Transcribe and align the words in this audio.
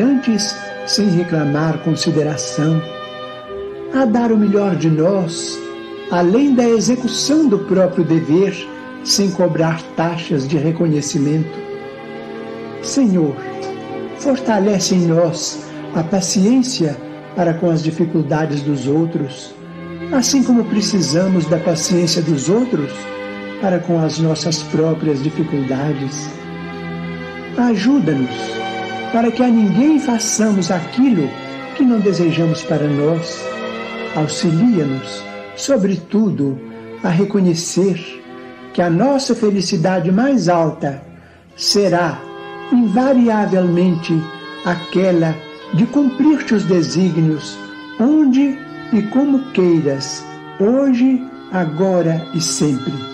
antes 0.00 0.56
sem 0.86 1.08
reclamar 1.08 1.78
consideração, 1.78 2.80
a 3.94 4.04
dar 4.04 4.32
o 4.32 4.36
melhor 4.36 4.76
de 4.76 4.90
nós, 4.90 5.58
além 6.10 6.54
da 6.54 6.68
execução 6.68 7.48
do 7.48 7.58
próprio 7.60 8.04
dever, 8.04 8.54
sem 9.04 9.30
cobrar 9.30 9.80
taxas 9.96 10.48
de 10.48 10.56
reconhecimento. 10.56 11.58
Senhor, 12.82 13.36
fortalece 14.18 14.94
em 14.94 15.06
nós 15.06 15.66
a 15.94 16.02
paciência 16.02 16.96
para 17.36 17.54
com 17.54 17.70
as 17.70 17.82
dificuldades 17.82 18.62
dos 18.62 18.86
outros, 18.86 19.54
assim 20.12 20.42
como 20.42 20.64
precisamos 20.64 21.46
da 21.46 21.58
paciência 21.58 22.22
dos 22.22 22.48
outros 22.48 22.90
para 23.60 23.78
com 23.78 23.98
as 23.98 24.18
nossas 24.18 24.62
próprias 24.64 25.22
dificuldades. 25.22 26.28
Ajuda-nos 27.56 28.63
para 29.14 29.30
que 29.30 29.44
a 29.44 29.46
ninguém 29.46 30.00
façamos 30.00 30.72
aquilo 30.72 31.30
que 31.76 31.84
não 31.84 32.00
desejamos 32.00 32.64
para 32.64 32.88
nós. 32.88 33.40
Auxilia-nos, 34.16 35.22
sobretudo, 35.54 36.58
a 37.00 37.10
reconhecer 37.10 37.96
que 38.72 38.82
a 38.82 38.90
nossa 38.90 39.32
felicidade 39.32 40.10
mais 40.10 40.48
alta 40.48 41.00
será, 41.54 42.20
invariavelmente, 42.72 44.20
aquela 44.64 45.32
de 45.74 45.86
cumprir 45.86 46.44
teus 46.44 46.64
desígnios, 46.64 47.56
onde 48.00 48.58
e 48.92 49.00
como 49.12 49.52
queiras, 49.52 50.26
hoje, 50.58 51.22
agora 51.52 52.26
e 52.34 52.40
sempre. 52.40 53.13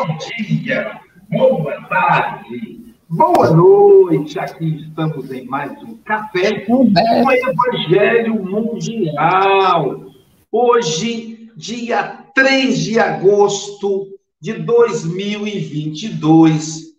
Bom 0.00 0.16
dia, 0.16 0.98
boa 1.28 1.76
tarde, 1.82 2.94
boa 3.06 3.50
noite. 3.50 4.38
Aqui 4.38 4.80
estamos 4.80 5.30
em 5.30 5.44
mais 5.44 5.72
um 5.82 5.98
café 5.98 6.60
com 6.60 6.86
o 6.86 7.30
Evangelho 7.30 8.42
Mundial. 8.42 10.06
Hoje, 10.50 11.50
dia 11.54 12.24
3 12.34 12.78
de 12.78 12.98
agosto 12.98 14.06
de 14.40 14.54
2022, 14.54 16.94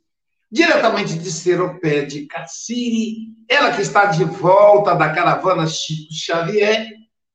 diretamente 0.52 1.18
de 1.18 1.32
Seropé 1.32 2.06
de 2.06 2.28
Cassiri, 2.28 3.30
ela 3.50 3.72
que 3.72 3.82
está 3.82 4.06
de 4.06 4.26
volta 4.26 4.94
da 4.94 5.10
caravana 5.10 5.66
Chico 5.66 6.14
Xavier, 6.14 6.88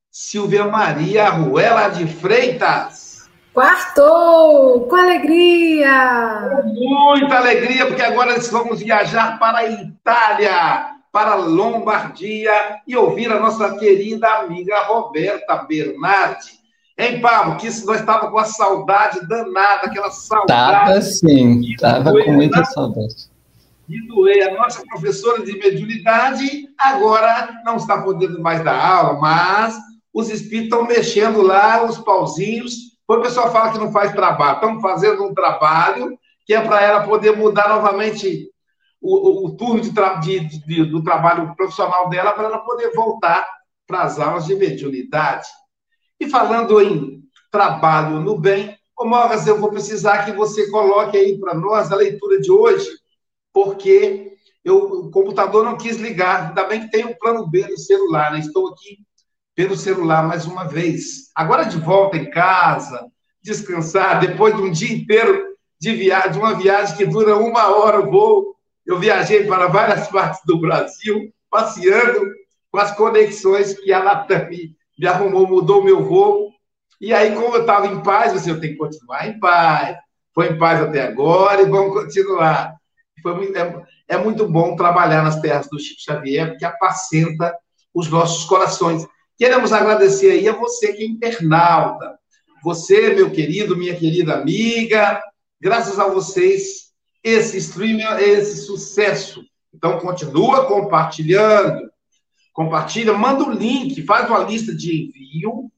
Silvia 0.09 0.65
Maria 0.65 1.29
Ruela 1.29 1.89
de 1.89 2.07
Freitas. 2.07 3.06
Quartou! 3.57 4.81
Com 4.81 4.95
alegria! 4.95 6.61
Muita 6.63 7.37
alegria, 7.39 7.87
porque 7.87 8.03
agora 8.03 8.33
nós 8.33 8.47
vamos 8.51 8.81
viajar 8.81 9.39
para 9.39 9.57
a 9.57 9.65
Itália, 9.65 10.91
para 11.11 11.31
a 11.31 11.35
Lombardia 11.37 12.51
e 12.85 12.95
ouvir 12.95 13.31
a 13.31 13.39
nossa 13.39 13.75
querida 13.79 14.27
amiga 14.41 14.79
Roberta 14.81 15.65
Bernardi. 15.67 16.51
Hein, 16.95 17.19
Pablo? 17.19 17.57
Que 17.57 17.65
isso, 17.65 17.83
nós 17.87 17.99
estávamos 17.99 18.29
com 18.29 18.37
a 18.37 18.45
saudade 18.45 19.27
danada, 19.27 19.87
aquela 19.87 20.11
saudade. 20.11 20.89
Tava 20.89 21.01
sim, 21.01 21.75
tava 21.79 22.11
com 22.11 22.31
muita 22.33 22.63
saudade. 22.63 23.15
De 23.87 24.07
doer. 24.07 24.49
A 24.51 24.53
nossa 24.53 24.83
professora 24.85 25.43
de 25.43 25.57
mediunidade 25.57 26.69
agora 26.77 27.49
não 27.65 27.77
está 27.77 28.03
podendo 28.03 28.39
mais 28.39 28.63
dar 28.63 28.79
aula, 28.79 29.19
mas 29.19 29.75
os 30.13 30.29
espíritos 30.29 30.65
estão 30.65 30.85
mexendo 30.85 31.41
lá, 31.41 31.83
os 31.83 31.97
pauzinhos, 31.97 32.95
quando 33.07 33.21
o 33.21 33.23
pessoal 33.23 33.51
fala 33.51 33.71
que 33.71 33.79
não 33.79 33.91
faz 33.91 34.11
trabalho, 34.11 34.55
estamos 34.55 34.81
fazendo 34.81 35.23
um 35.23 35.33
trabalho 35.33 36.19
que 36.45 36.53
é 36.53 36.61
para 36.61 36.81
ela 36.81 37.03
poder 37.03 37.35
mudar 37.35 37.69
novamente 37.69 38.51
o, 39.01 39.45
o, 39.45 39.45
o 39.47 39.55
turno 39.55 39.81
de, 39.81 39.91
de, 40.19 40.65
de, 40.65 40.85
do 40.85 41.01
trabalho 41.01 41.55
profissional 41.55 42.09
dela, 42.09 42.33
para 42.33 42.45
ela 42.45 42.59
poder 42.59 42.91
voltar 42.93 43.47
para 43.87 44.03
as 44.03 44.19
aulas 44.19 44.45
de 44.45 44.55
mediunidade. 44.55 45.47
E 46.19 46.29
falando 46.29 46.81
em 46.81 47.21
trabalho 47.49 48.19
no 48.19 48.37
bem, 48.37 48.77
ô 48.97 49.05
Mogas, 49.05 49.47
eu 49.47 49.57
vou 49.57 49.69
precisar 49.69 50.25
que 50.25 50.33
você 50.33 50.69
coloque 50.69 51.17
aí 51.17 51.39
para 51.39 51.53
nós 51.53 51.91
a 51.91 51.95
leitura 51.95 52.41
de 52.41 52.51
hoje, 52.51 52.89
porque 53.53 54.33
eu, 54.65 54.77
o 54.77 55.11
computador 55.11 55.63
não 55.63 55.77
quis 55.77 55.95
ligar, 55.95 56.49
ainda 56.49 56.65
bem 56.65 56.81
que 56.81 56.91
tem 56.91 57.05
um 57.05 57.17
plano 57.17 57.47
B 57.47 57.65
no 57.67 57.77
celular, 57.77 58.33
né? 58.33 58.39
Estou 58.39 58.67
aqui 58.67 59.06
pelo 59.57 59.75
celular 59.75 60.21
mais 60.27 60.45
uma 60.45 60.65
vez. 60.65 61.31
Agora 61.35 61.63
de 61.63 61.79
volta 61.79 62.15
em 62.15 62.29
casa, 62.29 63.07
descansar, 63.41 64.19
depois 64.19 64.55
de 64.55 64.61
um 64.61 64.71
dia 64.71 64.95
inteiro 64.95 65.47
de 65.81 65.95
viagem, 65.95 66.33
de 66.33 66.37
uma 66.37 66.53
viagem 66.53 66.95
que 66.95 67.07
dura 67.07 67.35
uma 67.35 67.75
hora 67.75 67.99
o 67.99 68.11
voo. 68.11 68.55
Eu 68.85 68.99
viajei 68.99 69.47
para 69.47 69.65
várias 69.65 70.07
partes 70.13 70.41
do 70.45 70.61
Brasil, 70.61 71.33
passeando 71.49 72.21
com 72.71 72.77
as 72.77 72.95
conexões 72.95 73.73
que 73.73 73.91
a 73.91 73.97
Latam 73.97 74.47
me 74.47 75.07
arrumou, 75.07 75.47
mudou 75.47 75.83
meu 75.83 76.05
voo. 76.05 76.51
E 77.01 77.11
aí, 77.11 77.33
como 77.33 77.55
eu 77.55 77.61
estava 77.61 77.87
em 77.87 78.03
paz, 78.03 78.33
você 78.33 78.51
eu 78.51 78.59
tenho 78.59 78.73
que 78.73 78.79
continuar 78.79 79.27
em 79.27 79.39
paz. 79.39 79.97
Foi 80.35 80.49
em 80.49 80.57
paz 80.59 80.81
até 80.81 81.01
agora 81.01 81.63
e 81.63 81.65
vamos 81.65 81.93
continuar. 81.93 82.75
Muito, 83.25 83.57
é, 83.57 83.83
é 84.07 84.17
muito 84.17 84.47
bom 84.47 84.75
trabalhar 84.75 85.23
nas 85.23 85.41
terras 85.41 85.67
do 85.67 85.79
Chico 85.79 86.01
Xavier, 86.01 86.51
porque 86.51 86.63
apacenta 86.63 87.57
os 87.91 88.07
nossos 88.07 88.45
corações. 88.45 89.07
Queremos 89.37 89.71
agradecer 89.71 90.31
aí 90.31 90.49
a 90.49 90.53
você 90.53 90.93
que 90.93 91.03
é 91.03 91.05
internauta. 91.05 92.17
Você, 92.63 93.13
meu 93.13 93.29
querido, 93.29 93.77
minha 93.77 93.95
querida 93.95 94.33
amiga, 94.33 95.21
graças 95.61 95.99
a 95.99 96.07
vocês, 96.07 96.91
esse 97.23 97.57
stream, 97.57 97.99
esse 98.19 98.65
sucesso. 98.65 99.43
Então, 99.73 99.99
continua 99.99 100.65
compartilhando. 100.65 101.89
Compartilha, 102.51 103.13
manda 103.13 103.43
o 103.43 103.51
link, 103.51 104.03
faz 104.03 104.27
uma 104.27 104.39
lista 104.39 104.73
de 104.75 105.03
envio 105.03 105.71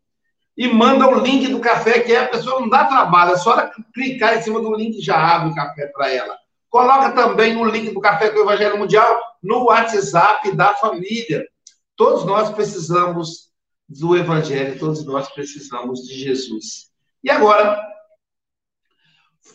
e 0.57 0.67
manda 0.67 1.07
o 1.07 1.19
link 1.19 1.47
do 1.47 1.59
café, 1.59 1.99
que 1.99 2.15
a 2.15 2.27
pessoa 2.27 2.61
não 2.61 2.69
dá 2.69 2.85
trabalho, 2.85 3.33
é 3.33 3.37
só 3.37 3.53
ela 3.53 3.71
clicar 3.93 4.37
em 4.37 4.41
cima 4.41 4.61
do 4.61 4.73
link 4.73 5.01
já 5.01 5.17
abre 5.17 5.51
o 5.51 5.55
café 5.55 5.87
para 5.87 6.09
ela. 6.11 6.37
Coloca 6.69 7.11
também 7.11 7.57
o 7.57 7.65
link 7.65 7.91
do 7.91 7.99
Café 7.99 8.29
com 8.29 8.39
o 8.39 8.41
Evangelho 8.43 8.77
Mundial 8.77 9.19
no 9.41 9.65
WhatsApp 9.65 10.55
da 10.55 10.75
família. 10.75 11.47
Todos 11.95 12.25
nós 12.25 12.51
precisamos 12.51 13.48
do 13.89 14.15
Evangelho, 14.15 14.77
todos 14.77 15.03
nós 15.05 15.29
precisamos 15.29 16.01
de 16.01 16.13
Jesus. 16.13 16.89
E 17.23 17.29
agora, 17.29 17.81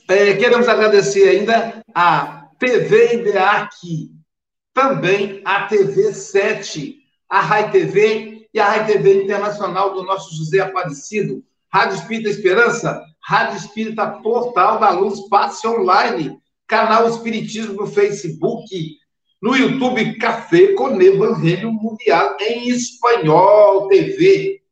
é, 0.08 0.34
queremos 0.34 0.68
agradecer 0.68 1.28
ainda 1.28 1.82
a 1.94 2.48
TV 2.58 3.20
IDEAC, 3.20 4.10
também 4.72 5.40
a 5.44 5.66
TV 5.66 6.12
7, 6.12 6.98
a 7.28 7.40
Rai 7.40 7.70
TV 7.70 8.48
e 8.52 8.58
a 8.58 8.68
Rádio 8.68 8.94
TV 8.94 9.24
Internacional 9.24 9.94
do 9.94 10.02
nosso 10.02 10.34
José 10.36 10.60
Aparecido, 10.60 11.44
Rádio 11.72 11.96
Espírita 11.96 12.28
Esperança, 12.28 13.04
Rádio 13.20 13.56
Espírita 13.56 14.06
Portal 14.22 14.78
da 14.78 14.90
Luz, 14.90 15.28
Passe 15.28 15.66
Online, 15.66 16.38
canal 16.66 17.08
Espiritismo 17.08 17.74
no 17.74 17.86
Facebook, 17.86 18.66
no 19.44 19.54
YouTube 19.54 20.16
Café 20.16 20.72
com 20.72 20.98
Evangelho 20.98 21.70
Mundial 21.70 22.34
em 22.40 22.70
Espanhol 22.70 23.88
TV. 23.88 24.62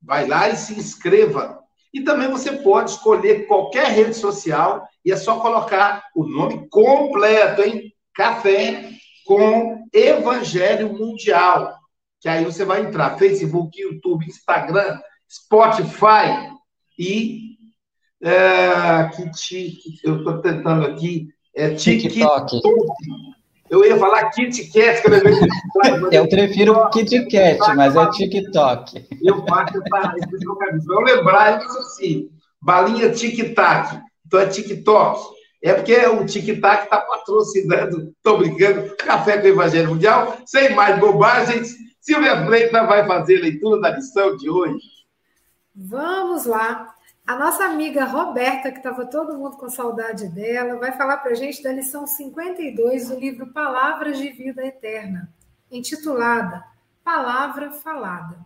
Vai 0.00 0.24
lá 0.28 0.48
e 0.48 0.56
se 0.56 0.72
inscreva. 0.72 1.58
E 1.92 2.00
também 2.00 2.30
você 2.30 2.52
pode 2.52 2.92
escolher 2.92 3.48
qualquer 3.48 3.88
rede 3.88 4.14
social 4.14 4.86
e 5.04 5.10
é 5.10 5.16
só 5.16 5.40
colocar 5.40 6.04
o 6.14 6.24
nome 6.24 6.68
completo, 6.68 7.62
hein? 7.62 7.92
Café 8.14 8.88
com 9.26 9.84
Evangelho 9.92 10.92
Mundial. 10.92 11.74
Que 12.20 12.28
aí 12.28 12.44
você 12.44 12.64
vai 12.64 12.82
entrar 12.82 13.18
Facebook, 13.18 13.76
YouTube, 13.82 14.26
Instagram, 14.26 15.00
Spotify 15.28 16.54
e 16.96 17.56
é, 18.22 19.10
que, 19.12 19.68
que 19.98 20.00
eu 20.04 20.18
estou 20.18 20.40
tentando 20.40 20.86
aqui 20.86 21.26
é 21.52 21.74
TikTok. 21.74 22.60
Eu 23.70 23.84
ia 23.84 23.96
falar 23.98 24.30
Kit 24.30 24.70
Kat, 24.72 25.02
que 25.02 25.08
eu 25.08 26.12
Eu 26.12 26.28
prefiro 26.28 26.90
Kit 26.90 27.26
Kat, 27.26 27.74
mas 27.74 27.96
é 27.96 28.10
TikTok. 28.10 29.08
Eu 29.22 29.44
faço 29.46 29.78
essa 29.78 30.12
Eu 30.88 31.00
lembrar, 31.00 31.58
disse 31.58 31.78
assim, 31.78 32.30
balinha 32.60 33.10
tic-tac. 33.10 34.02
Então 34.26 34.40
é 34.40 34.46
TikTok. 34.46 35.34
É 35.62 35.72
porque 35.72 35.96
o 36.06 36.26
tic-tac 36.26 36.84
está 36.84 36.98
patrocinando, 37.00 38.12
estou 38.16 38.38
brincando, 38.38 38.94
Café 38.96 39.38
com 39.38 39.44
o 39.44 39.50
Evangelho 39.50 39.88
Mundial. 39.88 40.36
Sem 40.44 40.74
mais 40.74 40.98
bobagens, 40.98 41.74
Silvia 42.00 42.44
Freitas 42.44 42.86
vai 42.86 43.06
fazer 43.06 43.38
a 43.38 43.42
leitura 43.42 43.80
da 43.80 43.90
lição 43.90 44.36
de 44.36 44.50
hoje. 44.50 44.78
Vamos 45.74 46.44
lá. 46.44 46.93
A 47.26 47.36
nossa 47.36 47.64
amiga 47.64 48.04
Roberta, 48.04 48.70
que 48.70 48.76
estava 48.76 49.06
todo 49.06 49.38
mundo 49.38 49.56
com 49.56 49.70
saudade 49.70 50.28
dela, 50.28 50.76
vai 50.76 50.92
falar 50.92 51.16
para 51.16 51.32
a 51.32 51.34
gente 51.34 51.62
da 51.62 51.72
lição 51.72 52.06
52 52.06 53.08
do 53.08 53.18
livro 53.18 53.50
Palavras 53.50 54.18
de 54.18 54.28
Vida 54.28 54.62
Eterna, 54.62 55.32
intitulada 55.70 56.62
Palavra 57.02 57.70
Falada. 57.70 58.44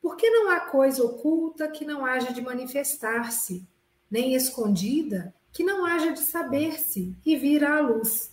Por 0.00 0.16
que 0.16 0.30
não 0.30 0.48
há 0.50 0.60
coisa 0.60 1.04
oculta 1.04 1.68
que 1.68 1.84
não 1.84 2.06
haja 2.06 2.32
de 2.32 2.40
manifestar-se, 2.40 3.68
nem 4.10 4.34
escondida 4.34 5.34
que 5.52 5.62
não 5.62 5.84
haja 5.84 6.12
de 6.12 6.20
saber-se 6.20 7.14
e 7.26 7.36
vir 7.36 7.62
à 7.62 7.78
luz? 7.80 8.32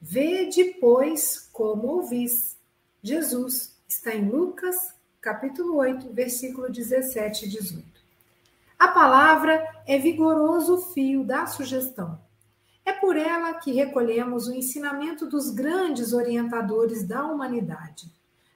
Vede, 0.00 0.64
pois, 0.80 1.46
como 1.52 1.88
ouvis. 1.88 2.56
Jesus 3.02 3.78
está 3.86 4.14
em 4.14 4.30
Lucas, 4.30 4.94
capítulo 5.20 5.76
8, 5.76 6.10
versículo 6.10 6.72
17 6.72 7.44
e 7.44 7.48
18. 7.50 7.93
A 8.84 8.88
palavra 8.88 9.66
é 9.86 9.98
vigoroso 9.98 10.92
fio 10.92 11.24
da 11.24 11.46
sugestão. 11.46 12.20
É 12.84 12.92
por 12.92 13.16
ela 13.16 13.54
que 13.54 13.72
recolhemos 13.72 14.46
o 14.46 14.52
ensinamento 14.52 15.26
dos 15.26 15.48
grandes 15.48 16.12
orientadores 16.12 17.02
da 17.02 17.24
humanidade. 17.24 18.12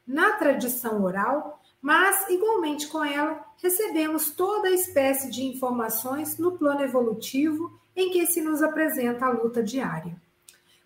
Na 0.07 0.33
tradição 0.33 1.03
oral, 1.03 1.63
mas 1.81 2.29
igualmente 2.29 2.89
com 2.89 3.03
ela, 3.03 3.43
recebemos 3.57 4.31
toda 4.31 4.69
a 4.69 4.73
espécie 4.73 5.31
de 5.31 5.45
informações 5.45 6.37
no 6.37 6.59
plano 6.59 6.83
evolutivo 6.83 7.81
em 7.97 8.11
que 8.11 8.27
se 8.27 8.43
nos 8.43 8.63
apresenta 8.63 9.25
a 9.25 9.31
luta 9.31 9.63
diária. 9.63 10.15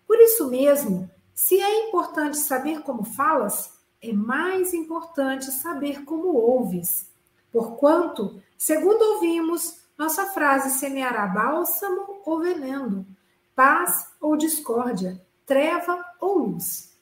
Por 0.07 0.17
isso 0.21 0.49
mesmo, 0.49 1.11
se 1.33 1.59
é 1.59 1.89
importante 1.89 2.37
saber 2.37 2.81
como 2.83 3.03
falas, 3.03 3.73
é 4.01 4.13
mais 4.13 4.73
importante 4.73 5.51
saber 5.51 6.05
como 6.05 6.29
ouves. 6.29 7.11
Porquanto 7.51 8.41
Segundo 8.65 9.01
ouvimos, 9.15 9.81
nossa 9.97 10.27
frase 10.27 10.79
semeará 10.79 11.27
bálsamo 11.27 12.21
ou 12.25 12.39
veneno, 12.39 13.05
paz 13.53 14.07
ou 14.21 14.37
discórdia, 14.37 15.21
treva 15.45 16.01
ou 16.21 16.37
luz. 16.37 16.97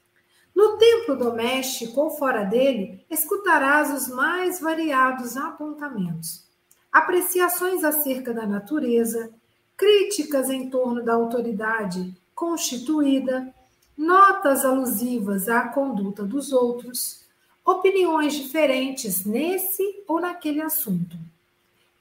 No 0.55 0.79
templo 0.79 1.15
doméstico 1.15 2.01
ou 2.01 2.09
fora 2.09 2.45
dele, 2.45 3.05
escutarás 3.11 3.93
os 3.93 4.07
mais 4.07 4.59
variados 4.59 5.37
apontamentos, 5.37 6.47
apreciações 6.91 7.83
acerca 7.83 8.33
da 8.33 8.47
natureza, 8.47 9.31
críticas 9.77 10.49
em 10.49 10.67
torno 10.67 11.03
da 11.03 11.13
autoridade 11.13 12.11
constituída, 12.33 13.53
notas 13.95 14.65
alusivas 14.65 15.47
à 15.47 15.67
conduta 15.67 16.23
dos 16.23 16.51
outros, 16.51 17.23
opiniões 17.63 18.33
diferentes 18.33 19.23
nesse 19.25 20.03
ou 20.07 20.19
naquele 20.19 20.59
assunto. 20.59 21.15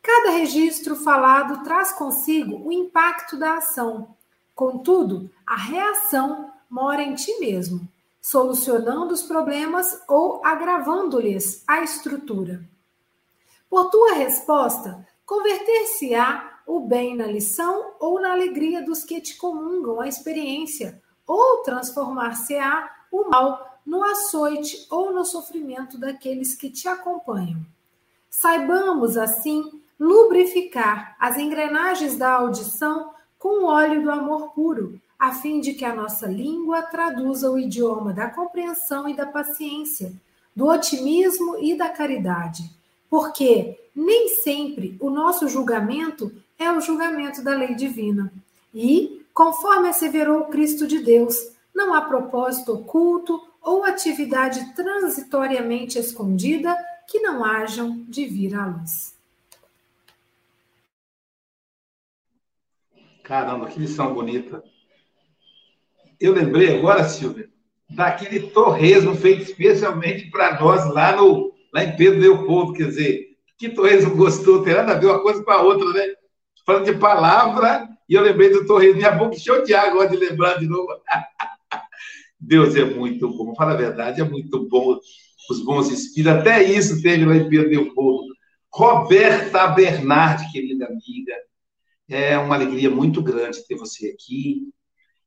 Cada 0.03 0.31
registro 0.31 0.97
falado 0.97 1.63
traz 1.63 1.93
consigo 1.93 2.67
o 2.67 2.73
impacto 2.73 3.37
da 3.37 3.59
ação. 3.59 4.15
Contudo, 4.55 5.31
a 5.47 5.57
reação 5.57 6.51
mora 6.69 7.03
em 7.03 7.15
ti 7.15 7.39
mesmo, 7.39 7.87
solucionando 8.21 9.13
os 9.13 9.23
problemas 9.23 10.03
ou 10.09 10.45
agravando-lhes 10.45 11.65
a 11.67 11.83
estrutura. 11.83 12.63
Por 13.69 13.91
tua 13.91 14.15
resposta, 14.15 15.07
converter-se-á 15.25 16.61
o 16.67 16.81
bem 16.81 17.17
na 17.17 17.27
lição 17.27 17.95
ou 17.99 18.21
na 18.21 18.33
alegria 18.33 18.83
dos 18.83 19.05
que 19.05 19.21
te 19.21 19.37
comungam 19.37 20.01
a 20.01 20.09
experiência, 20.09 21.03
ou 21.27 21.63
transformar-se-á 21.63 23.07
o 23.11 23.29
mal 23.29 23.81
no 23.85 24.05
açoite 24.05 24.87
ou 24.91 25.13
no 25.13 25.25
sofrimento 25.25 25.99
daqueles 25.99 26.55
que 26.55 26.71
te 26.71 26.87
acompanham. 26.87 27.65
Saibamos, 28.29 29.17
assim, 29.17 29.83
lubrificar 30.01 31.15
as 31.21 31.37
engrenagens 31.37 32.17
da 32.17 32.33
audição 32.33 33.11
com 33.39 33.65
o 33.65 33.67
óleo 33.67 34.03
do 34.03 34.11
amor 34.11 34.53
puro, 34.55 34.99
a 35.19 35.33
fim 35.33 35.61
de 35.61 35.75
que 35.75 35.85
a 35.85 35.95
nossa 35.95 36.27
língua 36.27 36.81
traduza 36.81 37.51
o 37.51 37.59
idioma 37.59 38.11
da 38.15 38.31
compreensão 38.31 39.07
e 39.07 39.15
da 39.15 39.27
paciência, 39.27 40.15
do 40.57 40.67
otimismo 40.67 41.59
e 41.61 41.77
da 41.77 41.91
caridade. 41.91 42.65
Porque 43.11 43.79
nem 43.95 44.29
sempre 44.29 44.97
o 44.99 45.11
nosso 45.11 45.47
julgamento 45.49 46.33
é 46.59 46.73
o 46.73 46.81
julgamento 46.81 47.45
da 47.45 47.55
lei 47.55 47.75
divina. 47.75 48.33
E, 48.75 49.27
conforme 49.35 49.89
asseverou 49.89 50.45
Cristo 50.47 50.87
de 50.87 51.01
Deus, 51.01 51.53
não 51.75 51.93
há 51.93 52.01
propósito 52.01 52.73
oculto 52.73 53.39
ou 53.61 53.85
atividade 53.85 54.75
transitoriamente 54.75 55.99
escondida 55.99 56.75
que 57.07 57.21
não 57.21 57.45
hajam 57.45 58.03
de 58.09 58.25
vir 58.25 58.55
à 58.55 58.65
luz. 58.65 59.20
Caramba, 63.31 63.69
que 63.69 63.79
lição 63.79 64.13
bonita. 64.13 64.61
Eu 66.19 66.33
lembrei 66.33 66.77
agora, 66.77 67.05
Silvia, 67.05 67.49
daquele 67.89 68.49
torresmo 68.49 69.15
feito 69.15 69.43
especialmente 69.43 70.29
para 70.33 70.61
nós 70.61 70.93
lá, 70.93 71.15
no, 71.15 71.53
lá 71.73 71.85
em 71.85 71.95
Pedro 71.95 72.19
Leopoldo. 72.19 72.73
Quer 72.73 72.89
dizer, 72.89 73.29
que 73.57 73.69
torresmo 73.69 74.17
gostou, 74.17 74.65
tem 74.65 74.75
nada 74.75 74.95
a 74.95 74.99
ver 74.99 75.07
uma 75.07 75.23
coisa 75.23 75.45
com 75.45 75.51
a 75.53 75.63
outra, 75.63 75.89
né? 75.93 76.13
Falando 76.67 76.87
de 76.87 76.99
palavra, 76.99 77.89
e 78.09 78.15
eu 78.15 78.23
lembrei 78.23 78.51
do 78.51 78.67
torresmo. 78.67 78.97
Minha 78.97 79.13
boca 79.13 79.39
cheia 79.39 79.63
de 79.63 79.75
água 79.75 80.09
de 80.09 80.17
lembrar 80.17 80.59
de 80.59 80.67
novo. 80.67 80.89
Deus 82.37 82.75
é 82.75 82.85
muito 82.85 83.29
bom, 83.29 83.55
fala 83.55 83.75
a 83.75 83.77
verdade, 83.77 84.21
é 84.21 84.25
muito 84.25 84.69
bom. 84.69 84.99
Os 85.49 85.65
bons 85.65 85.89
espíritos, 85.89 86.41
até 86.41 86.65
isso 86.65 87.01
teve 87.01 87.25
lá 87.25 87.37
em 87.37 87.49
Pedro 87.49 87.71
Leopoldo. 87.71 88.35
Roberta 88.73 89.69
Bernardi, 89.69 90.51
querida 90.51 90.87
amiga, 90.87 91.35
é 92.11 92.37
uma 92.37 92.57
alegria 92.57 92.91
muito 92.91 93.23
grande 93.23 93.65
ter 93.67 93.77
você 93.77 94.09
aqui. 94.09 94.69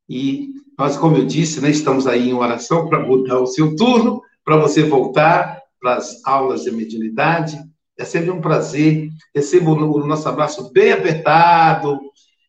E 0.08 0.50
nós, 0.78 0.96
como 0.96 1.16
eu 1.16 1.24
disse, 1.24 1.60
né, 1.60 1.70
estamos 1.70 2.06
aí 2.06 2.28
em 2.28 2.34
oração 2.34 2.88
para 2.88 3.00
mudar 3.00 3.40
o 3.40 3.46
seu 3.46 3.74
turno, 3.74 4.22
para 4.44 4.56
você 4.56 4.82
voltar 4.82 5.62
para 5.80 5.96
as 5.96 6.24
aulas 6.26 6.62
de 6.62 6.70
mediunidade. 6.70 7.58
É 7.98 8.04
sempre 8.04 8.30
um 8.30 8.40
prazer. 8.40 9.08
Recebo 9.34 9.72
o 9.72 10.06
nosso 10.06 10.28
abraço 10.28 10.70
bem 10.72 10.92
apertado. 10.92 11.98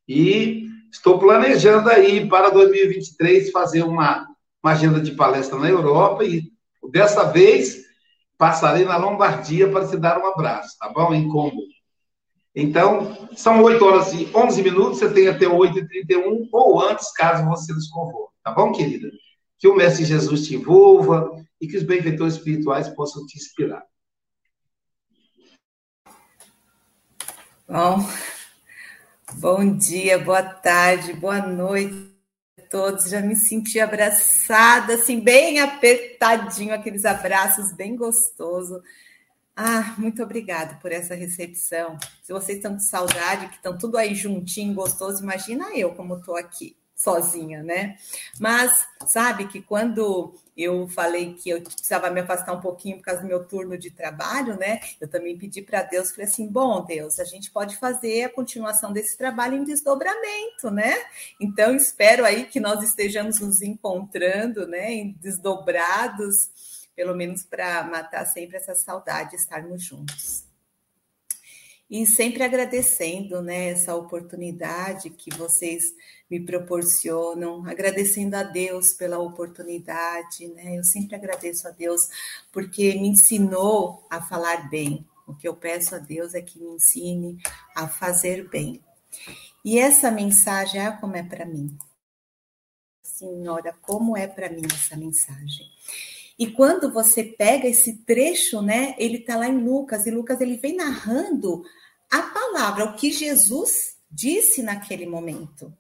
E 0.07 0.67
estou 0.91 1.17
planejando 1.17 1.89
aí 1.89 2.27
para 2.27 2.49
2023 2.49 3.51
fazer 3.51 3.83
uma, 3.83 4.27
uma 4.61 4.73
agenda 4.73 4.99
de 4.99 5.11
palestra 5.11 5.57
na 5.57 5.69
Europa. 5.69 6.25
E 6.25 6.43
dessa 6.91 7.23
vez 7.31 7.85
passarei 8.37 8.83
na 8.83 8.97
Lombardia 8.97 9.69
para 9.69 9.87
te 9.87 9.95
dar 9.95 10.19
um 10.19 10.27
abraço, 10.27 10.77
tá 10.77 10.89
bom? 10.89 11.13
Em 11.13 11.29
combo. 11.29 11.61
Então, 12.55 13.27
são 13.35 13.61
8 13.61 13.83
horas 13.83 14.13
e 14.13 14.31
11 14.33 14.63
minutos, 14.63 14.99
você 14.99 15.13
tem 15.13 15.27
até 15.27 15.45
8 15.45 15.77
e 15.77 15.87
31 15.87 16.47
ou 16.53 16.81
antes, 16.81 17.11
caso 17.11 17.43
você 17.45 17.73
nos 17.73 17.89
convoque. 17.89 18.33
Tá 18.41 18.51
bom, 18.51 18.71
querida? 18.71 19.11
Que 19.59 19.67
o 19.67 19.75
Mestre 19.75 20.05
Jesus 20.05 20.47
te 20.47 20.55
envolva 20.55 21.29
e 21.59 21.67
que 21.67 21.75
os 21.75 21.83
benfeitores 21.83 22.35
espirituais 22.35 22.87
possam 22.87 23.25
te 23.25 23.37
inspirar. 23.37 23.83
Bom, 27.67 28.07
bom 29.33 29.75
dia, 29.75 30.17
boa 30.17 30.43
tarde, 30.43 31.11
boa 31.11 31.39
noite 31.45 32.15
a 32.57 32.61
todos. 32.69 33.09
Já 33.09 33.19
me 33.19 33.35
senti 33.35 33.81
abraçada, 33.81 34.93
assim, 34.93 35.19
bem 35.19 35.59
apertadinho, 35.59 36.73
aqueles 36.73 37.03
abraços 37.03 37.73
bem 37.73 37.97
gostoso. 37.97 38.81
Ah, 39.55 39.95
muito 39.97 40.21
obrigada 40.21 40.75
por 40.81 40.91
essa 40.91 41.15
recepção. 41.15 41.97
Se 42.21 42.33
vocês 42.33 42.57
estão 42.57 42.73
com 42.73 42.79
saudade, 42.79 43.47
que 43.47 43.55
estão 43.55 43.77
tudo 43.77 43.97
aí 43.97 44.13
juntinho, 44.13 44.73
gostoso, 44.73 45.23
imagina 45.23 45.69
eu 45.73 45.93
como 45.93 46.15
estou 46.15 46.35
aqui 46.35 46.75
sozinha, 46.93 47.61
né? 47.63 47.97
Mas 48.39 48.71
sabe 49.05 49.47
que 49.47 49.61
quando 49.61 50.33
eu 50.57 50.87
falei 50.87 51.33
que 51.33 51.49
eu 51.49 51.61
precisava 51.61 52.09
me 52.09 52.21
afastar 52.21 52.53
um 52.53 52.61
pouquinho 52.61 52.97
por 52.97 53.03
causa 53.03 53.21
do 53.21 53.27
meu 53.27 53.45
turno 53.45 53.77
de 53.77 53.91
trabalho, 53.91 54.57
né? 54.57 54.79
Eu 54.99 55.07
também 55.07 55.37
pedi 55.37 55.61
para 55.61 55.83
Deus, 55.83 56.11
falei 56.11 56.25
assim: 56.25 56.47
bom, 56.47 56.83
Deus, 56.83 57.19
a 57.19 57.25
gente 57.25 57.51
pode 57.51 57.77
fazer 57.77 58.23
a 58.23 58.29
continuação 58.29 58.91
desse 58.91 59.17
trabalho 59.17 59.57
em 59.57 59.63
desdobramento, 59.63 60.71
né? 60.71 60.95
Então, 61.39 61.75
espero 61.75 62.25
aí 62.25 62.45
que 62.45 62.59
nós 62.59 62.81
estejamos 62.83 63.39
nos 63.39 63.61
encontrando, 63.61 64.65
né, 64.67 64.93
em 64.93 65.11
desdobrados, 65.21 66.49
pelo 66.95 67.15
menos 67.15 67.43
para 67.43 67.83
matar 67.83 68.25
sempre 68.25 68.57
essa 68.57 68.73
saudade 68.73 69.31
de 69.31 69.35
estarmos 69.35 69.83
juntos. 69.83 70.45
E 71.89 72.05
sempre 72.07 72.41
agradecendo, 72.41 73.41
né, 73.43 73.69
essa 73.69 73.95
oportunidade 73.95 75.11
que 75.11 75.29
vocês 75.35 75.83
me 76.29 76.43
proporcionam, 76.43 77.63
agradecendo 77.67 78.35
a 78.35 78.41
Deus 78.41 78.93
pela 78.93 79.19
oportunidade, 79.19 80.47
né? 80.47 80.77
Eu 80.77 80.83
sempre 80.83 81.15
agradeço 81.15 81.67
a 81.67 81.71
Deus 81.71 82.01
porque 82.51 82.95
me 82.95 83.09
ensinou 83.09 84.05
a 84.09 84.19
falar 84.19 84.67
bem. 84.67 85.05
O 85.27 85.35
que 85.35 85.47
eu 85.47 85.55
peço 85.55 85.93
a 85.93 85.99
Deus 85.99 86.33
é 86.33 86.41
que 86.41 86.59
me 86.59 86.71
ensine 86.71 87.37
a 87.75 87.87
fazer 87.87 88.49
bem. 88.49 88.83
E 89.63 89.77
essa 89.77 90.09
mensagem 90.09 90.81
é 90.81 90.91
como 90.91 91.15
é 91.15 91.23
para 91.23 91.45
mim. 91.45 91.77
Senhora, 93.03 93.73
como 93.81 94.17
é 94.17 94.27
para 94.27 94.49
mim 94.49 94.63
essa 94.65 94.95
mensagem? 94.95 95.74
E 96.37 96.47
quando 96.47 96.91
você 96.91 97.23
pega 97.23 97.67
esse 97.67 98.03
trecho, 98.03 98.61
né, 98.61 98.95
ele 98.97 99.17
está 99.17 99.37
lá 99.37 99.47
em 99.47 99.63
Lucas, 99.63 100.05
e 100.05 100.11
Lucas 100.11 100.41
ele 100.41 100.57
vem 100.57 100.75
narrando 100.75 101.63
a 102.11 102.21
palavra, 102.21 102.85
o 102.85 102.95
que 102.95 103.11
Jesus 103.11 103.95
disse 104.09 104.61
naquele 104.61 105.05
momento. 105.05 105.73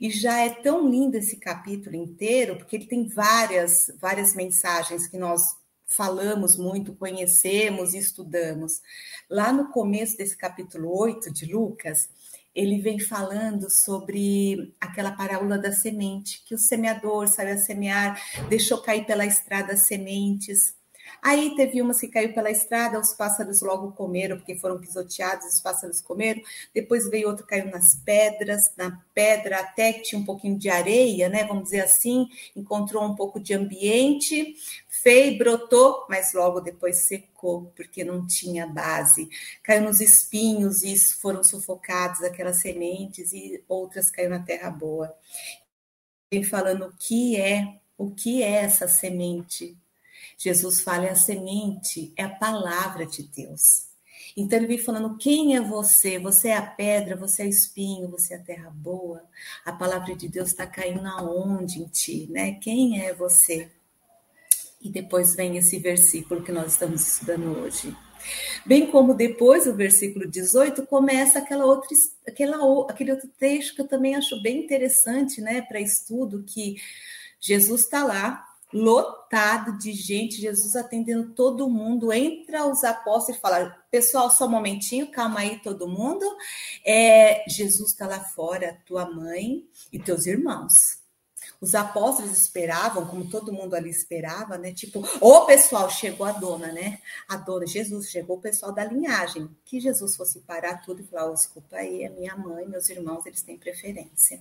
E 0.00 0.10
já 0.10 0.40
é 0.40 0.50
tão 0.50 0.88
lindo 0.88 1.16
esse 1.16 1.36
capítulo 1.36 1.96
inteiro, 1.96 2.56
porque 2.56 2.76
ele 2.76 2.86
tem 2.86 3.08
várias, 3.08 3.90
várias 4.00 4.34
mensagens 4.34 5.06
que 5.06 5.18
nós 5.18 5.42
falamos 5.86 6.56
muito, 6.56 6.96
conhecemos 6.96 7.94
e 7.94 7.98
estudamos. 7.98 8.80
Lá 9.30 9.52
no 9.52 9.70
começo 9.70 10.16
desse 10.16 10.36
capítulo 10.36 10.96
8 10.96 11.32
de 11.32 11.46
Lucas, 11.46 12.08
ele 12.56 12.80
vem 12.80 12.98
falando 12.98 13.70
sobre 13.70 14.74
aquela 14.80 15.12
parábola 15.12 15.58
da 15.58 15.70
semente, 15.70 16.42
que 16.46 16.54
o 16.54 16.58
semeador 16.58 17.28
saiu 17.28 17.54
a 17.54 17.58
semear, 17.58 18.18
deixou 18.48 18.78
cair 18.78 19.04
pela 19.04 19.26
estrada 19.26 19.76
sementes, 19.76 20.74
Aí 21.26 21.56
teve 21.56 21.82
umas 21.82 21.98
que 21.98 22.06
caiu 22.06 22.32
pela 22.32 22.52
estrada, 22.52 23.00
os 23.00 23.12
pássaros 23.12 23.60
logo 23.60 23.90
comeram, 23.90 24.36
porque 24.36 24.54
foram 24.54 24.78
pisoteados, 24.78 25.54
os 25.54 25.60
pássaros 25.60 26.00
comeram. 26.00 26.40
Depois 26.72 27.10
veio 27.10 27.26
outro, 27.26 27.44
caiu 27.44 27.68
nas 27.68 27.96
pedras, 27.96 28.72
na 28.76 29.02
pedra, 29.12 29.58
até 29.58 29.92
que 29.92 30.02
tinha 30.02 30.20
um 30.20 30.24
pouquinho 30.24 30.56
de 30.56 30.68
areia, 30.68 31.28
né? 31.28 31.42
Vamos 31.42 31.64
dizer 31.64 31.80
assim, 31.80 32.28
encontrou 32.54 33.02
um 33.02 33.16
pouco 33.16 33.40
de 33.40 33.54
ambiente, 33.54 34.54
fez, 34.88 35.36
brotou, 35.36 36.06
mas 36.08 36.32
logo 36.32 36.60
depois 36.60 37.08
secou, 37.08 37.72
porque 37.74 38.04
não 38.04 38.24
tinha 38.24 38.64
base. 38.64 39.28
Caiu 39.64 39.82
nos 39.82 40.00
espinhos 40.00 40.84
e 40.84 40.96
foram 40.96 41.42
sufocados 41.42 42.22
aquelas 42.22 42.60
sementes, 42.60 43.32
e 43.32 43.64
outras 43.66 44.12
caiu 44.12 44.30
na 44.30 44.44
terra 44.44 44.70
boa. 44.70 45.12
Vem 46.32 46.44
falando 46.44 46.84
o 46.86 46.96
que 46.96 47.34
é, 47.36 47.80
o 47.98 48.12
que 48.12 48.44
é 48.44 48.62
essa 48.62 48.86
semente 48.86 49.76
Jesus 50.36 50.80
fala, 50.80 51.06
é 51.06 51.10
a 51.10 51.14
semente, 51.14 52.12
é 52.16 52.24
a 52.24 52.28
palavra 52.28 53.06
de 53.06 53.22
Deus. 53.22 53.86
Então 54.36 54.58
ele 54.58 54.66
vem 54.66 54.78
falando: 54.78 55.16
quem 55.16 55.56
é 55.56 55.60
você? 55.60 56.18
Você 56.18 56.48
é 56.48 56.56
a 56.56 56.62
pedra, 56.62 57.16
você 57.16 57.42
é 57.42 57.46
o 57.46 57.48
espinho, 57.48 58.10
você 58.10 58.34
é 58.34 58.36
a 58.36 58.42
terra 58.42 58.70
boa. 58.70 59.22
A 59.64 59.72
palavra 59.72 60.14
de 60.14 60.28
Deus 60.28 60.48
está 60.48 60.66
caindo 60.66 61.06
aonde 61.06 61.80
em 61.80 61.86
ti, 61.86 62.26
né? 62.30 62.52
Quem 62.52 63.00
é 63.02 63.14
você? 63.14 63.70
E 64.80 64.90
depois 64.90 65.34
vem 65.34 65.56
esse 65.56 65.78
versículo 65.78 66.42
que 66.42 66.52
nós 66.52 66.72
estamos 66.72 67.06
estudando 67.06 67.58
hoje. 67.58 67.96
Bem 68.64 68.90
como 68.90 69.14
depois 69.14 69.66
o 69.66 69.74
versículo 69.74 70.28
18 70.28 70.86
começa 70.86 71.38
aquela 71.38 71.64
outra, 71.64 71.88
aquela, 72.26 72.90
aquele 72.90 73.12
outro 73.12 73.28
texto 73.38 73.74
que 73.74 73.80
eu 73.80 73.88
também 73.88 74.16
acho 74.16 74.40
bem 74.42 74.64
interessante, 74.64 75.40
né, 75.40 75.62
para 75.62 75.80
estudo, 75.80 76.42
que 76.42 76.76
Jesus 77.40 77.82
está 77.82 78.04
lá 78.04 78.45
lotado 78.72 79.78
de 79.78 79.92
gente, 79.92 80.40
Jesus 80.40 80.74
atendendo 80.74 81.32
todo 81.32 81.70
mundo, 81.70 82.12
entra 82.12 82.66
os 82.66 82.84
apóstolos 82.84 83.38
e 83.38 83.40
fala: 83.40 83.70
pessoal, 83.90 84.30
só 84.30 84.46
um 84.46 84.50
momentinho, 84.50 85.10
calma 85.10 85.40
aí, 85.40 85.58
todo 85.60 85.88
mundo. 85.88 86.24
É, 86.84 87.44
Jesus 87.48 87.90
está 87.90 88.06
lá 88.06 88.20
fora, 88.20 88.80
tua 88.86 89.08
mãe 89.08 89.64
e 89.92 89.98
teus 89.98 90.26
irmãos. 90.26 91.04
Os 91.60 91.74
apóstolos 91.74 92.32
esperavam, 92.32 93.06
como 93.06 93.30
todo 93.30 93.52
mundo 93.52 93.74
ali 93.74 93.88
esperava, 93.88 94.58
né? 94.58 94.72
Tipo, 94.72 95.02
ô 95.20 95.46
pessoal, 95.46 95.88
chegou 95.88 96.26
a 96.26 96.32
dona, 96.32 96.70
né? 96.70 97.00
A 97.28 97.36
dona, 97.36 97.66
Jesus, 97.66 98.10
chegou 98.10 98.36
o 98.36 98.40
pessoal 98.40 98.72
da 98.72 98.84
linhagem. 98.84 99.48
Que 99.64 99.80
Jesus 99.80 100.16
fosse 100.16 100.40
parar 100.40 100.82
tudo 100.82 101.00
e 101.00 101.06
falar: 101.06 101.30
oh, 101.30 101.34
desculpa 101.34 101.76
aí, 101.76 102.02
é 102.02 102.10
minha 102.10 102.36
mãe, 102.36 102.66
meus 102.66 102.88
irmãos, 102.90 103.24
eles 103.24 103.42
têm 103.42 103.56
preferência. 103.56 104.40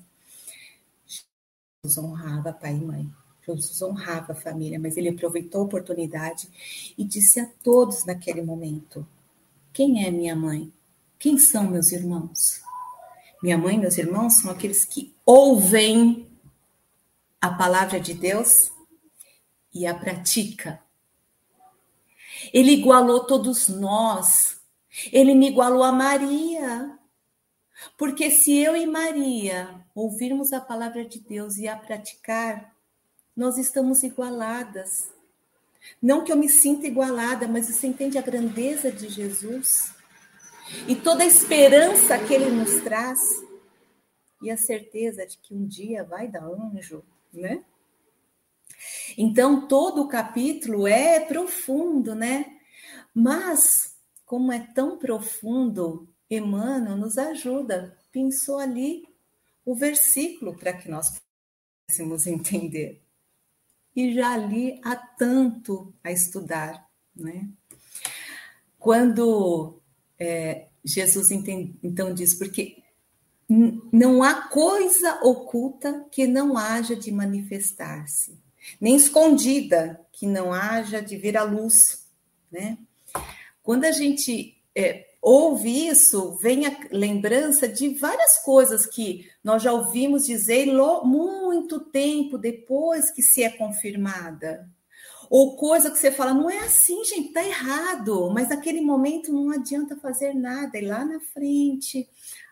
Jesus 1.86 1.98
honrava 1.98 2.52
pai 2.52 2.74
e 2.74 2.82
mãe. 2.82 3.25
Jesus 3.46 3.82
honrava 3.82 4.32
a 4.32 4.36
família, 4.36 4.80
mas 4.80 4.98
ele 4.98 5.10
aproveitou 5.10 5.62
a 5.62 5.66
oportunidade 5.66 6.50
e 6.98 7.04
disse 7.04 7.40
a 7.40 7.46
todos 7.64 8.06
naquele 8.06 8.42
momento: 8.42 9.08
Quem 9.72 10.06
é 10.06 10.12
minha 10.12 10.36
mãe? 10.36 10.72
Quem 11.20 11.38
são 11.38 11.70
meus 11.70 11.92
irmãos? 11.92 12.62
Minha 13.42 13.58
mãe 13.58 13.76
e 13.76 13.80
meus 13.80 13.98
irmãos 13.98 14.40
são 14.40 14.50
aqueles 14.50 14.86
que 14.86 15.14
ouvem 15.26 16.28
a 17.40 17.50
palavra 17.50 18.00
de 18.00 18.14
Deus 18.14 18.72
e 19.74 19.86
a 19.86 19.94
pratica. 19.94 20.82
Ele 22.54 22.72
igualou 22.72 23.26
todos 23.26 23.68
nós. 23.68 24.60
Ele 25.12 25.36
me 25.36 25.50
igualou 25.50 25.84
a 25.84 25.92
Maria. 25.92 26.98
Porque 27.98 28.32
se 28.32 28.58
eu 28.58 28.76
e 28.76 28.86
Maria 28.86 29.86
ouvirmos 29.94 30.54
a 30.54 30.62
palavra 30.62 31.06
de 31.06 31.20
Deus 31.20 31.58
e 31.58 31.68
a 31.68 31.76
praticar, 31.76 32.75
nós 33.36 33.58
estamos 33.58 34.04
igualadas. 34.04 35.10
Não 36.02 36.24
que 36.24 36.32
eu 36.32 36.38
me 36.38 36.50
sinta 36.50 36.88
igualada, 36.88 37.48
mas 37.48 37.68
você 37.68 37.88
entende 37.88 38.18
a 38.18 38.22
grandeza 38.22 38.92
de 38.92 39.10
Jesus 39.10 39.94
e 40.88 40.96
toda 40.96 41.24
a 41.24 41.28
esperança 41.28 42.18
que 42.18 42.34
ele 42.34 42.50
nos 42.50 42.82
traz 42.82 43.20
e 44.42 44.50
a 44.50 44.58
certeza 44.58 45.26
de 45.26 45.38
que 45.38 45.54
um 45.54 45.66
dia 45.66 46.04
vai 46.04 46.28
dar 46.28 46.44
anjo, 46.44 47.04
né? 47.32 47.64
Então, 49.18 49.68
todo 49.68 50.02
o 50.02 50.08
capítulo 50.08 50.88
é 50.88 51.20
profundo, 51.20 52.16
né? 52.16 52.60
Mas, 53.14 53.96
como 54.26 54.52
é 54.52 54.60
tão 54.74 54.98
profundo, 54.98 56.08
Emmanuel 56.30 56.98
nos 56.98 57.18
ajuda, 57.18 57.98
pensou 58.12 58.58
ali 58.58 59.08
o 59.64 59.76
versículo 59.76 60.56
para 60.58 60.74
que 60.74 60.90
nós 60.90 61.22
pudéssemos 61.88 62.28
entender 62.28 63.05
e 63.96 64.14
já 64.14 64.36
li 64.36 64.80
há 64.84 64.96
tanto 64.96 65.94
a 66.04 66.12
estudar, 66.12 66.86
né? 67.16 67.48
Quando 68.78 69.80
é, 70.20 70.68
Jesus 70.84 71.32
entende, 71.32 71.76
então 71.82 72.14
diz, 72.14 72.38
porque 72.38 72.84
não 73.48 74.22
há 74.24 74.48
coisa 74.50 75.20
oculta 75.24 76.06
que 76.12 76.28
não 76.28 76.58
haja 76.58 76.96
de 76.96 77.12
manifestar-se, 77.12 78.38
nem 78.82 78.96
escondida 78.96 80.00
que 80.12 80.28
não 80.28 80.52
haja 80.52 81.02
de 81.02 81.16
vir 81.18 81.38
à 81.38 81.44
luz, 81.44 82.08
né? 82.52 82.78
Quando 83.64 83.86
a 83.86 83.92
gente 83.92 84.62
é, 84.76 85.05
ouve 85.26 85.88
isso, 85.88 86.34
vem 86.36 86.68
a 86.68 86.78
lembrança 86.92 87.68
de 87.68 87.96
várias 87.96 88.38
coisas 88.44 88.86
que 88.86 89.28
nós 89.44 89.64
já 89.64 89.74
ouvimos 89.74 90.24
dizer 90.24 90.68
muito 91.04 91.80
tempo 91.80 92.38
depois 92.38 93.10
que 93.10 93.24
se 93.24 93.42
é 93.42 93.50
confirmada. 93.50 94.70
Ou 95.28 95.58
coisa 95.58 95.90
que 95.90 95.98
você 95.98 96.12
fala, 96.12 96.32
não 96.32 96.48
é 96.48 96.60
assim, 96.60 97.04
gente, 97.04 97.34
tá 97.34 97.44
errado, 97.44 98.30
mas 98.30 98.50
naquele 98.50 98.82
momento 98.82 99.34
não 99.34 99.50
adianta 99.50 99.96
fazer 99.96 100.32
nada, 100.36 100.78
e 100.78 100.86
lá 100.86 101.04
na 101.04 101.20
frente 101.20 102.08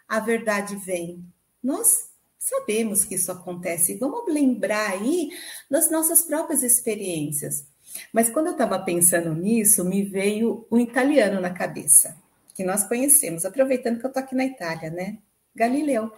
a 0.07 0.19
verdade 0.19 0.75
vem. 0.77 1.23
Nós 1.61 2.09
sabemos 2.39 3.05
que 3.05 3.13
isso 3.13 3.31
acontece, 3.31 3.99
vamos 3.99 4.33
lembrar 4.33 4.93
aí 4.93 5.29
das 5.69 5.91
nossas 5.91 6.23
próprias 6.23 6.63
experiências. 6.63 7.67
Mas 8.11 8.31
quando 8.31 8.47
eu 8.47 8.53
estava 8.53 8.79
pensando 8.79 9.35
nisso, 9.35 9.85
me 9.85 10.01
veio 10.01 10.65
um 10.71 10.79
italiano 10.79 11.39
na 11.39 11.51
cabeça 11.51 12.22
que 12.53 12.63
nós 12.63 12.87
conhecemos, 12.87 13.45
aproveitando 13.45 13.99
que 13.99 14.05
eu 14.05 14.09
estou 14.09 14.21
aqui 14.23 14.35
na 14.35 14.45
Itália, 14.45 14.89
né? 14.89 15.17
Galileu. 15.55 16.11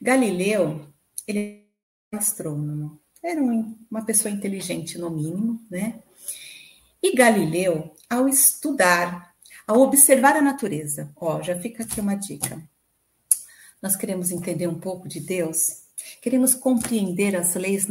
Galileu, 0.00 0.86
ele 1.26 1.66
astrônomo. 2.12 2.98
Era 3.22 3.40
uma 3.42 4.04
pessoa 4.04 4.32
inteligente, 4.32 4.96
no 4.96 5.10
mínimo, 5.10 5.60
né? 5.70 6.02
E 7.02 7.14
Galileu, 7.14 7.94
ao 8.08 8.28
estudar, 8.28 9.34
ao 9.66 9.80
observar 9.80 10.36
a 10.36 10.42
natureza, 10.42 11.12
ó, 11.16 11.42
já 11.42 11.58
fica 11.58 11.82
aqui 11.82 12.00
uma 12.00 12.14
dica. 12.14 12.62
Nós 13.82 13.96
queremos 13.96 14.30
entender 14.30 14.66
um 14.66 14.78
pouco 14.78 15.06
de 15.06 15.20
Deus, 15.20 15.82
queremos 16.22 16.54
compreender 16.54 17.36
as 17.36 17.54
leis 17.54 17.86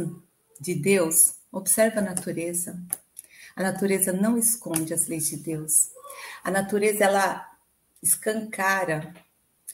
de 0.60 0.74
Deus, 0.74 1.36
observa 1.52 2.00
a 2.00 2.02
natureza. 2.02 2.78
A 3.54 3.62
natureza 3.62 4.12
não 4.12 4.36
esconde 4.36 4.92
as 4.92 5.06
leis 5.06 5.28
de 5.28 5.36
Deus. 5.36 5.90
A 6.42 6.50
natureza 6.50 7.04
ela 7.04 7.46
escancara 8.02 9.12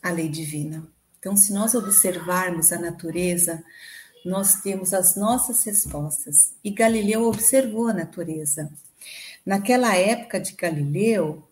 a 0.03 0.11
lei 0.11 0.29
divina. 0.29 0.87
Então, 1.19 1.37
se 1.37 1.53
nós 1.53 1.75
observarmos 1.75 2.73
a 2.73 2.79
natureza, 2.79 3.65
nós 4.25 4.61
temos 4.63 4.93
as 4.93 5.17
nossas 5.17 5.65
respostas. 5.65 6.55
E 6.63 6.71
Galileu 6.71 7.25
observou 7.25 7.89
a 7.89 7.95
natureza. 7.95 8.71
Naquela 9.45 9.95
época 9.95 10.41
de 10.41 10.53
Galileu, 10.53 11.47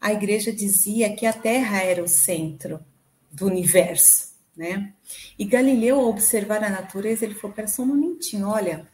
a 0.00 0.12
igreja 0.12 0.52
dizia 0.52 1.14
que 1.14 1.26
a 1.26 1.32
Terra 1.32 1.82
era 1.82 2.02
o 2.02 2.08
centro 2.08 2.80
do 3.30 3.46
universo, 3.46 4.34
né? 4.56 4.92
E 5.38 5.44
Galileu, 5.44 6.00
ao 6.00 6.08
observar 6.08 6.62
a 6.64 6.70
natureza, 6.70 7.24
ele 7.24 7.34
falou: 7.34 7.54
pera 7.54 7.68
só 7.68 7.82
um 7.82 7.86
momentinho, 7.86 8.48
olha, 8.48 8.88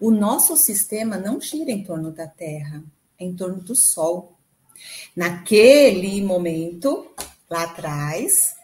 o 0.00 0.10
nosso 0.10 0.56
sistema 0.56 1.16
não 1.16 1.40
gira 1.40 1.70
em 1.70 1.82
torno 1.82 2.10
da 2.10 2.26
Terra, 2.26 2.82
em 3.18 3.34
torno 3.34 3.60
do 3.60 3.74
Sol. 3.74 4.38
Naquele 5.16 6.22
momento, 6.22 7.12
lá 7.50 7.64
atrás, 7.64 8.54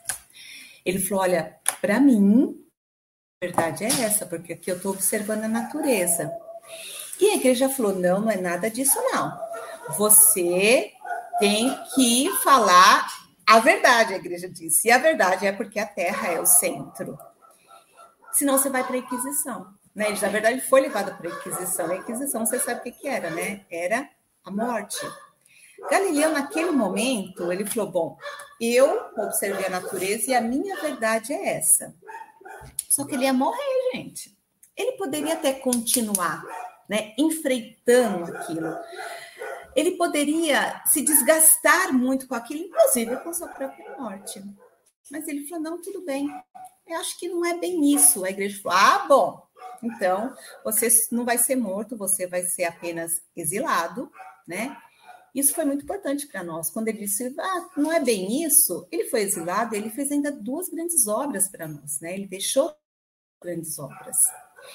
ele 0.84 0.98
falou: 0.98 1.24
olha, 1.24 1.56
para 1.80 1.98
mim, 1.98 2.56
a 3.42 3.46
verdade 3.46 3.84
é 3.84 3.88
essa, 3.88 4.26
porque 4.26 4.52
aqui 4.52 4.70
eu 4.70 4.76
estou 4.76 4.92
observando 4.92 5.44
a 5.44 5.48
natureza. 5.48 6.32
E 7.20 7.30
a 7.30 7.36
igreja 7.36 7.68
falou: 7.68 7.94
não, 7.94 8.20
não 8.20 8.30
é 8.30 8.36
nada 8.36 8.70
disso, 8.70 8.98
não. 9.12 9.36
Você 9.96 10.92
tem 11.38 11.76
que 11.94 12.30
falar 12.42 13.06
a 13.46 13.58
verdade, 13.58 14.14
a 14.14 14.16
igreja 14.16 14.48
disse. 14.48 14.88
E 14.88 14.90
a 14.90 14.98
verdade 14.98 15.46
é 15.46 15.52
porque 15.52 15.78
a 15.78 15.86
terra 15.86 16.28
é 16.28 16.40
o 16.40 16.46
centro. 16.46 17.18
Senão 18.32 18.58
você 18.58 18.70
vai 18.70 18.84
para 18.84 18.94
a 18.94 18.98
Inquisição. 18.98 19.66
Né? 19.94 20.08
Ele, 20.08 20.20
na 20.20 20.28
verdade, 20.28 20.60
foi 20.62 20.80
levado 20.80 21.16
para 21.16 21.28
a 21.28 21.32
Inquisição. 21.32 21.90
A 21.90 21.96
Inquisição, 21.96 22.44
você 22.44 22.58
sabe 22.58 22.80
o 22.80 22.82
que, 22.82 22.92
que 22.92 23.06
era, 23.06 23.30
né? 23.30 23.64
Era 23.70 24.08
a 24.44 24.50
morte. 24.50 25.00
Galileu, 25.90 26.32
naquele 26.32 26.70
momento, 26.70 27.50
ele 27.52 27.66
falou: 27.66 27.90
Bom, 27.90 28.18
eu 28.60 29.10
observei 29.16 29.66
a 29.66 29.70
natureza 29.70 30.30
e 30.30 30.34
a 30.34 30.40
minha 30.40 30.80
verdade 30.80 31.32
é 31.32 31.56
essa. 31.56 31.94
Só 32.88 33.04
que 33.04 33.14
ele 33.14 33.24
ia 33.24 33.32
morrer, 33.32 33.92
gente. 33.94 34.36
Ele 34.76 34.92
poderia 34.92 35.34
até 35.34 35.52
continuar, 35.52 36.42
né, 36.88 37.14
enfrentando 37.16 38.24
aquilo 38.36 38.74
ele 39.74 39.92
poderia 39.92 40.82
se 40.86 41.02
desgastar 41.02 41.92
muito 41.92 42.28
com 42.28 42.34
aquilo, 42.34 42.64
inclusive 42.64 43.16
com 43.18 43.34
sua 43.34 43.48
própria 43.48 43.96
morte. 43.98 44.42
Mas 45.10 45.26
ele 45.26 45.46
falou: 45.46 45.64
não, 45.64 45.82
tudo 45.82 46.02
bem. 46.02 46.28
Eu 46.86 46.98
acho 46.98 47.18
que 47.18 47.28
não 47.28 47.44
é 47.44 47.58
bem 47.58 47.92
isso. 47.92 48.24
A 48.24 48.30
igreja 48.30 48.60
falou: 48.62 48.78
ah, 48.78 49.06
bom, 49.08 49.46
então 49.82 50.34
você 50.64 50.88
não 51.10 51.24
vai 51.24 51.38
ser 51.38 51.56
morto, 51.56 51.96
você 51.96 52.26
vai 52.26 52.42
ser 52.42 52.64
apenas 52.64 53.22
exilado, 53.34 54.10
né? 54.46 54.76
Isso 55.34 55.54
foi 55.54 55.64
muito 55.64 55.82
importante 55.82 56.26
para 56.28 56.44
nós. 56.44 56.70
Quando 56.70 56.88
ele 56.88 56.98
disse, 56.98 57.34
ah, 57.38 57.68
não 57.76 57.92
é 57.92 57.98
bem 57.98 58.44
isso, 58.44 58.86
ele 58.90 59.04
foi 59.04 59.22
exilado, 59.22 59.74
ele 59.74 59.90
fez 59.90 60.12
ainda 60.12 60.30
duas 60.30 60.68
grandes 60.68 61.08
obras 61.08 61.48
para 61.48 61.66
nós, 61.66 62.00
né? 62.00 62.14
Ele 62.14 62.26
deixou 62.26 62.74
grandes 63.42 63.78
obras. 63.78 64.16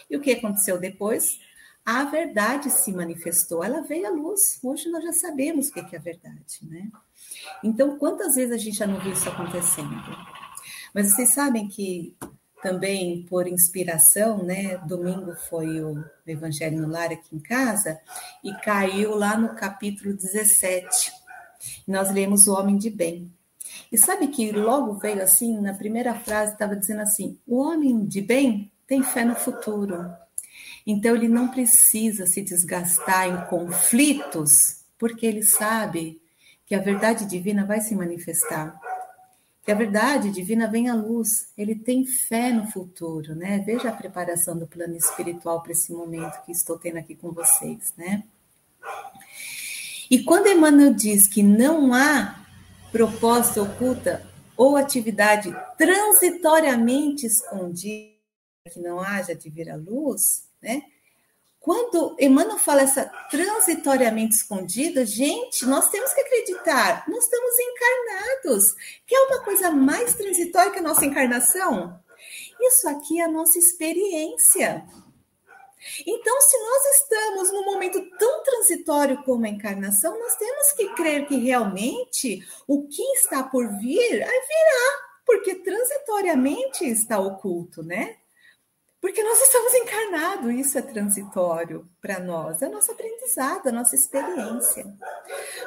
E 0.09 0.17
o 0.17 0.21
que 0.21 0.31
aconteceu 0.31 0.77
depois? 0.77 1.39
a 1.85 2.03
verdade 2.03 2.69
se 2.69 2.91
manifestou, 2.91 3.63
ela 3.63 3.81
veio 3.81 4.05
à 4.05 4.11
luz. 4.11 4.59
Hoje 4.63 4.89
nós 4.89 5.03
já 5.03 5.11
sabemos 5.11 5.69
o 5.69 5.73
que 5.73 5.95
é 5.95 5.97
a 5.97 6.01
verdade, 6.01 6.59
né? 6.61 6.87
Então, 7.63 7.97
quantas 7.97 8.35
vezes 8.35 8.53
a 8.53 8.57
gente 8.57 8.77
já 8.77 8.85
não 8.85 8.99
viu 8.99 9.11
isso 9.11 9.27
acontecendo? 9.27 9.89
Mas 10.93 11.11
vocês 11.11 11.29
sabem 11.29 11.67
que 11.67 12.15
também 12.61 13.23
por 13.23 13.47
inspiração, 13.47 14.43
né? 14.43 14.77
Domingo 14.85 15.35
foi 15.49 15.81
o 15.81 16.03
Evangelho 16.25 16.81
no 16.81 16.87
Lar 16.87 17.11
aqui 17.11 17.35
em 17.35 17.39
casa 17.39 17.99
e 18.43 18.53
caiu 18.55 19.15
lá 19.15 19.37
no 19.37 19.55
capítulo 19.55 20.13
17. 20.13 21.11
Nós 21.87 22.11
lemos 22.11 22.47
o 22.47 22.53
homem 22.53 22.77
de 22.77 22.89
bem. 22.89 23.31
E 23.91 23.97
sabe 23.97 24.27
que 24.27 24.51
logo 24.51 24.93
veio 24.95 25.21
assim, 25.21 25.59
na 25.59 25.73
primeira 25.73 26.13
frase 26.13 26.53
estava 26.53 26.75
dizendo 26.75 27.01
assim: 27.01 27.37
o 27.47 27.59
homem 27.59 28.05
de 28.05 28.21
bem 28.21 28.71
tem 28.87 29.03
fé 29.03 29.23
no 29.23 29.35
futuro. 29.35 30.11
Então, 30.85 31.15
ele 31.15 31.27
não 31.27 31.49
precisa 31.49 32.25
se 32.25 32.41
desgastar 32.41 33.27
em 33.27 33.45
conflitos, 33.47 34.83
porque 34.97 35.25
ele 35.25 35.43
sabe 35.43 36.19
que 36.65 36.73
a 36.73 36.79
verdade 36.79 37.25
divina 37.25 37.65
vai 37.65 37.81
se 37.81 37.95
manifestar. 37.95 38.79
Que 39.63 39.71
a 39.71 39.75
verdade 39.75 40.31
divina 40.31 40.67
vem 40.67 40.89
à 40.89 40.95
luz. 40.95 41.49
Ele 41.57 41.75
tem 41.75 42.05
fé 42.05 42.51
no 42.51 42.67
futuro, 42.67 43.35
né? 43.35 43.59
Veja 43.59 43.89
a 43.89 43.95
preparação 43.95 44.57
do 44.57 44.67
plano 44.67 44.95
espiritual 44.95 45.61
para 45.61 45.73
esse 45.73 45.91
momento 45.91 46.41
que 46.43 46.51
estou 46.51 46.77
tendo 46.77 46.97
aqui 46.97 47.15
com 47.15 47.31
vocês, 47.31 47.93
né? 47.97 48.23
E 50.09 50.23
quando 50.23 50.47
Emmanuel 50.47 50.93
diz 50.93 51.27
que 51.27 51.43
não 51.43 51.93
há 51.93 52.43
proposta 52.91 53.61
oculta 53.61 54.25
ou 54.57 54.75
atividade 54.75 55.55
transitoriamente 55.77 57.27
escondida 57.27 58.19
que 58.71 58.79
não 58.79 58.99
haja 58.99 59.33
de 59.33 59.49
vir 59.49 59.69
à 59.69 59.75
luz, 59.75 60.49
né? 60.61 60.83
Quando 61.59 62.15
Emmanuel 62.17 62.57
fala 62.57 62.83
essa 62.83 63.05
transitoriamente 63.29 64.35
escondida, 64.35 65.05
gente, 65.05 65.65
nós 65.65 65.89
temos 65.89 66.13
que 66.13 66.21
acreditar, 66.21 67.03
nós 67.07 67.23
estamos 67.25 67.53
encarnados. 67.59 68.75
Que 69.05 69.13
é 69.15 69.19
uma 69.21 69.43
coisa 69.43 69.69
mais 69.69 70.15
transitória 70.15 70.71
que 70.71 70.79
a 70.79 70.83
nossa 70.83 71.05
encarnação? 71.05 71.99
Isso 72.61 72.87
aqui 72.87 73.19
é 73.19 73.25
a 73.25 73.31
nossa 73.31 73.59
experiência. 73.59 74.85
Então, 76.05 76.41
se 76.41 76.57
nós 76.57 76.85
estamos 76.85 77.51
num 77.51 77.65
momento 77.65 78.01
tão 78.17 78.43
transitório 78.43 79.23
como 79.23 79.45
a 79.45 79.49
encarnação, 79.49 80.17
nós 80.19 80.35
temos 80.35 80.71
que 80.73 80.89
crer 80.95 81.25
que 81.25 81.37
realmente 81.37 82.45
o 82.67 82.87
que 82.87 83.01
está 83.13 83.43
por 83.43 83.67
vir 83.79 84.11
virá, 84.11 85.09
porque 85.25 85.55
transitoriamente 85.55 86.85
está 86.85 87.19
oculto, 87.19 87.81
né? 87.81 88.17
Porque 89.01 89.23
nós 89.23 89.39
estamos 89.41 89.73
encarnados, 89.75 90.53
isso 90.53 90.77
é 90.77 90.81
transitório 90.81 91.87
para 92.01 92.19
nós, 92.19 92.61
é 92.61 92.67
nosso 92.67 92.91
aprendizado, 92.91 93.67
a 93.67 93.71
nossa 93.71 93.95
experiência. 93.95 94.85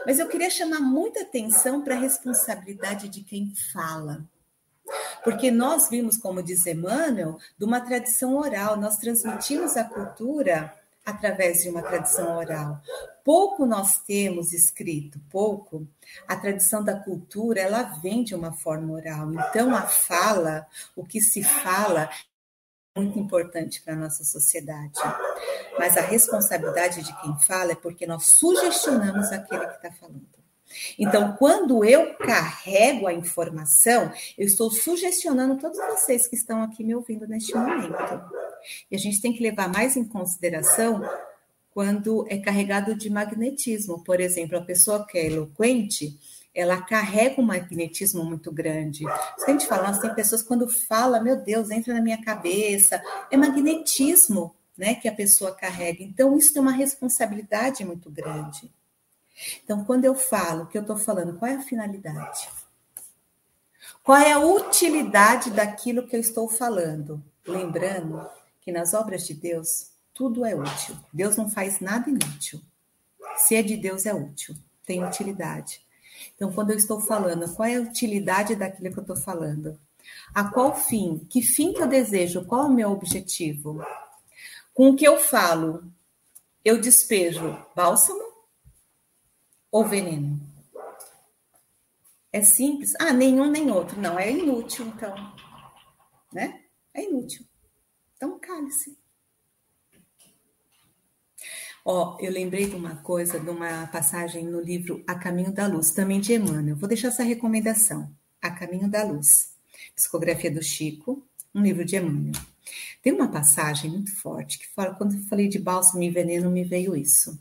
Mas 0.05 0.19
eu 0.19 0.29
queria 0.29 0.51
chamar 0.51 0.81
muita 0.81 1.23
atenção 1.23 1.83
para 1.83 1.95
a 1.95 1.99
responsabilidade 1.99 3.09
de 3.09 3.23
quem 3.23 3.53
fala. 3.73 4.23
Porque 5.25 5.51
nós 5.51 5.89
vimos, 5.89 6.19
como 6.19 6.43
diz 6.43 6.67
Emmanuel, 6.67 7.39
de 7.57 7.65
uma 7.65 7.81
tradição 7.81 8.37
oral, 8.37 8.77
nós 8.77 8.99
transmitimos 8.99 9.77
a 9.77 9.85
cultura 9.85 10.75
através 11.05 11.63
de 11.63 11.71
uma 11.71 11.83
tradição 11.83 12.37
oral. 12.37 12.81
Pouco 13.25 13.65
nós 13.65 13.99
temos 13.99 14.53
escrito, 14.53 15.21
pouco. 15.31 15.87
A 16.27 16.37
tradição 16.37 16.83
da 16.83 16.97
cultura, 16.97 17.61
ela 17.61 17.83
vem 17.83 18.23
de 18.23 18.35
uma 18.35 18.53
forma 18.53 18.93
oral. 18.93 19.33
Então, 19.33 19.75
a 19.75 19.83
fala, 19.83 20.67
o 20.95 21.05
que 21.05 21.21
se 21.21 21.43
fala, 21.43 22.11
muito 22.97 23.19
importante 23.19 23.81
para 23.83 23.95
a 23.95 23.97
nossa 23.97 24.25
sociedade. 24.25 24.99
Mas 25.79 25.97
a 25.97 26.03
responsabilidade 26.03 27.03
de 27.03 27.21
quem 27.21 27.39
fala 27.41 27.73
é 27.73 27.77
porque 27.77 28.07
nós 28.07 28.27
sugestionamos 28.27 29.33
aquele 29.33 29.67
que 29.67 29.77
está 29.77 29.91
falando. 29.93 30.33
Então, 30.99 31.37
quando 31.37 31.85
eu 31.85 32.15
carrego 32.17 33.07
a 33.07 33.13
informação, 33.13 34.13
eu 34.39 34.47
estou 34.47 34.71
sugestionando 34.71 35.59
todos 35.59 35.79
vocês 35.79 36.27
que 36.27 36.37
estão 36.37 36.63
aqui 36.63 36.83
me 36.83 36.95
ouvindo 36.95 37.27
neste 37.27 37.55
momento. 37.55 37.95
E 38.91 38.97
a 38.97 38.99
gente 38.99 39.21
tem 39.21 39.33
que 39.33 39.43
levar 39.43 39.69
mais 39.69 39.97
em 39.97 40.05
consideração 40.05 41.03
quando 41.73 42.27
é 42.29 42.39
carregado 42.39 42.95
de 42.95 43.11
magnetismo. 43.11 44.03
Por 44.05 44.21
exemplo, 44.21 44.59
a 44.59 44.63
pessoa 44.63 45.07
que 45.07 45.19
é 45.19 45.27
eloquente, 45.27 46.19
ela 46.55 46.83
carrega 46.83 47.41
um 47.41 47.45
magnetismo 47.45 48.25
muito 48.25 48.53
grande. 48.53 49.05
Se 49.39 49.45
a 49.47 49.51
gente 49.51 49.67
fala, 49.67 49.89
nós 49.89 49.99
tem 49.99 50.15
pessoas 50.15 50.43
quando 50.43 50.69
fala, 50.69 51.21
meu 51.21 51.37
Deus, 51.37 51.71
entra 51.71 51.95
na 51.95 52.01
minha 52.01 52.23
cabeça, 52.23 53.03
é 53.31 53.37
magnetismo, 53.37 54.55
né, 54.77 54.95
que 54.95 55.09
a 55.09 55.15
pessoa 55.15 55.55
carrega. 55.55 56.03
Então 56.03 56.37
isso 56.37 56.53
tem 56.53 56.61
uma 56.61 56.73
responsabilidade 56.73 57.85
muito 57.85 58.11
grande. 58.11 58.71
Então, 59.65 59.85
quando 59.85 60.05
eu 60.05 60.15
falo, 60.15 60.65
o 60.65 60.67
que 60.67 60.77
eu 60.77 60.83
estou 60.83 60.97
falando, 60.97 61.39
qual 61.39 61.51
é 61.51 61.55
a 61.55 61.63
finalidade? 61.63 62.49
Qual 64.03 64.19
é 64.19 64.33
a 64.33 64.39
utilidade 64.39 65.51
daquilo 65.51 66.07
que 66.07 66.15
eu 66.15 66.21
estou 66.21 66.49
falando? 66.49 67.23
Lembrando 67.47 68.29
que 68.61 68.71
nas 68.71 68.95
obras 68.95 69.27
de 69.27 69.35
Deus, 69.35 69.91
tudo 70.13 70.45
é 70.45 70.55
útil. 70.55 70.97
Deus 71.13 71.37
não 71.37 71.49
faz 71.49 71.81
nada 71.81 72.09
inútil. 72.11 72.61
Se 73.37 73.55
é 73.55 73.63
de 73.63 73.77
Deus, 73.77 74.07
é 74.07 74.15
útil, 74.15 74.55
tem 74.85 75.05
utilidade. 75.05 75.81
Então, 76.35 76.53
quando 76.53 76.71
eu 76.71 76.77
estou 76.77 77.01
falando, 77.01 77.53
qual 77.55 77.69
é 77.69 77.77
a 77.77 77.81
utilidade 77.81 78.55
daquilo 78.55 78.93
que 78.93 78.99
eu 78.99 79.03
estou 79.03 79.17
falando? 79.17 79.79
A 80.35 80.45
qual 80.51 80.75
fim? 80.75 81.19
Que 81.31 81.43
fim 81.43 81.73
que 81.73 81.83
eu 81.83 81.87
desejo? 81.87 82.45
Qual 82.45 82.63
é 82.63 82.67
o 82.67 82.73
meu 82.73 82.91
objetivo? 82.91 83.85
Com 84.75 84.91
o 84.91 84.97
que 84.97 85.05
eu 85.05 85.19
falo, 85.19 85.85
eu 86.65 86.81
despejo 86.81 87.57
bálsamo 87.75 88.23
ou 89.71 89.85
veneno? 89.85 90.41
É 92.33 92.43
simples. 92.43 92.95
Ah, 92.99 93.13
nenhum 93.13 93.51
nem 93.51 93.71
outro. 93.71 94.01
Não, 94.01 94.19
é 94.19 94.31
inútil, 94.31 94.87
então. 94.87 95.15
Né? 96.33 96.63
É 96.95 97.05
inútil. 97.05 97.45
Então, 98.17 98.39
cale-se. 98.39 98.97
Ó, 101.85 102.17
eu 102.21 102.31
lembrei 102.31 102.69
de 102.69 102.77
uma 102.77 102.97
coisa, 102.97 103.41
de 103.41 103.51
uma 103.51 103.89
passagem 103.89 104.45
no 104.45 104.61
livro 104.61 105.03
A 105.07 105.17
Caminho 105.17 105.53
da 105.53 105.67
Luz, 105.67 105.91
também 105.91 106.21
de 106.21 106.33
Emmanuel. 106.33 106.77
Vou 106.77 106.89
deixar 106.89 107.09
essa 107.09 107.25
recomendação. 107.25 108.09
A 108.41 108.51
Caminho 108.51 108.89
da 108.89 109.03
Luz. 109.03 109.53
Psicografia 109.95 110.51
do 110.51 110.63
Chico, 110.63 111.27
um 111.53 111.61
livro 111.61 111.85
de 111.85 111.97
Emmanuel. 111.97 112.41
Tem 113.03 113.13
uma 113.13 113.29
passagem 113.29 113.91
muito 113.91 114.15
forte 114.15 114.61
que 114.61 114.69
fala, 114.69 114.95
quando 114.95 115.15
eu 115.17 115.23
falei 115.23 115.49
de 115.49 115.59
bálsamo 115.59 116.03
e 116.05 116.11
veneno, 116.11 116.51
me 116.51 116.63
veio 116.63 116.95
isso. 116.95 117.37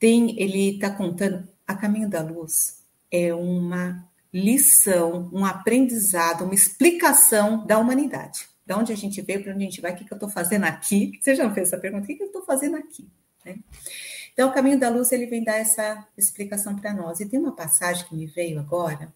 Tem, 0.00 0.38
ele 0.40 0.74
está 0.74 0.90
contando, 0.90 1.48
A 1.64 1.76
Caminho 1.76 2.08
da 2.08 2.22
Luz 2.22 2.82
é 3.10 3.32
uma 3.32 4.04
lição, 4.32 5.30
um 5.32 5.44
aprendizado, 5.44 6.42
uma 6.44 6.54
explicação 6.54 7.64
da 7.64 7.78
humanidade. 7.78 8.48
Da 8.66 8.76
onde 8.76 8.92
a 8.92 8.96
gente 8.96 9.22
veio, 9.22 9.44
para 9.44 9.54
onde 9.54 9.62
a 9.62 9.68
gente 9.70 9.80
vai, 9.80 9.92
o 9.92 9.96
que, 9.96 10.04
que 10.04 10.12
eu 10.12 10.16
estou 10.16 10.28
fazendo 10.28 10.64
aqui? 10.64 11.12
Você 11.20 11.36
já 11.36 11.48
fez 11.54 11.68
essa 11.68 11.78
pergunta? 11.78 12.02
O 12.02 12.06
que, 12.06 12.16
que 12.16 12.22
eu 12.24 12.26
estou 12.26 12.44
fazendo 12.44 12.76
aqui? 12.76 13.08
Né? 13.44 13.58
Então, 14.32 14.48
o 14.48 14.52
caminho 14.52 14.78
da 14.78 14.88
luz, 14.88 15.12
ele 15.12 15.26
vem 15.26 15.44
dar 15.44 15.56
essa 15.56 16.06
explicação 16.16 16.76
para 16.76 16.92
nós. 16.92 17.20
E 17.20 17.26
tem 17.26 17.38
uma 17.38 17.54
passagem 17.54 18.06
que 18.06 18.14
me 18.14 18.26
veio 18.26 18.58
agora, 18.58 19.12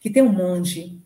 que 0.00 0.10
tem 0.10 0.22
um 0.22 0.32
monge 0.32 1.00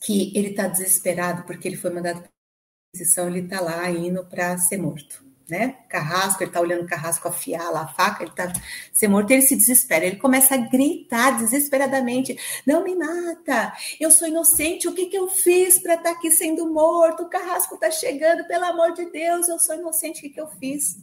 que 0.00 0.32
ele 0.36 0.48
está 0.48 0.66
desesperado 0.66 1.44
porque 1.44 1.68
ele 1.68 1.76
foi 1.76 1.90
mandado 1.90 2.20
para 2.20 2.28
a 2.28 2.94
Inquisição, 2.94 3.28
ele 3.28 3.40
está 3.40 3.60
lá 3.60 3.88
indo 3.90 4.24
para 4.24 4.58
ser 4.58 4.78
morto 4.78 5.24
né? 5.52 5.76
Carrasco, 5.86 6.42
ele 6.42 6.50
tá 6.50 6.62
olhando 6.62 6.84
o 6.84 6.86
carrasco 6.86 7.28
afiar 7.28 7.70
lá 7.70 7.82
a 7.82 7.88
faca, 7.88 8.22
ele 8.22 8.32
tá 8.32 8.50
ser 8.90 9.06
morto, 9.06 9.30
ele 9.30 9.42
se 9.42 9.54
desespera, 9.54 10.06
ele 10.06 10.16
começa 10.16 10.54
a 10.54 10.56
gritar 10.56 11.36
desesperadamente: 11.36 12.36
Não 12.66 12.82
me 12.82 12.94
mata, 12.94 13.70
eu 14.00 14.10
sou 14.10 14.26
inocente, 14.26 14.88
o 14.88 14.94
que, 14.94 15.06
que 15.06 15.16
eu 15.16 15.28
fiz 15.28 15.78
para 15.78 15.94
estar 15.94 16.10
tá 16.10 16.16
aqui 16.16 16.30
sendo 16.30 16.72
morto? 16.72 17.24
O 17.24 17.28
carrasco 17.28 17.76
tá 17.76 17.90
chegando, 17.90 18.46
pelo 18.46 18.64
amor 18.64 18.94
de 18.94 19.04
Deus, 19.10 19.46
eu 19.46 19.58
sou 19.58 19.74
inocente, 19.74 20.20
o 20.20 20.22
que, 20.22 20.30
que 20.30 20.40
eu 20.40 20.48
fiz? 20.48 20.96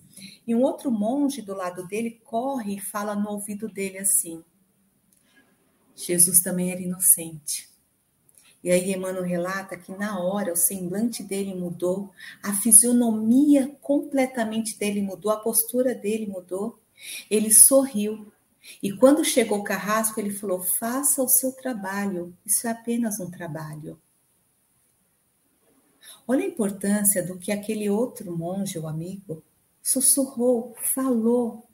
E 0.46 0.56
um 0.56 0.62
outro 0.62 0.92
monge 0.92 1.42
do 1.42 1.54
lado 1.54 1.88
dele 1.88 2.20
corre 2.24 2.76
e 2.76 2.82
fala 2.82 3.16
no 3.16 3.30
ouvido 3.30 3.68
dele 3.68 4.00
assim: 4.00 4.44
Jesus 5.96 6.40
também 6.40 6.72
era 6.72 6.82
inocente. 6.82 7.70
E 8.64 8.72
aí 8.72 8.92
Emmanuel 8.92 9.24
relata 9.24 9.78
que 9.78 9.92
na 9.94 10.20
hora 10.20 10.52
o 10.52 10.58
semblante 10.58 11.24
dele 11.24 11.56
mudou, 11.56 12.12
a 12.44 12.54
fisionomia 12.54 13.74
completamente 13.82 14.78
dele 14.78 15.02
mudou, 15.02 15.32
a 15.32 15.40
postura 15.40 15.96
dele 15.96 16.28
mudou. 16.28 16.78
Ele 17.30 17.54
sorriu. 17.54 18.32
E 18.84 18.92
quando 18.92 19.24
chegou 19.24 19.60
o 19.60 19.64
carrasco, 19.64 20.20
ele 20.20 20.32
falou: 20.32 20.62
faça 20.62 21.24
o 21.24 21.30
seu 21.30 21.54
trabalho, 21.54 22.36
isso 22.46 22.68
é 22.68 22.72
apenas 22.72 23.20
um 23.20 23.32
trabalho. 23.32 24.00
Olha 26.28 26.44
a 26.44 26.48
importância 26.48 27.26
do 27.26 27.38
que 27.38 27.52
aquele 27.52 27.90
outro 27.90 28.38
monge, 28.38 28.78
o 28.78 28.88
amigo, 28.88 29.42
sussurrou, 29.92 30.76
falou, 30.78 31.68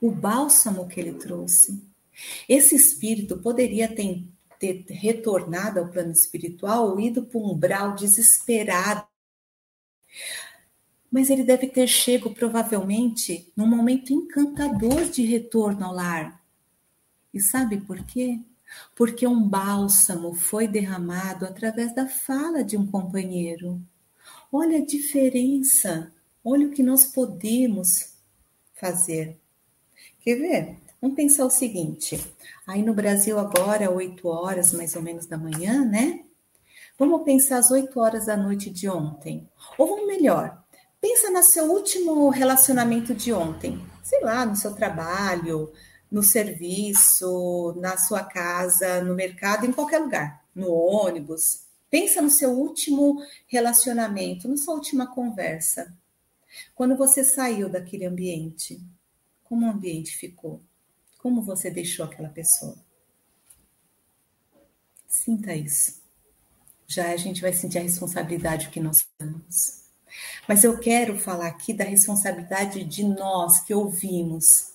o 0.00 0.10
bálsamo 0.10 0.88
que 0.88 1.00
ele 1.00 1.14
trouxe. 1.14 1.82
Esse 2.48 2.74
espírito 2.74 3.38
poderia 3.38 3.88
ter 3.94 4.26
ter 4.60 4.84
retornado 4.90 5.80
ao 5.80 5.88
plano 5.88 6.12
espiritual 6.12 6.90
ou 6.90 7.00
ido 7.00 7.24
para 7.24 7.40
um 7.40 7.52
umbral 7.52 7.94
desesperado. 7.94 9.06
Mas 11.10 11.30
ele 11.30 11.42
deve 11.42 11.66
ter 11.66 11.86
chego 11.86 12.34
provavelmente 12.34 13.50
num 13.56 13.66
momento 13.66 14.12
encantador 14.12 15.06
de 15.06 15.24
retorno 15.24 15.86
ao 15.86 15.94
lar. 15.94 16.44
E 17.32 17.40
sabe 17.40 17.80
por 17.80 18.04
quê? 18.04 18.38
Porque 18.94 19.26
um 19.26 19.48
bálsamo 19.48 20.34
foi 20.34 20.68
derramado 20.68 21.46
através 21.46 21.94
da 21.94 22.06
fala 22.06 22.62
de 22.62 22.76
um 22.76 22.86
companheiro. 22.86 23.80
Olha 24.52 24.78
a 24.78 24.84
diferença, 24.84 26.12
olha 26.44 26.66
o 26.66 26.70
que 26.70 26.82
nós 26.82 27.06
podemos 27.06 28.14
fazer. 28.74 29.38
Quer 30.20 30.36
ver? 30.36 30.76
Vamos 31.00 31.16
pensar 31.16 31.44
o 31.46 31.50
seguinte: 31.50 32.20
aí 32.66 32.82
no 32.82 32.94
Brasil 32.94 33.38
agora, 33.38 33.90
8 33.90 34.26
horas 34.28 34.72
mais 34.72 34.94
ou 34.96 35.02
menos 35.02 35.26
da 35.26 35.38
manhã, 35.38 35.84
né? 35.84 36.24
Vamos 36.98 37.22
pensar 37.22 37.58
as 37.58 37.70
8 37.70 37.98
horas 37.98 38.26
da 38.26 38.36
noite 38.36 38.68
de 38.68 38.88
ontem. 38.88 39.48
Ou 39.78 39.86
vamos 39.86 40.06
melhor, 40.06 40.62
pensa 41.00 41.30
no 41.30 41.42
seu 41.42 41.72
último 41.72 42.28
relacionamento 42.28 43.14
de 43.14 43.32
ontem. 43.32 43.80
Sei 44.02 44.20
lá, 44.20 44.44
no 44.44 44.56
seu 44.56 44.74
trabalho, 44.74 45.72
no 46.10 46.22
serviço, 46.22 47.74
na 47.78 47.96
sua 47.96 48.24
casa, 48.24 49.02
no 49.02 49.14
mercado, 49.14 49.64
em 49.64 49.72
qualquer 49.72 49.98
lugar, 50.00 50.44
no 50.54 50.72
ônibus. 50.72 51.62
Pensa 51.88 52.20
no 52.20 52.30
seu 52.30 52.50
último 52.50 53.22
relacionamento, 53.46 54.48
na 54.48 54.56
sua 54.56 54.74
última 54.74 55.06
conversa. 55.06 55.92
Quando 56.74 56.96
você 56.96 57.24
saiu 57.24 57.68
daquele 57.68 58.04
ambiente, 58.04 58.80
como 59.44 59.66
o 59.66 59.70
ambiente 59.70 60.16
ficou? 60.16 60.62
Como 61.18 61.42
você 61.42 61.70
deixou 61.70 62.04
aquela 62.04 62.28
pessoa? 62.28 62.76
Sinta 65.06 65.54
isso. 65.54 66.00
Já 66.86 67.12
a 67.12 67.16
gente 67.16 67.42
vai 67.42 67.52
sentir 67.52 67.78
a 67.78 67.82
responsabilidade 67.82 68.68
que 68.70 68.80
nós 68.80 69.06
temos. 69.18 69.80
Mas 70.48 70.64
eu 70.64 70.78
quero 70.78 71.18
falar 71.18 71.46
aqui 71.46 71.72
da 71.72 71.84
responsabilidade 71.84 72.84
de 72.84 73.04
nós 73.04 73.60
que 73.60 73.74
ouvimos. 73.74 74.70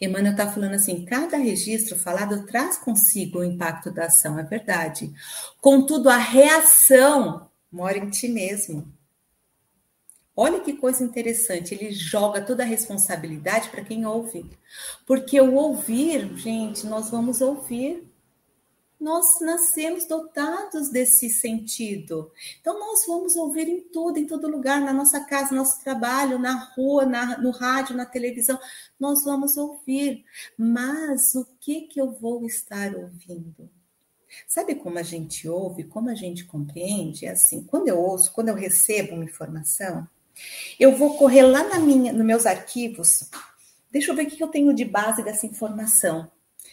Emmanuel 0.00 0.32
está 0.32 0.50
falando 0.50 0.74
assim: 0.74 1.04
cada 1.04 1.36
registro 1.36 1.98
falado 1.98 2.44
traz 2.46 2.76
consigo 2.76 3.38
o 3.38 3.44
impacto 3.44 3.90
da 3.90 4.06
ação, 4.06 4.38
é 4.38 4.42
verdade. 4.42 5.12
Contudo, 5.60 6.10
a 6.10 6.16
reação 6.16 7.48
mora 7.70 7.98
em 7.98 8.10
ti 8.10 8.28
mesmo. 8.28 8.92
Olha 10.34 10.60
que 10.60 10.72
coisa 10.72 11.04
interessante, 11.04 11.74
ele 11.74 11.92
joga 11.92 12.40
toda 12.40 12.62
a 12.62 12.66
responsabilidade 12.66 13.68
para 13.68 13.84
quem 13.84 14.06
ouve. 14.06 14.48
Porque 15.06 15.38
o 15.38 15.54
ouvir, 15.54 16.36
gente, 16.38 16.86
nós 16.86 17.10
vamos 17.10 17.42
ouvir. 17.42 18.10
Nós 18.98 19.40
nascemos 19.40 20.06
dotados 20.06 20.88
desse 20.88 21.28
sentido. 21.28 22.30
Então, 22.60 22.78
nós 22.78 23.04
vamos 23.06 23.34
ouvir 23.36 23.68
em 23.68 23.80
tudo, 23.80 24.16
em 24.18 24.26
todo 24.26 24.48
lugar, 24.48 24.80
na 24.80 24.92
nossa 24.92 25.20
casa, 25.20 25.50
no 25.50 25.56
nosso 25.56 25.82
trabalho, 25.82 26.38
na 26.38 26.54
rua, 26.76 27.04
na, 27.04 27.36
no 27.38 27.50
rádio, 27.50 27.96
na 27.96 28.06
televisão. 28.06 28.58
Nós 28.98 29.24
vamos 29.24 29.56
ouvir. 29.56 30.24
Mas 30.56 31.34
o 31.34 31.44
que, 31.60 31.82
que 31.82 32.00
eu 32.00 32.12
vou 32.12 32.46
estar 32.46 32.94
ouvindo? 32.94 33.68
Sabe 34.46 34.76
como 34.76 34.98
a 34.98 35.02
gente 35.02 35.48
ouve, 35.48 35.84
como 35.84 36.08
a 36.08 36.14
gente 36.14 36.44
compreende? 36.44 37.26
É 37.26 37.30
assim, 37.30 37.64
quando 37.64 37.88
eu 37.88 37.98
ouço, 37.98 38.32
quando 38.32 38.48
eu 38.48 38.54
recebo 38.54 39.14
uma 39.14 39.24
informação, 39.24 40.08
eu 40.78 40.96
vou 40.96 41.16
correr 41.16 41.42
lá 41.42 41.64
na 41.64 41.78
minha, 41.78 42.12
nos 42.12 42.24
meus 42.24 42.46
arquivos. 42.46 43.30
Deixa 43.90 44.10
eu 44.10 44.16
ver 44.16 44.26
o 44.26 44.30
que 44.30 44.42
eu 44.42 44.48
tenho 44.48 44.72
de 44.74 44.84
base 44.84 45.22
dessa 45.22 45.46
informação. 45.46 46.30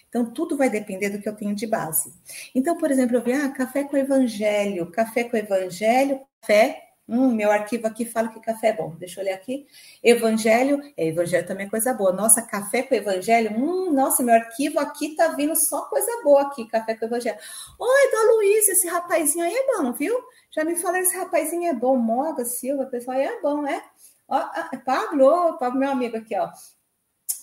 Então, 0.07 0.25
tudo 0.25 0.57
vai 0.57 0.69
depender 0.69 1.09
do 1.09 1.19
que 1.19 1.29
eu 1.29 1.35
tenho 1.35 1.55
de 1.55 1.67
base. 1.67 2.11
Então, 2.55 2.75
por 2.77 2.89
exemplo, 2.89 3.15
eu 3.15 3.23
vi, 3.23 3.33
ah, 3.33 3.49
café 3.49 3.83
com 3.83 3.95
evangelho, 3.95 4.89
café 4.91 5.23
com 5.23 5.37
evangelho, 5.37 6.21
café. 6.41 6.88
Hum, 7.09 7.33
meu 7.33 7.51
arquivo 7.51 7.87
aqui 7.87 8.05
fala 8.05 8.27
que 8.27 8.39
café 8.39 8.67
é 8.67 8.73
bom. 8.73 8.95
Deixa 8.99 9.19
eu 9.19 9.25
olhar 9.25 9.35
aqui. 9.35 9.65
Evangelho, 10.03 10.79
é, 10.95 11.07
evangelho 11.07 11.47
também 11.47 11.65
é 11.65 11.69
coisa 11.69 11.93
boa. 11.93 12.11
Nossa, 12.13 12.41
café 12.41 12.83
com 12.83 12.93
evangelho, 12.93 13.51
hum, 13.57 13.91
nossa, 13.91 14.21
meu 14.21 14.35
arquivo 14.35 14.79
aqui 14.79 15.15
tá 15.15 15.29
vindo 15.29 15.55
só 15.55 15.81
coisa 15.85 16.11
boa 16.23 16.43
aqui, 16.43 16.65
café 16.67 16.93
com 16.95 17.05
evangelho. 17.05 17.37
Oi, 17.79 18.11
Dona 18.11 18.33
Luiz, 18.33 18.69
esse 18.69 18.87
rapazinho 18.87 19.43
aí 19.43 19.53
é 19.53 19.77
bom, 19.77 19.91
viu? 19.91 20.15
Já 20.51 20.63
me 20.63 20.75
falaram, 20.75 21.01
esse 21.03 21.17
rapazinho 21.17 21.69
é 21.69 21.73
bom, 21.73 21.97
Moga 21.97 22.45
Silva, 22.45 22.85
pessoal, 22.85 23.17
é 23.17 23.41
bom, 23.41 23.65
é? 23.65 23.83
Ó, 24.27 24.35
ah, 24.37 24.69
Pablo, 24.85 25.57
Pablo, 25.57 25.79
meu 25.79 25.89
amigo 25.89 26.17
aqui, 26.17 26.37
ó. 26.37 26.49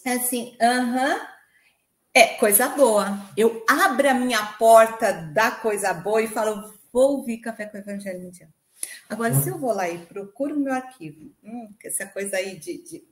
É 0.05 0.13
assim, 0.13 0.57
aham. 0.61 1.15
Uh 1.15 1.19
-huh. 1.19 1.37
É, 2.17 2.29
coisa 2.37 2.69
boa. 2.71 3.19
Eu 3.37 3.63
abro 3.69 4.09
a 4.09 4.15
minha 4.15 4.43
porta 4.59 5.13
da 5.13 5.51
coisa 5.51 5.93
boa 5.93 6.23
e 6.23 6.27
falo, 6.27 6.73
vou 6.91 7.19
ouvir 7.19 7.39
Café 7.43 7.67
com 7.67 7.77
Evangelho 7.77 8.23
Mundial. 8.23 8.49
Agora, 9.09 9.35
se 9.35 9.49
eu 9.49 9.59
vou 9.59 9.73
lá 9.73 9.89
e 9.89 9.99
procuro 9.99 10.57
o 10.57 10.61
meu 10.61 10.73
arquivo, 10.73 11.31
hum, 11.43 11.69
essa 11.85 12.07
coisa 12.07 12.37
aí 12.37 12.59
de, 12.59 12.79
de, 12.83 13.05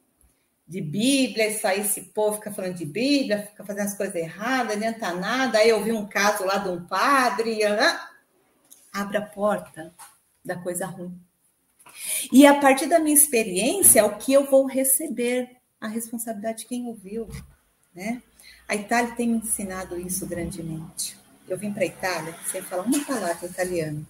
de, 0.66 0.80
Bíblia, 0.80 1.48
isso 1.48 1.66
aí, 1.66 1.80
esse 1.80 2.02
povo 2.02 2.36
fica 2.36 2.52
falando 2.52 2.74
de 2.74 2.84
Bíblia, 2.84 3.46
fica 3.46 3.64
fazendo 3.64 3.86
as 3.86 3.96
coisas 3.96 4.14
erradas, 4.14 4.76
não 4.76 4.86
adianta 4.86 5.12
nada. 5.14 5.58
Aí 5.58 5.68
eu 5.68 5.82
vi 5.82 5.92
um 5.92 6.06
caso 6.06 6.44
lá 6.44 6.58
de 6.58 6.68
um 6.68 6.84
padre, 6.84 7.64
ah, 7.64 8.10
abre 8.92 9.16
a 9.16 9.22
porta 9.22 9.94
da 10.44 10.56
coisa 10.56 10.86
ruim. 10.86 11.18
E 12.32 12.46
a 12.46 12.58
partir 12.58 12.86
da 12.86 12.98
minha 12.98 13.14
experiência, 13.14 14.00
é 14.00 14.04
o 14.04 14.16
que 14.16 14.32
eu 14.32 14.44
vou 14.50 14.66
receber, 14.66 15.56
a 15.80 15.86
responsabilidade 15.86 16.60
de 16.60 16.66
quem 16.66 16.86
ouviu, 16.86 17.28
né? 17.94 18.22
A 18.66 18.74
Itália 18.74 19.14
tem 19.14 19.28
me 19.28 19.36
ensinado 19.36 19.98
isso 20.00 20.26
grandemente. 20.26 21.16
eu 21.46 21.58
vim 21.58 21.72
para 21.72 21.82
a 21.82 21.86
Itália 21.86 22.34
sem 22.46 22.62
falar 22.62 22.84
uma 22.84 23.04
palavra 23.04 23.46
italiano. 23.46 24.06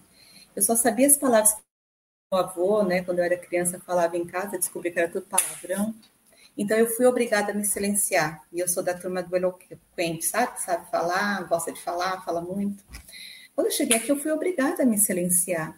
Eu 0.55 0.61
só 0.61 0.75
sabia 0.75 1.07
as 1.07 1.17
palavras 1.17 1.53
que 1.53 1.61
meu 2.31 2.41
avô, 2.41 2.83
né, 2.83 3.03
quando 3.03 3.19
eu 3.19 3.25
era 3.25 3.37
criança, 3.37 3.79
falava 3.79 4.17
em 4.17 4.25
casa, 4.25 4.57
descobri 4.57 4.91
que 4.91 4.99
era 4.99 5.11
tudo 5.11 5.25
palavrão. 5.25 5.93
Então 6.57 6.77
eu 6.77 6.87
fui 6.87 7.05
obrigada 7.05 7.51
a 7.51 7.55
me 7.55 7.65
silenciar. 7.65 8.41
E 8.51 8.59
eu 8.59 8.67
sou 8.67 8.81
da 8.81 8.93
turma 8.93 9.21
do 9.21 9.35
eloquente, 9.35 10.25
sabe? 10.25 10.61
Sabe 10.61 10.89
falar, 10.89 11.43
gosta 11.43 11.71
de 11.71 11.81
falar, 11.81 12.23
fala 12.23 12.41
muito. 12.41 12.83
Quando 13.53 13.67
eu 13.67 13.71
cheguei 13.71 13.97
aqui, 13.97 14.09
eu 14.09 14.19
fui 14.19 14.31
obrigada 14.31 14.83
a 14.83 14.85
me 14.85 14.97
silenciar. 14.97 15.77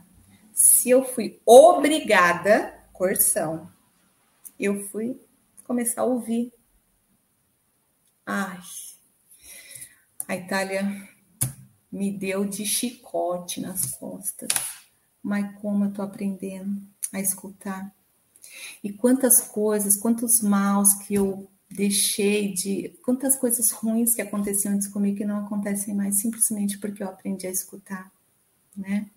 Se 0.54 0.90
eu 0.90 1.04
fui 1.04 1.40
obrigada, 1.46 2.74
coerção, 2.94 3.72
eu 4.60 4.88
fui 4.90 5.20
começar 5.64 6.02
a 6.02 6.06
ouvir. 6.06 6.54
Ai, 8.26 8.60
a 10.28 10.36
Itália 10.36 11.17
me 11.92 12.12
deu 12.12 12.46
de 12.46 12.66
chicote 12.66 13.62
nas 13.62 13.92
costas. 13.92 14.50
Mas 15.22 15.60
como 15.62 15.86
eu 15.86 15.94
tô 15.94 16.02
aprendendo 16.02 16.82
a 17.14 17.20
escutar. 17.20 17.94
E 18.84 18.92
quantas 18.92 19.42
coisas, 19.42 19.98
quantos 19.98 20.42
maus 20.42 20.94
que 20.94 21.16
eu 21.16 21.50
deixei 21.70 22.54
de. 22.54 22.98
Quantas 23.04 23.36
coisas 23.36 23.72
ruins 23.72 24.14
que 24.14 24.22
aconteciam 24.22 24.74
antes 24.74 24.88
comigo 24.88 25.18
que 25.18 25.26
não 25.26 25.46
acontecem 25.46 25.94
mais, 25.94 26.22
simplesmente 26.22 26.78
porque 26.78 27.04
eu 27.04 27.08
aprendi 27.08 27.48
a 27.48 27.52
escutar, 27.52 28.12
né? 28.76 29.10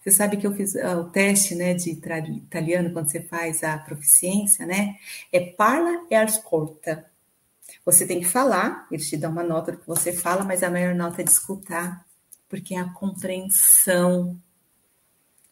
Você 0.00 0.12
sabe 0.12 0.36
que 0.36 0.46
eu 0.46 0.54
fiz 0.54 0.74
uh, 0.74 1.00
o 1.00 1.10
teste 1.10 1.54
né, 1.54 1.74
de 1.74 1.90
italiano, 1.90 2.92
quando 2.92 3.10
você 3.10 3.20
faz 3.20 3.64
a 3.64 3.76
proficiência, 3.78 4.64
né? 4.64 4.96
É 5.32 5.40
parla 5.40 6.06
e 6.10 6.14
ascolta. 6.14 7.10
Você 7.84 8.06
tem 8.06 8.20
que 8.20 8.26
falar, 8.26 8.86
eles 8.90 9.08
te 9.08 9.16
dão 9.16 9.30
uma 9.30 9.42
nota 9.42 9.72
do 9.72 9.78
que 9.78 9.86
você 9.86 10.12
fala, 10.12 10.44
mas 10.44 10.62
a 10.62 10.70
maior 10.70 10.94
nota 10.94 11.20
é 11.20 11.24
de 11.24 11.30
escutar, 11.30 12.04
porque 12.48 12.74
é 12.74 12.80
a 12.80 12.92
compreensão. 12.92 14.40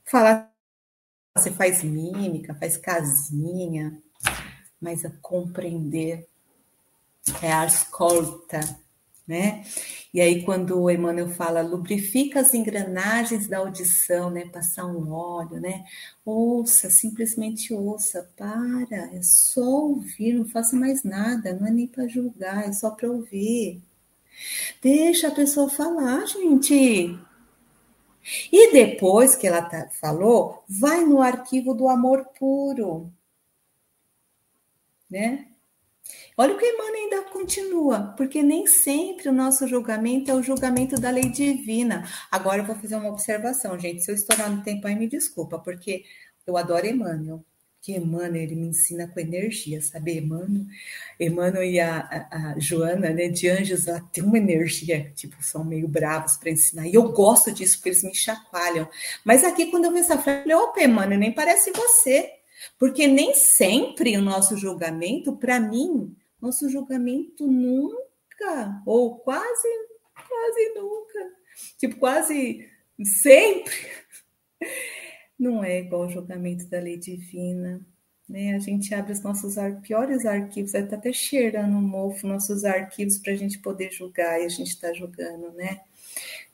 Falar, 0.05 0.53
você 1.37 1.51
faz 1.51 1.83
mímica, 1.83 2.55
faz 2.55 2.77
casinha, 2.77 4.01
mas 4.81 5.05
a 5.05 5.11
compreender 5.21 6.29
é 7.41 7.53
a 7.53 7.67
escolta, 7.67 8.61
né? 9.27 9.65
E 10.13 10.21
aí, 10.21 10.45
quando 10.45 10.81
o 10.81 10.91
Emmanuel 10.91 11.31
fala, 11.31 11.63
lubrifica 11.63 12.41
as 12.41 12.55
engrenagens 12.55 13.49
da 13.49 13.59
audição, 13.59 14.31
né? 14.31 14.47
Passar 14.47 14.87
um 14.87 15.11
óleo, 15.13 15.61
né? 15.61 15.85
Ouça, 16.25 16.91
simplesmente 16.91 17.73
ouça, 17.73 18.29
para, 18.37 19.15
é 19.15 19.21
só 19.23 19.63
ouvir, 19.63 20.35
não 20.35 20.45
faça 20.49 20.77
mais 20.77 21.03
nada, 21.03 21.55
não 21.55 21.67
é 21.67 21.71
nem 21.71 21.87
para 21.87 22.07
julgar, 22.09 22.69
é 22.69 22.73
só 22.73 22.91
para 22.91 23.11
ouvir. 23.11 23.83
Deixa 24.83 25.29
a 25.29 25.35
pessoa 25.35 25.69
falar, 25.71 26.27
gente. 26.27 27.19
E 28.53 28.73
depois 28.73 29.35
que 29.35 29.47
ela 29.47 29.63
tá, 29.63 29.89
falou, 29.91 30.63
vai 30.69 31.05
no 31.05 31.21
arquivo 31.21 31.75
do 31.75 31.89
amor 31.89 32.27
puro, 32.39 33.13
né? 35.11 35.52
Olha 36.37 36.55
o 36.55 36.59
que 36.59 36.65
Emmanuel 36.65 36.95
ainda 36.95 37.23
continua, 37.31 38.15
porque 38.17 38.43
nem 38.43 38.67
sempre 38.67 39.29
o 39.29 39.33
nosso 39.33 39.69
julgamento 39.69 40.31
é 40.31 40.35
o 40.35 40.43
julgamento 40.43 40.99
da 40.99 41.11
lei 41.11 41.29
divina. 41.29 42.09
Agora 42.31 42.63
eu 42.63 42.65
vou 42.65 42.77
fazer 42.77 42.97
uma 42.97 43.11
observação, 43.11 43.79
gente. 43.79 44.03
Se 44.03 44.11
eu 44.11 44.15
estourar 44.15 44.51
no 44.51 44.63
tempo 44.63 44.87
aí, 44.87 44.95
me 44.95 45.07
desculpa, 45.07 45.59
porque 45.59 46.05
eu 46.47 46.57
adoro 46.57 46.87
Emmanuel. 46.87 47.45
Que 47.83 47.97
Emmanuel, 47.97 48.37
ele 48.37 48.55
me 48.55 48.69
ensina 48.69 49.09
com 49.09 49.19
energia, 49.21 49.83
sabe? 49.83 50.19
Emmanuel, 50.19 50.65
Emmanuel 51.19 51.65
e 51.65 51.81
a, 51.81 51.99
a, 51.99 52.53
a 52.53 52.59
Joana, 52.59 53.11
né, 53.11 53.29
de 53.29 53.49
anjos, 53.49 53.89
ela 53.89 54.01
tem 54.01 54.23
uma 54.23 54.39
energia, 54.39 55.13
tipo, 55.17 55.37
são 55.43 55.65
meio 55.65 55.89
bravos 55.89 56.37
para 56.37 56.51
ensinar. 56.51 56.87
E 56.87 56.95
eu 56.95 57.11
gosto 57.11 57.53
disso, 57.53 57.77
porque 57.77 57.91
eles 57.91 58.05
me 58.05 58.15
chacoalham. 58.15 58.89
Mas 59.25 59.45
aqui, 59.45 59.67
quando 59.67 59.87
eu 59.87 59.93
vi 59.93 59.99
essa 59.99 60.17
frase, 60.17 60.39
eu 60.39 60.43
falei, 60.43 60.57
opa, 60.57 60.83
Emmanuel, 60.83 61.19
nem 61.19 61.33
parece 61.33 61.73
você. 61.73 62.31
Porque 62.79 63.07
nem 63.07 63.35
sempre 63.35 64.17
o 64.17 64.23
nosso 64.23 64.57
julgamento, 64.57 65.37
para 65.37 65.59
mim, 65.59 66.15
nosso 66.43 66.69
julgamento 66.69 67.47
nunca, 67.47 68.83
ou 68.85 69.21
quase, 69.21 69.69
quase 70.15 70.75
nunca, 70.75 71.33
tipo, 71.79 71.97
quase 71.97 72.69
sempre, 73.05 73.73
não 75.39 75.63
é 75.63 75.79
igual 75.79 76.03
ao 76.03 76.11
julgamento 76.11 76.67
da 76.67 76.81
lei 76.81 76.99
divina. 76.99 77.81
Né? 78.29 78.55
A 78.55 78.59
gente 78.59 78.95
abre 78.95 79.13
os 79.13 79.23
nossos 79.23 79.59
ar 79.59 79.81
piores 79.81 80.25
arquivos, 80.25 80.75
está 80.75 80.97
até 80.97 81.13
cheirando 81.13 81.75
mofo 81.75 82.27
nossos 82.27 82.65
arquivos 82.65 83.19
para 83.19 83.33
a 83.33 83.37
gente 83.37 83.59
poder 83.59 83.93
julgar, 83.93 84.41
e 84.41 84.45
a 84.45 84.49
gente 84.49 84.69
está 84.69 84.93
julgando, 84.93 85.53
né? 85.53 85.81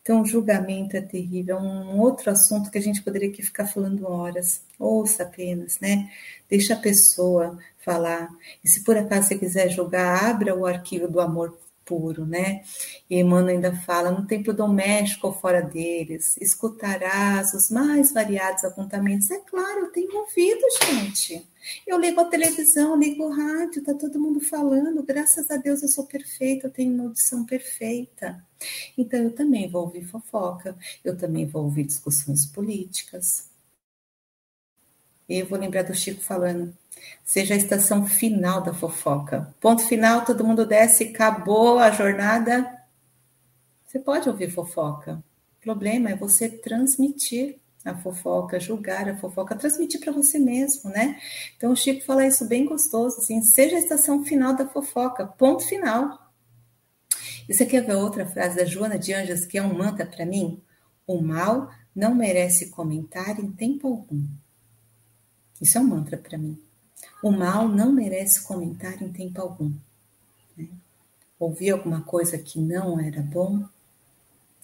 Então, 0.09 0.25
julgamento 0.25 0.97
é 0.97 1.03
terrível, 1.03 1.59
é 1.59 1.61
um 1.61 2.01
outro 2.01 2.31
assunto 2.31 2.71
que 2.71 2.79
a 2.79 2.81
gente 2.81 3.03
poderia 3.03 3.29
aqui 3.29 3.42
ficar 3.42 3.66
falando 3.66 4.09
horas. 4.11 4.62
Ouça 4.79 5.23
apenas, 5.23 5.79
né? 5.81 6.11
Deixa 6.49 6.73
a 6.73 6.79
pessoa 6.79 7.59
falar. 7.85 8.31
E 8.64 8.68
se 8.71 8.85
por 8.85 8.97
acaso 8.97 9.29
você 9.29 9.37
quiser 9.37 9.68
julgar, 9.68 10.31
abra 10.31 10.57
o 10.57 10.64
arquivo 10.64 11.09
do 11.09 11.21
amor 11.21 11.59
puro, 11.85 12.25
né? 12.25 12.62
E 13.11 13.21
Emmanuel 13.21 13.57
ainda 13.57 13.77
fala, 13.83 14.11
no 14.11 14.27
templo 14.27 14.55
doméstico 14.55 15.27
ou 15.27 15.35
fora 15.35 15.61
deles, 15.61 16.38
escutarás 16.40 17.53
os 17.53 17.68
mais 17.68 18.11
variados 18.11 18.64
apontamentos. 18.64 19.31
É 19.31 19.40
claro, 19.40 19.81
eu 19.81 19.92
tenho 19.92 20.21
ouvido, 20.21 20.62
gente. 20.87 21.47
Eu 21.87 21.99
ligo 21.99 22.18
a 22.18 22.25
televisão, 22.25 22.99
ligo 22.99 23.25
o 23.25 23.31
rádio, 23.31 23.85
tá 23.85 23.92
todo 23.92 24.18
mundo 24.18 24.40
falando. 24.40 25.03
Graças 25.03 25.51
a 25.51 25.59
Deus 25.59 25.83
eu 25.83 25.88
sou 25.88 26.07
perfeita, 26.07 26.66
eu 26.66 26.71
tenho 26.71 26.94
uma 26.94 27.05
audição 27.05 27.44
perfeita. 27.44 28.42
Então 28.97 29.21
eu 29.21 29.33
também 29.33 29.68
vou 29.68 29.83
ouvir 29.83 30.05
fofoca, 30.05 30.77
eu 31.05 31.16
também 31.16 31.47
vou 31.47 31.64
ouvir 31.64 31.85
discussões 31.85 32.47
políticas. 32.47 33.49
E 35.29 35.38
eu 35.38 35.47
vou 35.47 35.59
lembrar 35.59 35.83
do 35.83 35.94
Chico 35.94 36.23
falando: 36.23 36.75
seja 37.25 37.55
a 37.55 37.57
estação 37.57 38.07
final 38.07 38.62
da 38.62 38.73
fofoca. 38.73 39.55
Ponto 39.61 39.83
final, 39.87 40.25
todo 40.25 40.44
mundo 40.44 40.66
desce, 40.66 41.05
acabou 41.05 41.79
a 41.79 41.90
jornada. 41.90 42.79
Você 43.87 43.99
pode 43.99 44.29
ouvir 44.29 44.51
fofoca. 44.51 45.23
O 45.61 45.62
problema 45.62 46.11
é 46.11 46.16
você 46.16 46.49
transmitir 46.49 47.57
a 47.85 47.94
fofoca, 47.94 48.61
julgar 48.61 49.09
a 49.09 49.16
fofoca, 49.16 49.55
transmitir 49.55 50.01
para 50.01 50.12
você 50.12 50.38
mesmo, 50.38 50.90
né? 50.90 51.18
Então 51.57 51.73
o 51.73 51.77
Chico 51.77 52.05
fala 52.05 52.27
isso 52.27 52.47
bem 52.47 52.66
gostoso, 52.66 53.18
assim, 53.18 53.42
seja 53.42 53.77
a 53.77 53.79
estação 53.79 54.25
final 54.25 54.55
da 54.55 54.68
fofoca, 54.68 55.27
ponto 55.27 55.64
final. 55.64 56.28
Você 57.49 57.65
quer 57.65 57.81
ver 57.85 57.95
outra 57.95 58.27
frase 58.27 58.57
da 58.57 58.65
Joana 58.65 58.99
de 58.99 59.15
Anjos, 59.15 59.47
que 59.47 59.57
é 59.57 59.63
um 59.63 59.77
mantra 59.77 60.05
para 60.05 60.27
mim? 60.27 60.61
O 61.07 61.23
mal 61.23 61.71
não 61.97 62.15
merece 62.15 62.69
comentário 62.69 63.43
em 63.43 63.51
tempo 63.51 63.89
algum. 63.89 64.27
Isso 65.61 65.79
é 65.79 65.81
um 65.81 65.85
mantra 65.85 66.19
para 66.19 66.37
mim. 66.37 66.61
O 67.23 67.31
mal 67.31 67.67
não 67.67 67.91
merece 67.91 68.43
comentário 68.43 69.07
em 69.07 69.13
tempo 69.13 69.41
algum. 69.41 69.73
Né? 70.57 70.69
Ouvir 71.39 71.71
alguma 71.71 72.03
coisa 72.03 72.37
que 72.37 72.61
não 72.61 73.01
era 73.01 73.23
bom, 73.23 73.65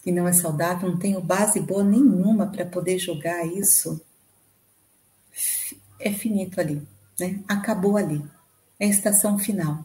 que 0.03 0.11
não 0.11 0.27
é 0.27 0.33
saudável, 0.33 0.87
não 0.87 0.99
tenho 0.99 1.19
base 1.19 1.59
boa 1.59 1.83
nenhuma 1.83 2.47
para 2.47 2.65
poder 2.65 2.99
julgar 2.99 3.45
isso, 3.47 3.99
é 5.99 6.11
finito 6.11 6.61
ali, 6.61 6.87
né? 7.19 7.43
Acabou 7.47 7.97
ali. 7.97 8.23
É 8.79 8.85
a 8.85 8.89
estação 8.89 9.39
final. 9.39 9.83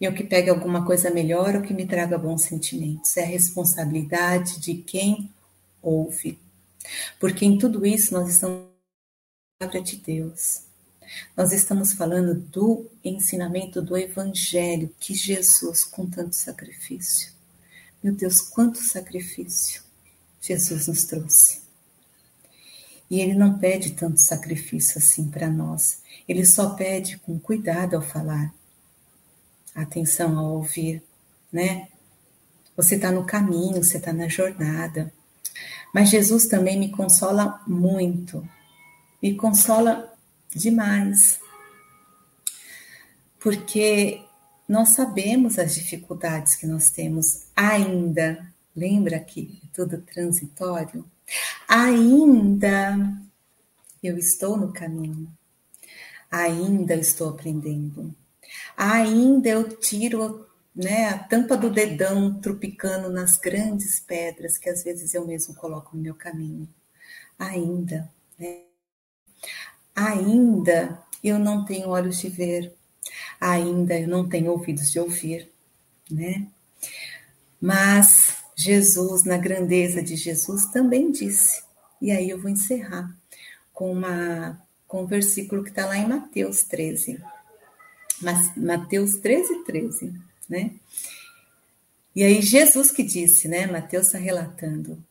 E 0.00 0.06
o 0.06 0.14
que 0.14 0.24
pegue 0.24 0.50
alguma 0.50 0.84
coisa 0.84 1.10
melhor 1.10 1.56
ou 1.56 1.62
que 1.62 1.72
me 1.72 1.86
traga 1.86 2.18
bons 2.18 2.42
sentimentos. 2.42 3.16
É 3.16 3.22
a 3.22 3.26
responsabilidade 3.26 4.60
de 4.60 4.74
quem 4.74 5.30
ouve. 5.80 6.38
Porque 7.18 7.44
em 7.44 7.58
tudo 7.58 7.86
isso 7.86 8.12
nós 8.12 8.28
estamos 8.28 8.66
na 9.60 9.66
palavra 9.66 9.80
de 9.82 9.96
Deus. 9.96 10.62
Nós 11.36 11.52
estamos 11.52 11.92
falando 11.92 12.34
do 12.34 12.86
ensinamento 13.04 13.80
do 13.80 13.96
Evangelho 13.96 14.94
que 14.98 15.14
Jesus, 15.14 15.84
com 15.84 16.06
tanto 16.06 16.34
sacrifício, 16.34 17.32
meu 18.02 18.14
Deus, 18.14 18.40
quanto 18.40 18.78
sacrifício 18.78 19.82
Jesus 20.40 20.86
nos 20.86 21.04
trouxe. 21.04 21.60
E 23.10 23.20
Ele 23.20 23.34
não 23.34 23.58
pede 23.58 23.92
tanto 23.92 24.20
sacrifício 24.20 24.98
assim 24.98 25.28
para 25.28 25.48
nós. 25.48 26.02
Ele 26.28 26.44
só 26.44 26.70
pede 26.70 27.18
com 27.18 27.38
cuidado 27.38 27.94
ao 27.94 28.02
falar, 28.02 28.52
atenção 29.76 30.38
ao 30.38 30.54
ouvir, 30.54 31.02
né? 31.52 31.88
Você 32.76 32.96
está 32.96 33.12
no 33.12 33.24
caminho, 33.24 33.82
você 33.82 33.98
está 33.98 34.12
na 34.12 34.28
jornada. 34.28 35.12
Mas 35.94 36.10
Jesus 36.10 36.46
também 36.46 36.78
me 36.78 36.90
consola 36.90 37.62
muito, 37.66 38.46
me 39.22 39.34
consola 39.34 40.12
demais, 40.54 41.38
porque 43.38 44.22
nós 44.68 44.90
sabemos 44.90 45.58
as 45.58 45.74
dificuldades 45.74 46.56
que 46.56 46.66
nós 46.66 46.90
temos 46.90 47.46
ainda. 47.54 48.52
Lembra 48.74 49.20
que 49.20 49.60
é 49.64 49.68
tudo 49.72 49.98
transitório? 50.02 51.04
Ainda 51.68 52.98
eu 54.02 54.18
estou 54.18 54.56
no 54.56 54.72
caminho. 54.72 55.30
Ainda 56.30 56.94
estou 56.94 57.30
aprendendo. 57.30 58.14
Ainda 58.76 59.48
eu 59.48 59.68
tiro 59.76 60.46
né, 60.74 61.08
a 61.08 61.18
tampa 61.18 61.56
do 61.56 61.70
dedão 61.70 62.38
tropicando 62.40 63.08
nas 63.08 63.38
grandes 63.38 63.98
pedras 63.98 64.58
que 64.58 64.68
às 64.68 64.84
vezes 64.84 65.14
eu 65.14 65.26
mesmo 65.26 65.54
coloco 65.54 65.96
no 65.96 66.02
meu 66.02 66.14
caminho. 66.14 66.68
Ainda, 67.38 68.10
né? 68.38 68.62
Ainda 69.94 71.02
eu 71.24 71.38
não 71.38 71.64
tenho 71.64 71.88
olhos 71.88 72.18
de 72.18 72.28
ver, 72.28 72.74
ainda 73.40 73.98
eu 73.98 74.06
não 74.06 74.28
tenho 74.28 74.50
ouvidos 74.50 74.92
de 74.92 75.00
ouvir, 75.00 75.50
né? 76.10 76.46
Mas 77.60 78.36
Jesus, 78.54 79.24
na 79.24 79.38
grandeza 79.38 80.02
de 80.02 80.16
Jesus, 80.16 80.66
também 80.66 81.10
disse. 81.10 81.62
E 82.00 82.10
aí 82.10 82.28
eu 82.28 82.40
vou 82.40 82.50
encerrar 82.50 83.14
com, 83.72 83.90
uma, 83.90 84.60
com 84.86 85.02
um 85.02 85.06
versículo 85.06 85.62
que 85.62 85.70
está 85.70 85.86
lá 85.86 85.96
em 85.96 86.06
Mateus 86.06 86.62
13. 86.64 87.22
Mateus 88.56 89.16
13, 89.16 89.64
13, 89.64 90.12
né? 90.48 90.74
E 92.14 92.22
aí 92.22 92.40
Jesus 92.40 92.90
que 92.90 93.02
disse, 93.02 93.46
né? 93.46 93.66
Mateus 93.66 94.06
está 94.06 94.18
relatando. 94.18 95.04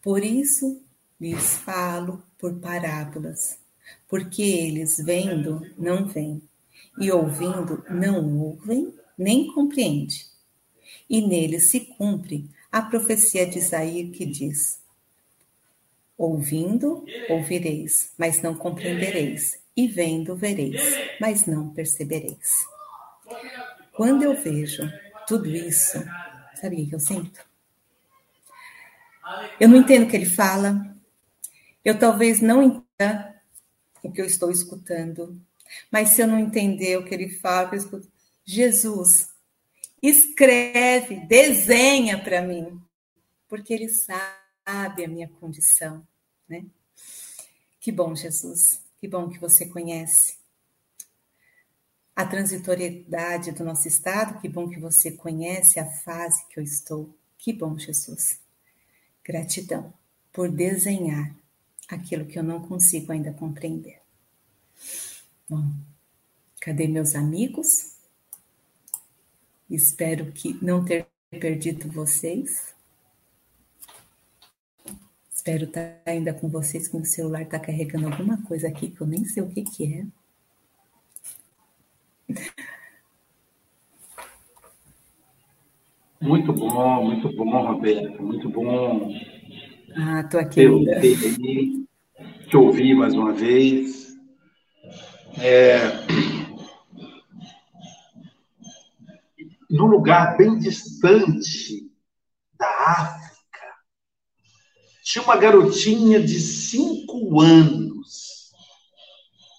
Por 0.00 0.24
isso 0.24 0.80
lhes 1.20 1.56
falo 1.56 2.22
por 2.38 2.54
parábolas, 2.60 3.58
porque 4.08 4.42
eles 4.42 4.96
vendo 4.98 5.60
não 5.76 6.06
veem, 6.06 6.40
e 7.00 7.10
ouvindo 7.10 7.84
não 7.90 8.38
ouvem 8.38 8.94
nem 9.18 9.52
compreendem. 9.52 10.20
E 11.08 11.26
neles 11.26 11.64
se 11.70 11.80
cumpre 11.80 12.48
a 12.70 12.82
profecia 12.82 13.46
de 13.46 13.58
Isaías 13.58 14.16
que 14.16 14.26
diz: 14.26 14.78
Ouvindo, 16.16 17.04
ouvireis, 17.28 18.12
mas 18.18 18.42
não 18.42 18.54
compreendereis, 18.54 19.58
e 19.76 19.86
vendo, 19.86 20.34
vereis, 20.34 20.80
mas 21.20 21.46
não 21.46 21.68
percebereis. 21.68 22.64
Quando 23.92 24.22
eu 24.22 24.34
vejo 24.34 24.82
tudo 25.26 25.48
isso, 25.48 25.98
sabe 26.54 26.82
o 26.82 26.88
que 26.88 26.94
eu 26.94 27.00
sinto? 27.00 27.44
Eu 29.60 29.68
não 29.68 29.78
entendo 29.78 30.04
o 30.04 30.08
que 30.08 30.16
ele 30.16 30.26
fala, 30.26 30.96
eu 31.84 31.98
talvez 31.98 32.40
não 32.40 32.62
entenda 32.62 33.42
o 34.02 34.10
que 34.10 34.20
eu 34.20 34.26
estou 34.26 34.50
escutando, 34.50 35.40
mas 35.90 36.10
se 36.10 36.22
eu 36.22 36.26
não 36.26 36.38
entender 36.38 36.96
o 36.96 37.04
que 37.04 37.14
ele 37.14 37.28
fala, 37.28 37.70
eu 37.72 37.78
escuto, 37.78 38.08
Jesus, 38.44 39.28
escreve, 40.00 41.26
desenha 41.26 42.22
para 42.22 42.40
mim, 42.40 42.80
porque 43.48 43.74
ele 43.74 43.88
sabe 43.88 45.04
a 45.04 45.08
minha 45.08 45.28
condição, 45.28 46.06
né? 46.48 46.64
Que 47.80 47.90
bom, 47.90 48.14
Jesus, 48.14 48.85
que 49.06 49.10
bom 49.10 49.28
que 49.28 49.38
você 49.38 49.64
conhece 49.66 50.36
a 52.16 52.26
transitoriedade 52.26 53.52
do 53.52 53.62
nosso 53.62 53.86
estado, 53.86 54.40
que 54.40 54.48
bom 54.48 54.68
que 54.68 54.80
você 54.80 55.12
conhece 55.12 55.78
a 55.78 55.86
fase 55.88 56.44
que 56.48 56.58
eu 56.58 56.64
estou. 56.64 57.16
Que 57.38 57.52
bom, 57.52 57.78
Jesus. 57.78 58.40
Gratidão 59.22 59.94
por 60.32 60.50
desenhar 60.50 61.32
aquilo 61.86 62.26
que 62.26 62.36
eu 62.36 62.42
não 62.42 62.66
consigo 62.66 63.12
ainda 63.12 63.32
compreender. 63.32 64.02
Bom, 65.48 65.70
cadê 66.60 66.88
meus 66.88 67.14
amigos? 67.14 67.92
Espero 69.70 70.32
que 70.32 70.58
não 70.60 70.84
ter 70.84 71.06
perdido 71.30 71.88
vocês. 71.92 72.74
Espero 75.46 75.62
estar 75.62 76.02
ainda 76.04 76.34
com 76.34 76.48
vocês, 76.48 76.88
que 76.88 76.96
o 76.96 77.04
celular 77.04 77.42
está 77.42 77.56
carregando 77.56 78.08
alguma 78.08 78.36
coisa 78.42 78.66
aqui 78.66 78.90
que 78.90 79.00
eu 79.00 79.06
nem 79.06 79.24
sei 79.24 79.44
o 79.44 79.48
que, 79.48 79.62
que 79.62 79.94
é. 79.94 80.04
Muito 86.20 86.52
bom, 86.52 87.04
muito 87.04 87.36
bom, 87.36 87.64
Roberto, 87.64 88.20
muito 88.20 88.48
bom. 88.50 89.08
Ah, 89.96 90.24
tô 90.24 90.36
aqui 90.36 90.62
ainda. 90.62 91.00
Te 91.00 92.56
ouvir 92.56 92.96
mais 92.96 93.14
uma 93.14 93.32
vez. 93.32 94.16
É, 95.40 95.78
num 99.70 99.86
lugar 99.86 100.36
bem 100.36 100.58
distante 100.58 101.88
da 102.58 102.66
África, 102.66 103.25
tinha 105.06 105.22
uma 105.22 105.36
garotinha 105.36 106.20
de 106.20 106.40
cinco 106.40 107.40
anos, 107.40 108.50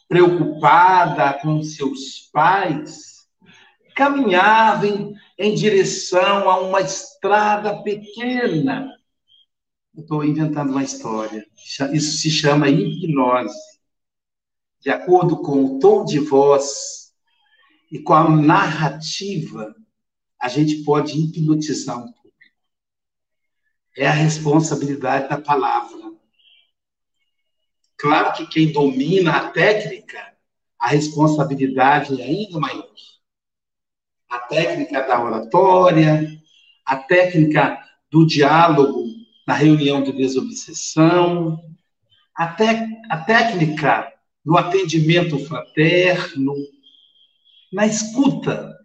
preocupada 0.05 1.39
com 1.41 1.63
seus 1.63 2.29
pais, 2.33 3.25
caminhava 3.95 4.85
em, 4.85 5.15
em 5.39 5.55
direção 5.55 6.49
a 6.49 6.59
uma 6.59 6.81
estrada 6.81 7.81
pequena. 7.81 8.93
Estou 9.97 10.21
inventando 10.25 10.71
uma 10.71 10.83
história. 10.83 11.47
Isso 11.93 12.17
se 12.17 12.29
chama 12.29 12.67
hipnose. 12.67 13.55
De 14.81 14.89
acordo 14.89 15.37
com 15.37 15.63
o 15.63 15.79
tom 15.79 16.03
de 16.03 16.19
voz 16.19 17.13
e 17.89 17.99
com 17.99 18.13
a 18.13 18.29
narrativa 18.29 19.73
a 20.41 20.49
gente 20.49 20.83
pode 20.83 21.17
hipnotizar 21.17 22.03
um. 22.03 22.16
É 23.97 24.07
a 24.07 24.11
responsabilidade 24.11 25.27
da 25.27 25.41
palavra. 25.41 26.13
Claro 27.97 28.33
que 28.33 28.45
quem 28.45 28.71
domina 28.71 29.31
a 29.31 29.49
técnica, 29.49 30.35
a 30.79 30.89
responsabilidade 30.89 32.21
é 32.21 32.25
ainda 32.25 32.59
maior. 32.59 32.87
A 34.29 34.39
técnica 34.39 35.01
da 35.01 35.23
oratória, 35.23 36.29
a 36.85 36.95
técnica 36.95 37.83
do 38.11 38.25
diálogo 38.25 39.03
na 39.47 39.53
reunião 39.53 40.03
de 40.03 40.11
desobsessão, 40.11 41.59
a, 42.37 42.55
a 43.09 43.17
técnica 43.17 44.13
no 44.45 44.57
atendimento 44.57 45.39
fraterno, 45.39 46.53
na 47.73 47.87
escuta 47.87 48.77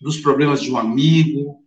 dos 0.00 0.18
problemas 0.18 0.60
de 0.60 0.70
um 0.70 0.76
amigo. 0.76 1.64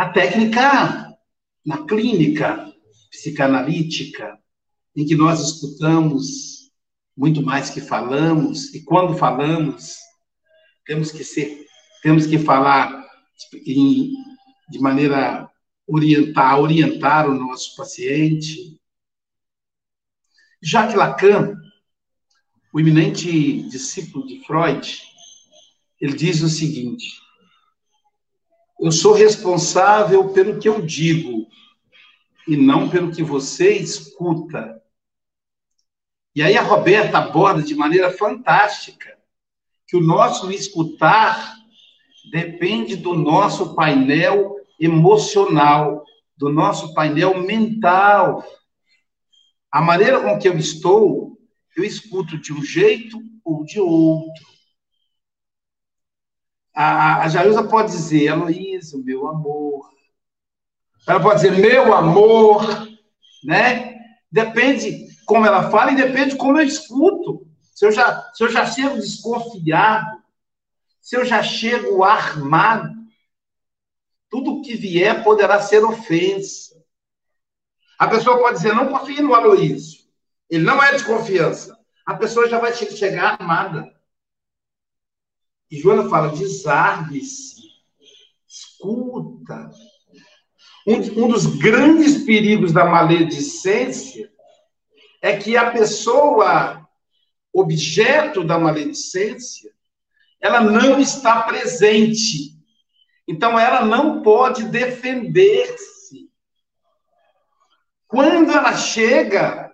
A 0.00 0.08
técnica 0.08 1.14
na 1.62 1.84
clínica 1.84 2.72
psicanalítica, 3.10 4.40
em 4.96 5.04
que 5.04 5.14
nós 5.14 5.38
escutamos 5.40 6.70
muito 7.14 7.42
mais 7.42 7.68
que 7.68 7.82
falamos, 7.82 8.72
e 8.74 8.82
quando 8.82 9.18
falamos, 9.18 9.96
temos 10.86 11.12
que 11.12 11.22
ser, 11.22 11.66
temos 12.02 12.24
que 12.24 12.38
falar 12.38 13.06
em, 13.66 14.14
de 14.70 14.78
maneira 14.78 15.50
orientar, 15.86 16.58
orientar 16.58 17.28
o 17.28 17.34
nosso 17.34 17.76
paciente. 17.76 18.80
Jacques 20.62 20.96
Lacan, 20.96 21.60
o 22.72 22.80
eminente 22.80 23.68
discípulo 23.68 24.26
de 24.26 24.42
Freud, 24.46 24.98
ele 26.00 26.16
diz 26.16 26.40
o 26.40 26.48
seguinte: 26.48 27.20
Eu 28.80 28.90
sou 28.90 29.12
responsável 29.12 30.30
pelo 30.30 30.58
que 30.58 30.66
eu 30.66 30.80
digo 30.80 31.46
e 32.48 32.56
não 32.56 32.88
pelo 32.88 33.12
que 33.12 33.22
você 33.22 33.74
escuta. 33.74 34.82
E 36.34 36.42
aí 36.42 36.56
a 36.56 36.62
Roberta 36.62 37.18
aborda 37.18 37.62
de 37.62 37.74
maneira 37.74 38.10
fantástica 38.10 39.18
que 39.86 39.98
o 39.98 40.00
nosso 40.00 40.50
escutar 40.50 41.56
depende 42.32 42.96
do 42.96 43.12
nosso 43.12 43.74
painel 43.74 44.56
emocional, 44.78 46.02
do 46.34 46.50
nosso 46.50 46.94
painel 46.94 47.38
mental. 47.42 48.42
A 49.70 49.82
maneira 49.82 50.22
com 50.22 50.38
que 50.38 50.48
eu 50.48 50.56
estou, 50.56 51.38
eu 51.76 51.84
escuto 51.84 52.38
de 52.38 52.50
um 52.50 52.64
jeito 52.64 53.20
ou 53.44 53.62
de 53.62 53.78
outro. 53.78 54.49
A, 56.82 57.24
a 57.24 57.28
Jailza 57.28 57.62
pode 57.62 57.92
dizer, 57.92 58.28
Heloísa, 58.28 58.96
meu 58.96 59.28
amor. 59.28 59.92
Ela 61.06 61.20
pode 61.20 61.42
dizer, 61.42 61.52
meu 61.52 61.92
amor, 61.92 62.62
né? 63.44 63.98
Depende 64.32 65.06
como 65.26 65.44
ela 65.44 65.70
fala 65.70 65.92
e 65.92 65.96
depende 65.96 66.36
como 66.36 66.58
eu 66.58 66.64
escuto. 66.64 67.46
Se 67.74 67.84
eu 67.84 67.92
já, 67.92 68.32
se 68.32 68.42
eu 68.44 68.48
já 68.48 68.64
chego 68.64 68.94
desconfiado, 68.94 70.22
se 71.02 71.18
eu 71.18 71.22
já 71.26 71.42
chego 71.42 72.02
armado, 72.02 72.94
tudo 74.30 74.62
que 74.62 74.74
vier 74.74 75.22
poderá 75.22 75.60
ser 75.60 75.84
ofensa. 75.84 76.82
A 77.98 78.08
pessoa 78.08 78.38
pode 78.38 78.56
dizer, 78.56 78.74
não 78.74 78.88
confie 78.88 79.20
no 79.20 79.34
Aloísio. 79.34 80.00
Ele 80.48 80.64
não 80.64 80.82
é 80.82 80.94
de 80.94 81.04
confiança. 81.04 81.78
A 82.06 82.14
pessoa 82.14 82.48
já 82.48 82.58
vai 82.58 82.72
chegar 82.72 83.34
armada. 83.38 83.99
E 85.70 85.78
Joana 85.78 86.08
fala: 86.08 86.36
desarme-se, 86.36 87.62
escuta. 88.48 89.70
Um, 90.86 91.24
um 91.24 91.28
dos 91.28 91.46
grandes 91.46 92.24
perigos 92.24 92.72
da 92.72 92.84
maledicência 92.84 94.30
é 95.22 95.36
que 95.36 95.56
a 95.56 95.70
pessoa, 95.70 96.88
objeto 97.52 98.42
da 98.42 98.58
maledicência, 98.58 99.70
ela 100.40 100.60
não 100.60 100.98
está 100.98 101.42
presente. 101.42 102.58
Então, 103.28 103.58
ela 103.58 103.84
não 103.84 104.22
pode 104.22 104.64
defender-se. 104.64 106.30
Quando 108.08 108.50
ela 108.50 108.76
chega, 108.76 109.72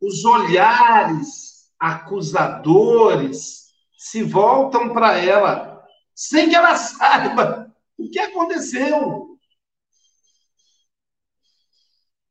os 0.00 0.24
olhares 0.24 1.70
acusadores 1.78 3.57
se 3.98 4.22
voltam 4.22 4.92
para 4.92 5.18
ela, 5.18 5.84
sem 6.14 6.48
que 6.48 6.54
ela 6.54 6.76
saiba 6.76 7.76
o 7.98 8.08
que 8.08 8.20
aconteceu. 8.20 9.36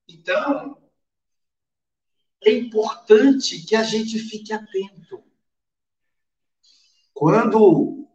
Então, 0.07 0.81
é 2.41 2.51
importante 2.53 3.65
que 3.65 3.75
a 3.75 3.83
gente 3.83 4.17
fique 4.17 4.53
atento. 4.53 5.21
Quando 7.13 8.07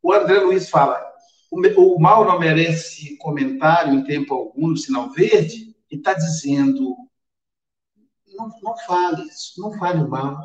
o 0.00 0.12
André 0.12 0.40
Luiz 0.40 0.70
fala, 0.70 1.04
o 1.50 2.00
mal 2.00 2.24
não 2.24 2.38
merece 2.38 3.18
comentário 3.18 3.92
em 3.92 4.04
tempo 4.04 4.32
algum 4.32 4.68
no 4.68 4.76
sinal 4.76 5.10
verde, 5.10 5.76
e 5.90 5.96
está 5.96 6.14
dizendo, 6.14 6.96
não, 8.28 8.48
não 8.62 8.76
fale 8.78 9.22
isso, 9.28 9.60
não 9.60 9.78
fale 9.78 10.02
mal. 10.08 10.40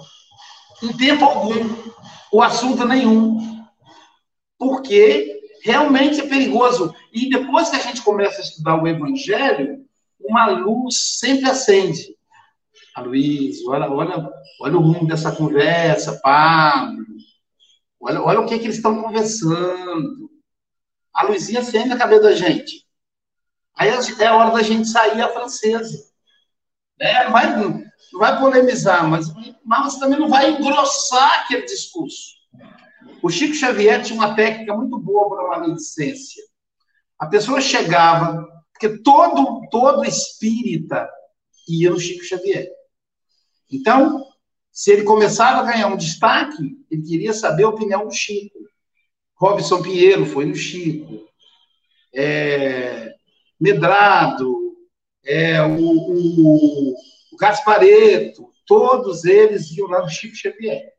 Em 0.81 0.95
tempo 0.97 1.25
algum, 1.25 1.75
o 2.31 2.41
assunto 2.41 2.85
nenhum. 2.85 3.65
Porque 4.57 5.41
realmente 5.63 6.21
é 6.21 6.27
perigoso. 6.27 6.93
E 7.13 7.29
depois 7.29 7.69
que 7.69 7.75
a 7.75 7.79
gente 7.79 8.01
começa 8.01 8.39
a 8.39 8.43
estudar 8.43 8.81
o 8.81 8.87
Evangelho, 8.87 9.85
uma 10.19 10.47
luz 10.47 11.19
sempre 11.19 11.49
acende. 11.49 12.15
A 12.95 13.01
Luiz, 13.01 13.65
olha, 13.67 13.89
olha, 13.89 14.29
olha 14.61 14.77
o 14.77 14.81
rumo 14.81 15.07
dessa 15.07 15.31
conversa, 15.31 16.19
Pablo. 16.21 17.05
Olha, 17.99 18.21
olha 18.21 18.39
o 18.41 18.45
que, 18.45 18.57
que 18.57 18.65
eles 18.65 18.77
estão 18.77 19.01
conversando. 19.01 20.29
A 21.13 21.23
luzinha 21.23 21.59
acende 21.59 21.89
na 21.89 21.97
cabeça 21.97 22.23
da 22.23 22.35
gente. 22.35 22.85
Aí 23.75 23.89
é 23.89 24.25
a 24.25 24.35
hora 24.35 24.51
da 24.51 24.61
gente 24.61 24.87
sair 24.87 25.21
a 25.21 25.29
francesa. 25.29 26.11
Não, 26.99 27.31
vai, 27.31 27.55
não 28.11 28.19
vai 28.19 28.39
polemizar, 28.39 29.07
mas, 29.07 29.27
mas 29.63 29.97
também 29.97 30.19
não 30.19 30.29
vai 30.29 30.51
engrossar 30.51 31.41
aquele 31.41 31.65
discurso. 31.65 32.35
O 33.21 33.29
Chico 33.29 33.53
Xavier 33.53 34.01
tinha 34.01 34.17
uma 34.17 34.35
técnica 34.35 34.75
muito 34.75 34.97
boa 34.97 35.29
para 35.29 35.45
uma 35.45 35.59
maledicência. 35.59 36.43
A 37.17 37.27
pessoa 37.27 37.61
chegava, 37.61 38.47
porque 38.73 38.97
todo, 39.01 39.67
todo 39.69 40.03
espírita 40.03 41.07
ia 41.67 41.89
no 41.89 41.99
Chico 41.99 42.23
Xavier. 42.23 42.67
Então, 43.71 44.25
se 44.71 44.91
ele 44.91 45.03
começava 45.03 45.61
a 45.61 45.71
ganhar 45.71 45.87
um 45.87 45.97
destaque, 45.97 46.77
ele 46.89 47.03
queria 47.03 47.33
saber 47.33 47.63
a 47.63 47.69
opinião 47.69 48.07
do 48.07 48.13
Chico. 48.13 48.57
Robson 49.35 49.81
Pinheiro 49.81 50.25
foi 50.25 50.45
no 50.45 50.55
Chico. 50.55 51.27
É, 52.13 53.13
Medrado, 53.59 54.75
é, 55.23 55.61
o, 55.61 55.77
o, 55.77 56.91
o 56.91 56.95
Gaspareto, 57.41 58.51
todos 58.67 59.25
eles 59.25 59.71
iam 59.71 59.87
lá 59.87 60.03
no 60.03 60.09
Chico 60.09 60.35
Xavier. 60.35 60.93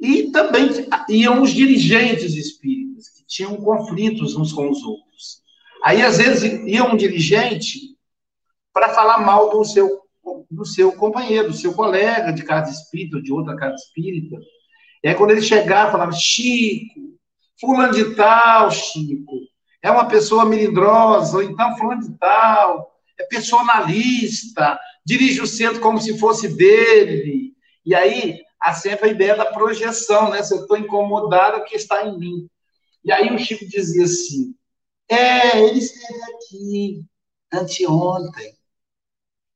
E 0.00 0.32
também 0.32 0.68
iam 1.08 1.40
os 1.42 1.52
dirigentes 1.52 2.34
espíritas, 2.34 3.08
que 3.10 3.24
tinham 3.24 3.56
conflitos 3.56 4.34
uns 4.34 4.52
com 4.52 4.68
os 4.68 4.82
outros. 4.82 5.42
Aí, 5.84 6.02
às 6.02 6.18
vezes, 6.18 6.42
ia 6.66 6.82
um 6.82 6.96
dirigente 6.96 7.96
para 8.72 8.88
falar 8.88 9.18
mal 9.18 9.48
do 9.50 9.64
seu 9.64 10.04
do 10.50 10.66
seu 10.66 10.90
companheiro, 10.90 11.50
do 11.50 11.56
seu 11.56 11.72
colega 11.72 12.32
de 12.32 12.42
casa 12.42 12.72
espírita, 12.72 13.18
ou 13.18 13.22
de 13.22 13.32
outra 13.32 13.54
casa 13.54 13.76
espírita. 13.76 14.36
E 15.04 15.08
aí, 15.08 15.14
quando 15.14 15.30
ele 15.30 15.40
chegava, 15.40 15.92
falava, 15.92 16.10
Chico, 16.10 17.16
fulano 17.60 17.94
de 17.94 18.16
tal, 18.16 18.68
Chico, 18.72 19.38
é 19.80 19.88
uma 19.88 20.08
pessoa 20.08 20.44
melindrosa, 20.44 21.36
ou 21.36 21.42
então 21.44 21.76
fulano 21.76 22.02
de 22.02 22.18
tal, 22.18 22.92
é 23.18 23.24
personalista, 23.24 24.76
dirige 25.06 25.40
o 25.40 25.46
centro 25.46 25.80
como 25.80 26.00
se 26.00 26.18
fosse 26.18 26.48
dele. 26.48 27.54
E 27.84 27.94
aí, 27.94 28.42
há 28.60 28.74
sempre 28.74 29.08
a 29.08 29.12
ideia 29.12 29.36
da 29.36 29.46
projeção, 29.46 30.30
né? 30.30 30.42
Se 30.42 30.52
eu 30.52 30.62
estou 30.62 30.76
incomodado, 30.76 31.58
o 31.58 31.64
que 31.64 31.76
está 31.76 32.04
em 32.04 32.18
mim. 32.18 32.50
E 33.04 33.12
aí 33.12 33.32
o 33.32 33.38
Chico 33.38 33.64
dizia 33.68 34.04
assim, 34.04 34.52
é, 35.08 35.62
ele 35.62 35.78
esteve 35.78 36.20
aqui 36.34 37.04
anteontem. 37.52 38.52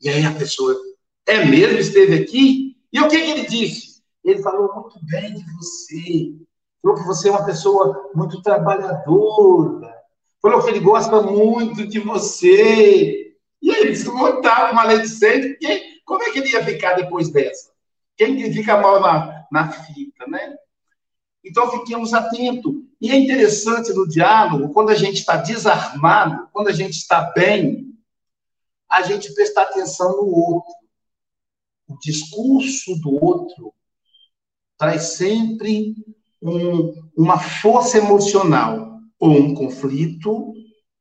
E 0.01 0.09
aí 0.09 0.25
a 0.25 0.33
pessoa, 0.33 0.81
é 1.27 1.45
mesmo, 1.45 1.79
esteve 1.79 2.15
aqui? 2.15 2.77
E 2.93 3.01
o 3.01 3.09
que, 3.09 3.21
que 3.21 3.31
ele 3.31 3.47
disse? 3.49 4.01
Ele 4.25 4.41
falou 4.41 4.73
muito 4.73 5.05
bem 5.07 5.35
de 5.35 5.45
você. 5.57 6.35
Falou 6.81 6.97
que 6.97 7.07
você 7.07 7.29
é 7.29 7.33
uma 7.33 7.45
pessoa 7.45 8.11
muito 8.15 8.41
trabalhadora. 8.41 9.93
Falou 10.41 10.63
que 10.63 10.71
ele 10.71 10.81
gosta 10.81 11.21
muito 11.21 11.87
de 11.89 11.99
você. 11.99 13.30
E 13.63 13.71
ele 13.71 13.91
desmontava 13.91 14.73
maledicente, 14.73 15.51
porque 15.51 16.01
como 16.05 16.23
é 16.23 16.31
que 16.31 16.39
ele 16.39 16.51
ia 16.51 16.65
ficar 16.65 16.95
depois 16.95 17.31
dessa? 17.31 17.71
Quem 18.17 18.37
que 18.37 18.53
fica 18.53 18.77
mal 18.77 19.01
na, 19.01 19.47
na 19.51 19.71
fita, 19.71 20.27
né? 20.27 20.57
Então 21.45 21.71
fiquemos 21.71 22.13
atentos. 22.13 22.75
E 23.01 23.11
é 23.11 23.17
interessante 23.17 23.93
no 23.93 24.07
diálogo, 24.07 24.73
quando 24.73 24.91
a 24.91 24.95
gente 24.95 25.21
está 25.21 25.37
desarmado, 25.37 26.49
quando 26.53 26.69
a 26.69 26.73
gente 26.73 26.95
está 26.95 27.33
bem, 27.35 27.95
a 28.89 29.03
gente 29.03 29.33
prestar 29.33 29.63
atenção 29.63 30.17
no 30.17 30.27
outro. 30.27 30.75
O 31.89 31.99
discurso 31.99 32.95
do 33.01 33.25
outro 33.25 33.73
traz 34.77 35.15
sempre 35.15 35.95
um, 36.43 36.95
uma 37.17 37.39
força 37.39 37.99
emocional, 37.99 38.99
ou 39.19 39.31
um 39.31 39.55
conflito, 39.55 40.53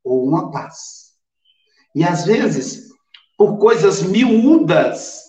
ou 0.04 0.24
uma 0.26 0.50
paz. 0.50 1.09
E 1.94 2.04
às 2.04 2.24
vezes, 2.24 2.90
por 3.36 3.58
coisas 3.58 4.02
miúdas, 4.02 5.24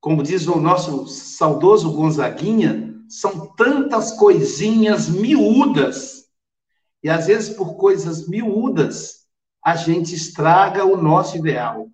como 0.00 0.22
diz 0.22 0.46
o 0.46 0.60
nosso 0.60 1.06
saudoso 1.06 1.92
Gonzaguinha, 1.92 2.94
são 3.08 3.52
tantas 3.54 4.12
coisinhas 4.12 5.08
miúdas. 5.08 6.24
E 7.02 7.08
às 7.08 7.26
vezes, 7.26 7.50
por 7.50 7.74
coisas 7.74 8.28
miúdas, 8.28 9.20
a 9.64 9.76
gente 9.76 10.14
estraga 10.14 10.84
o 10.84 10.96
nosso 10.96 11.36
ideal. 11.36 11.88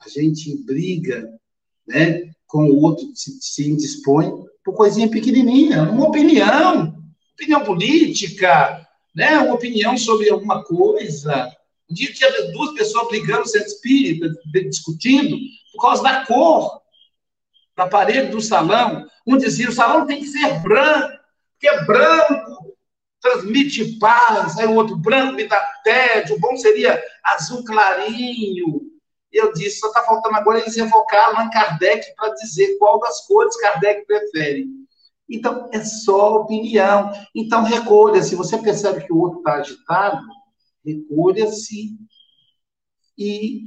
A 0.00 0.08
gente 0.08 0.56
briga 0.64 1.28
né, 1.86 2.32
com 2.46 2.64
o 2.64 2.82
outro, 2.82 3.04
se, 3.14 3.38
se 3.40 3.70
indispõe 3.70 4.32
por 4.64 4.74
coisinha 4.74 5.08
pequenininha, 5.08 5.82
uma 5.82 6.08
opinião, 6.08 6.94
opinião 7.34 7.64
política, 7.64 8.86
né, 9.14 9.38
uma 9.38 9.54
opinião 9.54 9.96
sobre 9.96 10.30
alguma 10.30 10.62
coisa. 10.64 11.50
Um 11.92 11.94
dia 11.94 12.10
tinha 12.10 12.52
duas 12.52 12.72
pessoas 12.72 13.08
brigando, 13.08 13.46
sendo 13.46 13.66
espírita, 13.66 14.34
discutindo, 14.70 15.36
por 15.72 15.82
causa 15.82 16.02
da 16.02 16.24
cor 16.24 16.80
da 17.76 17.86
parede 17.86 18.30
do 18.30 18.40
salão. 18.40 19.06
Um 19.26 19.36
dizia, 19.36 19.68
o 19.68 19.72
salão 19.72 20.06
tem 20.06 20.20
que 20.20 20.26
ser 20.26 20.58
branco, 20.60 21.18
porque 21.52 21.68
é 21.68 21.84
branco 21.84 22.72
transmite 23.20 23.98
paz, 23.98 24.58
aí 24.58 24.66
o 24.66 24.74
outro 24.74 24.96
branco 24.96 25.34
me 25.34 25.46
dá 25.46 25.60
tédio, 25.84 26.34
o 26.34 26.40
bom 26.40 26.56
seria 26.56 27.00
azul 27.22 27.62
clarinho. 27.62 28.80
Eu 29.30 29.52
disse, 29.52 29.78
só 29.78 29.88
está 29.88 30.02
faltando 30.02 30.36
agora 30.36 30.58
eles 30.58 30.76
evocar 30.76 31.26
Allan 31.26 31.48
Kardec 31.50 32.14
para 32.16 32.34
dizer 32.34 32.76
qual 32.78 32.98
das 32.98 33.24
cores 33.26 33.56
Kardec 33.60 34.04
prefere. 34.06 34.66
Então, 35.30 35.70
é 35.72 35.82
só 35.84 36.36
opinião. 36.36 37.12
Então, 37.34 37.62
recolha. 37.62 38.22
Se 38.22 38.34
você 38.34 38.58
percebe 38.58 39.06
que 39.06 39.12
o 39.12 39.18
outro 39.18 39.38
está 39.38 39.54
agitado, 39.54 40.20
recolha-se 40.84 41.96
e 43.18 43.62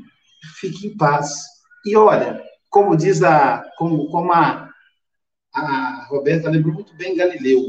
fique 0.59 0.88
em 0.88 0.97
paz. 0.97 1.43
E 1.86 1.95
olha, 1.95 2.43
como 2.70 2.95
diz 2.95 3.24
a, 3.24 3.63
como, 3.78 4.09
como 4.09 4.32
a, 4.32 4.70
a 5.53 6.07
Roberta 6.09 6.49
lembrou 6.49 6.74
muito 6.74 6.95
bem 6.95 7.16
Galileu, 7.16 7.61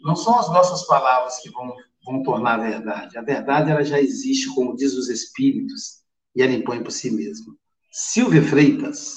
não 0.00 0.14
são 0.14 0.38
as 0.38 0.48
nossas 0.48 0.86
palavras 0.86 1.38
que 1.38 1.50
vão, 1.50 1.74
vão 2.04 2.22
tornar 2.22 2.54
a 2.54 2.62
verdade. 2.62 3.18
A 3.18 3.22
verdade 3.22 3.70
ela 3.70 3.84
já 3.84 4.00
existe, 4.00 4.54
como 4.54 4.76
diz 4.76 4.94
os 4.94 5.08
espíritos, 5.08 6.04
e 6.34 6.42
ela 6.42 6.52
impõe 6.52 6.82
por 6.82 6.92
si 6.92 7.10
mesma. 7.10 7.54
Silvia 7.90 8.42
Freitas. 8.42 9.14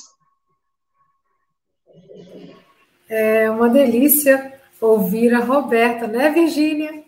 É 3.07 3.49
uma 3.49 3.69
delícia 3.69 4.59
ouvir 4.79 5.33
a 5.33 5.43
Roberta, 5.43 6.07
né, 6.07 6.29
Virgínia? 6.29 7.03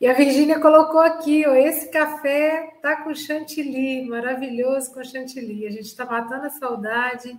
E 0.00 0.06
a 0.06 0.12
Virgínia 0.12 0.60
colocou 0.60 1.00
aqui, 1.00 1.44
ó, 1.46 1.54
esse 1.54 1.90
café 1.90 2.72
tá 2.80 3.02
com 3.02 3.14
chantilly, 3.14 4.06
maravilhoso 4.08 4.92
com 4.94 5.02
chantilly. 5.02 5.66
A 5.66 5.70
gente 5.70 5.86
está 5.86 6.04
matando 6.04 6.46
a 6.46 6.50
saudade 6.50 7.36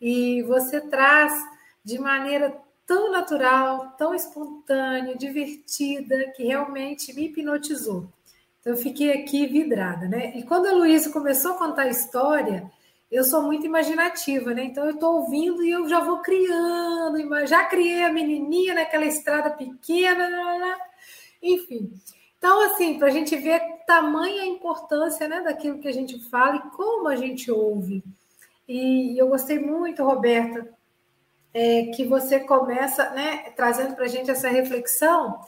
e 0.00 0.42
você 0.44 0.80
traz 0.80 1.32
de 1.84 1.98
maneira 1.98 2.56
tão 2.86 3.12
natural, 3.12 3.94
tão 3.98 4.14
espontânea, 4.14 5.14
divertida, 5.14 6.32
que 6.34 6.44
realmente 6.44 7.12
me 7.14 7.26
hipnotizou. 7.26 8.08
Então, 8.60 8.72
eu 8.72 8.78
fiquei 8.78 9.12
aqui 9.12 9.46
vidrada, 9.46 10.08
né? 10.08 10.32
E 10.36 10.42
quando 10.42 10.66
a 10.66 10.72
Luísa 10.72 11.10
começou 11.10 11.52
a 11.52 11.58
contar 11.58 11.82
a 11.82 11.88
história, 11.88 12.70
eu 13.10 13.24
sou 13.24 13.42
muito 13.42 13.66
imaginativa, 13.66 14.54
né? 14.54 14.64
Então 14.64 14.84
eu 14.84 14.94
estou 14.94 15.16
ouvindo 15.16 15.64
e 15.64 15.70
eu 15.70 15.88
já 15.88 16.00
vou 16.00 16.18
criando, 16.18 17.46
já 17.46 17.64
criei 17.64 18.04
a 18.04 18.12
menininha 18.12 18.72
naquela 18.74 19.04
estrada 19.04 19.50
pequena, 19.50 20.28
enfim. 21.42 21.92
Então, 22.38 22.60
assim, 22.70 22.98
para 22.98 23.08
a 23.08 23.10
gente 23.10 23.36
ver 23.36 23.60
tamanha 23.86 24.46
importância 24.46 25.28
né, 25.28 25.40
daquilo 25.42 25.78
que 25.78 25.88
a 25.88 25.92
gente 25.92 26.18
fala 26.30 26.56
e 26.56 26.70
como 26.76 27.08
a 27.08 27.16
gente 27.16 27.50
ouve. 27.50 28.02
E 28.66 29.20
eu 29.20 29.28
gostei 29.28 29.58
muito, 29.58 30.04
Roberta, 30.04 30.72
é, 31.52 31.86
que 31.86 32.04
você 32.04 32.40
começa 32.40 33.10
né, 33.10 33.50
trazendo 33.56 33.94
para 33.94 34.04
a 34.04 34.08
gente 34.08 34.30
essa 34.30 34.48
reflexão. 34.48 35.40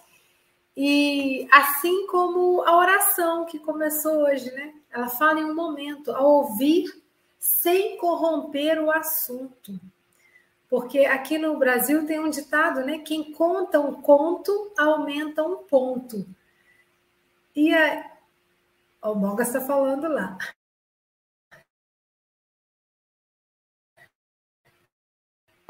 E 0.76 1.47
assim 1.51 2.07
como 2.09 2.62
a 2.62 2.76
oração 2.76 3.47
que 3.47 3.59
começou 3.59 4.24
hoje, 4.24 4.51
né? 4.53 4.74
Ela 4.90 5.09
fala 5.09 5.40
em 5.40 5.45
um 5.45 5.55
momento, 5.55 6.11
a 6.11 6.20
ouvir 6.20 6.84
sem 7.38 7.97
corromper 7.97 8.82
o 8.82 8.90
assunto. 8.90 9.78
Porque 10.73 11.01
aqui 11.01 11.37
no 11.37 11.59
Brasil 11.59 12.07
tem 12.07 12.18
um 12.18 12.31
ditado, 12.31 12.81
né? 12.81 13.01
Quem 13.01 13.31
conta 13.35 13.79
um 13.79 14.01
conto 14.01 14.73
aumenta 14.79 15.45
um 15.45 15.66
ponto. 15.66 16.25
E 17.55 17.75
a... 17.75 18.11
o 19.03 19.14
Moga 19.14 19.43
está 19.43 19.61
falando 19.61 20.09
lá. 20.09 20.39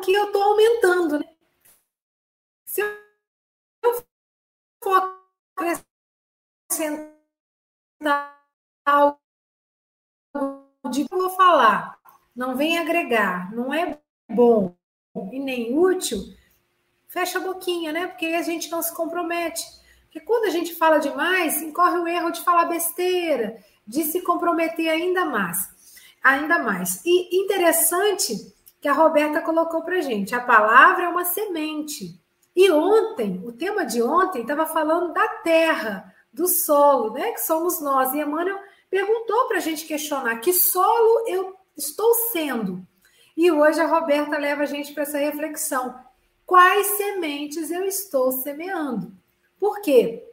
Que 0.04 0.12
eu 0.12 0.26
estou 0.26 0.40
aumentando, 0.40 1.18
né? 1.18 1.36
Se 2.64 2.80
eu 2.80 4.06
for 4.84 5.20
acrescentar 5.56 5.90
algo 8.86 9.18
de 10.92 11.08
eu 11.10 11.18
vou 11.18 11.30
falar, 11.30 12.00
não 12.36 12.56
vem 12.56 12.78
agregar, 12.78 13.52
não 13.52 13.74
é 13.74 14.00
bom 14.30 14.80
e 15.14 15.38
nem 15.38 15.76
útil, 15.76 16.18
fecha 17.08 17.38
a 17.38 17.42
boquinha, 17.42 17.92
né? 17.92 18.06
Porque 18.06 18.26
a 18.26 18.42
gente 18.42 18.70
não 18.70 18.82
se 18.82 18.94
compromete. 18.94 19.62
Porque 20.04 20.20
quando 20.20 20.46
a 20.46 20.50
gente 20.50 20.74
fala 20.74 20.98
demais, 20.98 21.60
incorre 21.62 21.98
o 21.98 22.08
erro 22.08 22.30
de 22.30 22.42
falar 22.42 22.66
besteira, 22.66 23.56
de 23.86 24.04
se 24.04 24.22
comprometer 24.22 24.88
ainda 24.88 25.24
mais. 25.24 25.58
Ainda 26.22 26.58
mais. 26.58 27.02
E 27.04 27.42
interessante 27.42 28.54
que 28.80 28.88
a 28.88 28.92
Roberta 28.92 29.40
colocou 29.40 29.82
para 29.82 30.00
gente, 30.00 30.34
a 30.34 30.40
palavra 30.40 31.04
é 31.04 31.08
uma 31.08 31.24
semente. 31.24 32.20
E 32.54 32.70
ontem, 32.70 33.40
o 33.44 33.52
tema 33.52 33.84
de 33.84 34.02
ontem 34.02 34.42
estava 34.42 34.66
falando 34.66 35.12
da 35.12 35.26
terra, 35.42 36.12
do 36.32 36.46
solo, 36.46 37.12
né? 37.12 37.32
Que 37.32 37.40
somos 37.40 37.80
nós. 37.80 38.12
E 38.12 38.20
Emmanuel 38.20 38.58
perguntou 38.90 39.48
para 39.48 39.58
a 39.58 39.60
gente 39.60 39.86
questionar 39.86 40.36
que 40.40 40.52
solo 40.52 41.26
eu 41.26 41.56
estou 41.76 42.12
sendo. 42.32 42.86
E 43.36 43.50
hoje 43.50 43.80
a 43.80 43.86
Roberta 43.86 44.38
leva 44.38 44.62
a 44.62 44.66
gente 44.66 44.92
para 44.92 45.04
essa 45.04 45.18
reflexão. 45.18 45.94
Quais 46.44 46.86
sementes 46.98 47.70
eu 47.70 47.84
estou 47.84 48.32
semeando? 48.32 49.12
Por 49.58 49.80
quê? 49.80 50.24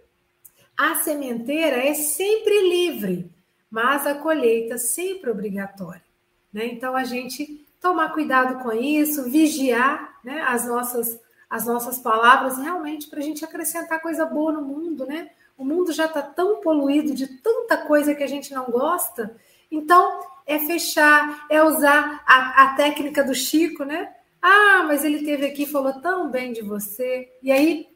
A 0.77 0.95
sementeira 0.95 1.77
é 1.77 1.93
sempre 1.93 2.69
livre, 2.69 3.31
mas 3.69 4.07
a 4.07 4.15
colheita 4.15 4.77
sempre 4.77 5.29
obrigatória. 5.29 6.03
Né? 6.51 6.65
Então 6.67 6.95
a 6.95 7.03
gente 7.03 7.65
tomar 7.81 8.13
cuidado 8.13 8.61
com 8.63 8.71
isso, 8.71 9.29
vigiar 9.29 10.19
né, 10.23 10.41
as, 10.47 10.65
nossas, 10.67 11.19
as 11.49 11.65
nossas 11.65 11.99
palavras, 11.99 12.57
realmente 12.57 13.07
para 13.07 13.19
a 13.19 13.23
gente 13.23 13.45
acrescentar 13.45 14.01
coisa 14.01 14.25
boa 14.25 14.51
no 14.51 14.61
mundo, 14.61 15.05
né? 15.05 15.29
O 15.57 15.65
mundo 15.65 15.91
já 15.91 16.05
está 16.05 16.21
tão 16.21 16.61
poluído 16.61 17.13
de 17.13 17.27
tanta 17.27 17.77
coisa 17.77 18.15
que 18.15 18.23
a 18.23 18.27
gente 18.27 18.53
não 18.53 18.65
gosta. 18.65 19.35
Então, 19.69 20.21
é 20.49 20.57
fechar, 20.57 21.45
é 21.47 21.63
usar 21.63 22.23
a, 22.25 22.63
a 22.63 22.75
técnica 22.75 23.23
do 23.23 23.35
Chico, 23.35 23.83
né? 23.83 24.15
Ah, 24.41 24.83
mas 24.87 25.05
ele 25.05 25.23
teve 25.23 25.45
aqui 25.45 25.67
falou 25.67 26.01
tão 26.01 26.31
bem 26.31 26.51
de 26.51 26.63
você. 26.63 27.31
E 27.43 27.51
aí, 27.51 27.87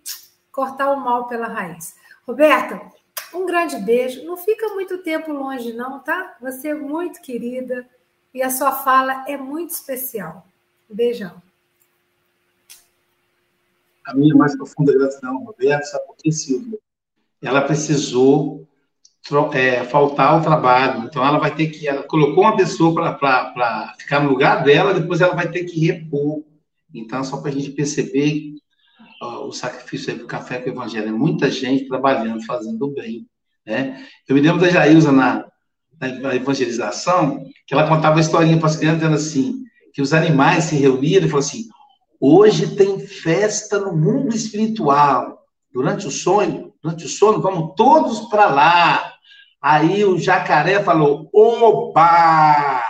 cortar 0.52 0.92
o 0.92 1.00
mal 1.00 1.28
pela 1.28 1.48
raiz. 1.48 1.96
Roberta, 2.28 2.80
um 3.34 3.48
grande 3.48 3.78
beijo. 3.78 4.24
Não 4.24 4.38
fica 4.38 4.70
muito 4.70 5.00
tempo 5.00 5.34
longe, 5.34 5.74
não, 5.74 6.00
tá? 6.00 6.38
Você 6.40 6.70
é 6.70 6.74
muito 6.76 7.22
querida 7.22 7.90
e 8.32 8.44
a 8.44 8.52
sua 8.52 8.72
fala 8.72 9.26
é 9.28 9.36
muito 9.36 9.72
especial. 9.72 10.46
Beijão. 10.88 11.42
A 14.06 14.14
minha 14.14 14.36
mais 14.36 14.56
profunda 14.56 14.94
gratidão, 14.94 15.44
Roberta, 15.44 15.86
sabe 15.86 16.06
por 16.06 16.18
que, 16.18 16.32
Silvia? 16.32 16.78
Ela 17.42 17.62
precisou 17.62 18.68
é, 19.54 19.84
faltar 19.86 20.34
ao 20.34 20.42
trabalho. 20.42 21.06
Então, 21.06 21.26
ela 21.26 21.40
vai 21.40 21.54
ter 21.54 21.68
que. 21.68 21.88
Ela 21.88 22.04
colocou 22.04 22.44
uma 22.44 22.56
pessoa 22.56 22.94
para 22.94 23.94
ficar 23.98 24.20
no 24.20 24.30
lugar 24.30 24.64
dela, 24.64 24.94
depois 24.94 25.22
ela 25.22 25.36
vai 25.36 25.50
ter 25.50 25.64
que 25.64 25.86
repor. 25.86 26.44
Então, 26.94 27.24
só 27.24 27.38
para 27.38 27.50
a 27.50 27.54
gente 27.54 27.72
perceber 27.72 28.54
o 29.22 29.52
sacrifício 29.52 30.12
aí 30.12 30.20
do 30.20 30.28
café 30.28 30.60
com 30.60 30.70
o 30.70 30.74
evangelho. 30.74 31.10
É 31.10 31.12
muita 31.12 31.50
gente 31.50 31.88
trabalhando, 31.88 32.46
fazendo 32.46 32.88
bem. 32.92 33.28
Né? 33.66 34.06
Eu 34.28 34.36
me 34.36 34.42
lembro 34.42 34.60
da 34.60 34.70
Jailza 34.70 35.12
na, 35.12 35.46
na 36.00 36.36
evangelização, 36.36 37.46
que 37.66 37.74
ela 37.74 37.88
contava 37.88 38.16
uma 38.16 38.22
historinha 38.22 38.58
para 38.58 38.68
as 38.68 38.76
crianças, 38.76 39.00
dizendo 39.00 39.16
assim, 39.16 39.64
que 39.94 40.02
os 40.02 40.14
animais 40.14 40.66
se 40.66 40.76
reuniram 40.76 41.26
e 41.26 41.30
falaram 41.30 41.48
assim, 41.48 41.70
hoje 42.20 42.76
tem 42.76 43.00
festa 43.00 43.80
no 43.80 43.96
mundo 43.96 44.36
espiritual. 44.36 45.42
Durante 45.72 46.06
o 46.06 46.12
sonho, 46.12 46.74
durante 46.82 47.06
o 47.06 47.10
sono, 47.10 47.42
vamos 47.42 47.74
todos 47.76 48.22
para 48.30 48.48
lá. 48.48 49.13
Aí 49.64 50.04
o 50.04 50.20
jacaré 50.20 50.84
falou, 50.84 51.30
oba! 51.34 52.84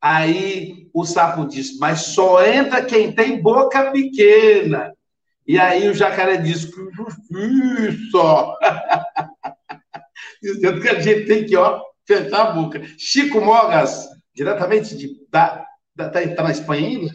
Aí 0.00 0.88
o 0.94 1.04
sapo 1.04 1.46
disse, 1.46 1.78
mas 1.78 2.00
só 2.00 2.42
entra 2.42 2.82
quem 2.82 3.12
tem 3.12 3.42
boca 3.42 3.90
pequena. 3.90 4.90
E 5.46 5.58
aí 5.58 5.86
o 5.86 5.94
jacaré 5.94 6.38
diz 6.38 6.64
que 6.64 6.80
justiça! 6.96 8.54
Dizendo 10.42 10.80
que 10.80 10.88
a 10.88 10.98
gente 10.98 11.26
tem 11.26 11.44
que 11.44 11.56
ó, 11.56 11.82
fechar 12.06 12.48
a 12.48 12.52
boca. 12.52 12.80
Chico 12.96 13.42
Mogas, 13.42 14.08
diretamente 14.34 14.96
de, 14.96 15.10
da, 15.30 15.66
da, 15.94 16.08
tá 16.08 16.42
na 16.42 16.50
Espanha 16.50 16.88
ainda? 16.88 17.12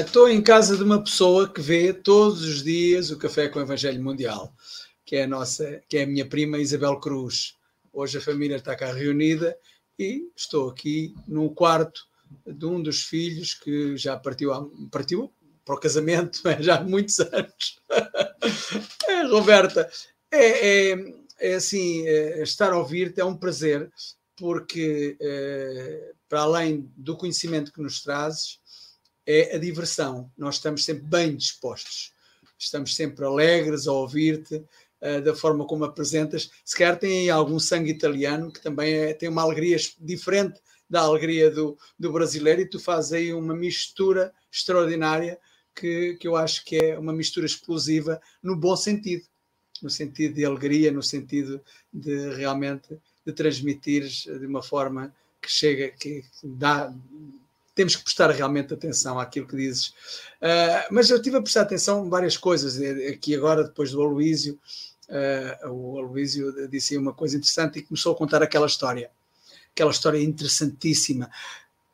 Estou 0.00 0.24
uh, 0.24 0.30
em 0.30 0.40
casa 0.42 0.76
de 0.76 0.82
uma 0.82 1.04
pessoa 1.04 1.46
que 1.48 1.60
vê 1.60 1.92
todos 1.92 2.42
os 2.42 2.62
dias 2.62 3.10
o 3.10 3.18
Café 3.18 3.48
com 3.48 3.58
o 3.58 3.62
Evangelho 3.62 4.02
Mundial, 4.02 4.52
que 5.12 5.16
é 5.16 5.24
a 5.24 5.26
nossa, 5.26 5.82
que 5.90 5.98
é 5.98 6.04
a 6.04 6.06
minha 6.06 6.26
prima 6.26 6.56
Isabel 6.56 6.98
Cruz. 6.98 7.54
Hoje 7.92 8.16
a 8.16 8.20
família 8.22 8.56
está 8.56 8.74
cá 8.74 8.90
reunida 8.94 9.54
e 9.98 10.26
estou 10.34 10.70
aqui 10.70 11.14
no 11.28 11.50
quarto 11.50 12.08
de 12.46 12.64
um 12.64 12.82
dos 12.82 13.02
filhos 13.02 13.52
que 13.52 13.94
já 13.94 14.16
partiu, 14.16 14.50
partiu 14.90 15.30
para 15.66 15.74
o 15.74 15.78
casamento 15.78 16.40
já 16.60 16.76
há 16.76 16.80
muitos 16.82 17.20
anos. 17.20 17.78
é, 19.06 19.26
Roberta, 19.26 19.92
é, 20.30 20.92
é, 20.92 21.14
é 21.40 21.54
assim, 21.56 22.08
é, 22.08 22.42
estar 22.42 22.72
a 22.72 22.78
ouvir-te 22.78 23.20
é 23.20 23.24
um 23.26 23.36
prazer, 23.36 23.92
porque 24.34 25.18
é, 25.20 26.12
para 26.26 26.40
além 26.40 26.90
do 26.96 27.18
conhecimento 27.18 27.70
que 27.70 27.82
nos 27.82 28.00
trazes, 28.00 28.60
é 29.26 29.56
a 29.56 29.58
diversão. 29.58 30.32
Nós 30.38 30.54
estamos 30.54 30.86
sempre 30.86 31.04
bem 31.04 31.36
dispostos, 31.36 32.14
estamos 32.58 32.96
sempre 32.96 33.26
alegres 33.26 33.86
a 33.86 33.92
ouvir-te, 33.92 34.64
da 35.20 35.34
forma 35.34 35.66
como 35.66 35.84
apresentas. 35.84 36.50
Se 36.64 36.76
calhar 36.76 36.98
tem 36.98 37.28
algum 37.28 37.58
sangue 37.58 37.90
italiano 37.90 38.52
que 38.52 38.62
também 38.62 38.94
é, 38.94 39.14
tem 39.14 39.28
uma 39.28 39.42
alegria 39.42 39.76
diferente 40.00 40.60
da 40.88 41.00
alegria 41.00 41.50
do, 41.50 41.76
do 41.98 42.12
brasileiro 42.12 42.60
e 42.60 42.68
tu 42.68 42.78
fazes 42.78 43.12
aí 43.12 43.32
uma 43.32 43.54
mistura 43.54 44.32
extraordinária 44.50 45.38
que, 45.74 46.16
que 46.20 46.28
eu 46.28 46.36
acho 46.36 46.64
que 46.64 46.76
é 46.76 46.98
uma 46.98 47.12
mistura 47.12 47.46
explosiva 47.46 48.20
no 48.42 48.56
bom 48.56 48.76
sentido, 48.76 49.24
no 49.82 49.90
sentido 49.90 50.34
de 50.34 50.44
alegria, 50.44 50.92
no 50.92 51.02
sentido 51.02 51.60
de 51.92 52.34
realmente 52.34 52.98
de 53.24 53.32
transmitir 53.32 54.04
de 54.04 54.46
uma 54.46 54.62
forma 54.62 55.14
que 55.40 55.50
chega, 55.50 55.88
que 55.90 56.24
dá. 56.42 56.92
Temos 57.74 57.96
que 57.96 58.04
prestar 58.04 58.30
realmente 58.30 58.74
atenção 58.74 59.18
àquilo 59.18 59.46
que 59.46 59.56
dizes. 59.56 59.88
Uh, 60.42 60.86
mas 60.90 61.08
eu 61.08 61.22
tive 61.22 61.38
a 61.38 61.42
prestar 61.42 61.62
atenção 61.62 62.04
em 62.04 62.10
várias 62.10 62.36
coisas. 62.36 62.78
Aqui 63.10 63.34
agora, 63.34 63.64
depois 63.64 63.90
do 63.92 64.02
Aloísio, 64.02 64.60
uh, 65.12 65.70
o 65.70 65.98
Aloísio 65.98 66.68
disse 66.68 66.96
uma 66.96 67.12
coisa 67.12 67.36
interessante 67.36 67.78
e 67.78 67.82
começou 67.82 68.12
a 68.12 68.16
contar 68.16 68.42
aquela 68.42 68.66
história. 68.66 69.10
Aquela 69.72 69.90
história 69.90 70.22
interessantíssima 70.22 71.30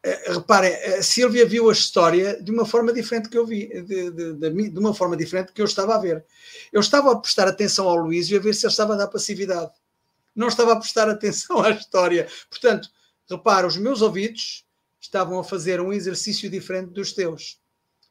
eh, 0.02 0.32
reparem, 0.32 0.72
a 0.74 1.02
Silvia 1.02 1.44
viu 1.44 1.68
a 1.68 1.72
história 1.72 2.40
de 2.40 2.52
uma 2.52 2.64
forma 2.64 2.92
diferente 2.92 3.28
que 3.28 3.36
eu 3.36 3.44
vi, 3.44 3.68
de, 3.68 4.10
de, 4.10 4.32
de, 4.34 4.70
de, 4.70 4.78
uma 4.78 4.94
forma 4.94 5.16
diferente 5.16 5.52
que 5.52 5.60
eu 5.60 5.66
estava 5.66 5.94
a 5.94 5.98
ver. 5.98 6.24
Eu 6.72 6.80
estava 6.80 7.12
a 7.12 7.16
prestar 7.18 7.48
atenção 7.48 7.88
ao 7.88 7.96
Luís 7.96 8.30
e 8.30 8.36
a 8.36 8.40
ver 8.40 8.54
se 8.54 8.64
ele 8.64 8.70
estava 8.70 8.94
a 8.94 8.96
dar 8.96 9.08
passividade. 9.08 9.72
Não 10.34 10.48
estava 10.48 10.72
a 10.72 10.76
prestar 10.76 11.08
atenção 11.08 11.60
à 11.64 11.70
história. 11.70 12.28
Portanto, 12.48 12.88
repara, 13.28 13.66
os 13.66 13.76
meus 13.76 14.00
ouvidos 14.00 14.64
estavam 15.00 15.38
a 15.38 15.44
fazer 15.44 15.80
um 15.80 15.92
exercício 15.92 16.48
diferente 16.48 16.90
dos 16.90 17.12
teus, 17.12 17.60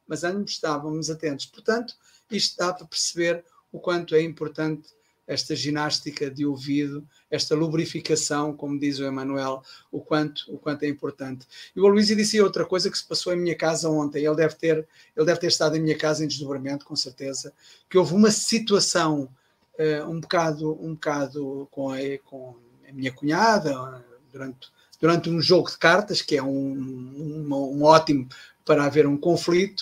mas 0.08 0.24
ambos 0.24 0.51
estávamos 0.51 1.10
atentos. 1.10 1.45
Portanto, 1.45 1.95
isto 2.30 2.58
dá 2.58 2.74
para 2.74 2.86
perceber 2.86 3.45
o 3.72 3.80
quanto 3.80 4.14
é 4.14 4.22
importante 4.22 4.89
esta 5.28 5.55
ginástica 5.55 6.32
de 6.32 6.45
ouvido, 6.45 7.05
esta 7.30 7.53
lubrificação, 7.53 8.55
como 8.55 8.80
diz 8.80 8.99
o 8.99 9.05
Emanuel, 9.05 9.61
o 9.91 9.99
quanto, 9.99 10.45
o 10.47 10.57
quanto 10.57 10.84
é 10.84 10.88
importante. 10.88 11.45
E 11.75 11.80
o 11.80 11.86
Aloysio 11.86 12.15
disse 12.15 12.41
outra 12.41 12.65
coisa 12.65 12.89
que 12.89 12.97
se 12.97 13.05
passou 13.05 13.34
em 13.34 13.38
minha 13.38 13.55
casa 13.55 13.89
ontem. 13.89 14.25
Ele 14.25 14.36
deve 14.36 14.55
ter, 14.55 14.88
ele 15.15 15.25
deve 15.25 15.39
ter 15.39 15.47
estado 15.47 15.75
em 15.75 15.82
minha 15.82 15.97
casa 15.97 16.23
em 16.23 16.28
desdobramento, 16.28 16.86
com 16.86 16.95
certeza, 16.95 17.53
que 17.89 17.97
houve 17.97 18.13
uma 18.13 18.32
situação 18.32 19.30
uh, 19.78 20.09
um 20.09 20.19
bocado, 20.19 20.71
um 20.82 20.93
bocado 20.93 21.67
com 21.69 21.91
a, 21.91 21.97
com 22.23 22.55
a 22.88 22.93
minha 22.93 23.11
cunhada 23.11 24.03
durante 24.32 24.71
durante 24.99 25.30
um 25.30 25.39
jogo 25.39 25.69
de 25.69 25.78
cartas, 25.78 26.21
que 26.21 26.38
é 26.38 26.43
um, 26.43 26.47
um, 26.47 27.47
um 27.53 27.84
ótimo 27.84 28.28
para 28.65 28.84
haver 28.84 29.07
um 29.07 29.17
conflito, 29.17 29.82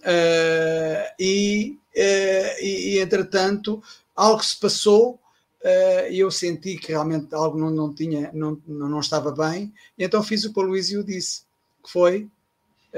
uh, 0.00 1.14
e, 1.18 1.78
uh, 1.94 2.62
e, 2.62 2.94
e, 2.94 2.98
entretanto 2.98 3.82
algo 4.16 4.42
se 4.42 4.58
passou 4.58 5.20
uh, 5.62 6.10
e 6.10 6.18
eu 6.18 6.30
senti 6.30 6.78
que 6.78 6.88
realmente 6.88 7.34
algo 7.34 7.58
não, 7.58 7.70
não 7.70 7.94
tinha, 7.94 8.30
não, 8.32 8.60
não 8.66 9.00
estava 9.00 9.30
bem, 9.30 9.72
e 9.98 10.04
então 10.04 10.22
fiz 10.22 10.44
o 10.44 10.52
que 10.52 10.58
o 10.58 10.62
Luísio 10.62 11.04
disse, 11.04 11.42
que 11.84 11.90
foi 11.90 12.28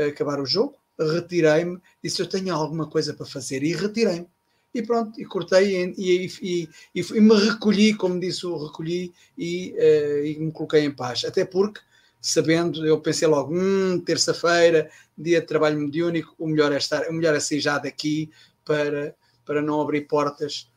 acabar 0.07 0.41
o 0.41 0.47
jogo, 0.47 0.77
retirei-me, 0.99 1.81
disse 2.03 2.21
eu 2.21 2.29
tenho 2.29 2.55
alguma 2.55 2.87
coisa 2.89 3.15
para 3.15 3.27
fazer 3.27 3.63
e 3.63 3.75
retirei-me. 3.75 4.29
E 4.75 4.83
pronto, 4.83 5.19
e 5.21 5.25
cortei 5.25 5.77
e, 5.77 5.95
e, 5.97 6.69
e, 6.95 7.01
e, 7.01 7.21
me 7.21 7.35
recolhi, 7.35 7.95
como 7.95 8.21
disse 8.21 8.47
recolhi, 8.47 9.13
e, 9.37 9.75
uh, 9.75 10.27
e 10.27 10.39
me 10.39 10.53
coloquei 10.53 10.85
em 10.85 10.95
paz. 10.95 11.25
Até 11.25 11.45
porque, 11.45 11.81
sabendo, 12.21 12.87
eu 12.87 13.01
pensei 13.01 13.27
logo, 13.27 13.55
hum, 13.55 14.01
terça-feira, 14.05 14.91
dia 15.17 15.41
de 15.41 15.47
trabalho 15.47 15.79
mediúnico, 15.79 16.35
o 16.39 16.47
melhor 16.47 16.71
é 16.73 16.77
estar, 16.77 17.09
o 17.09 17.13
melhor 17.13 17.35
é 17.35 17.41
sair 17.41 17.61
já 17.61 17.79
daqui 17.79 18.31
para, 18.65 19.15
para 19.45 19.63
não 19.63 19.81
abrir 19.81 20.03
portas 20.03 20.71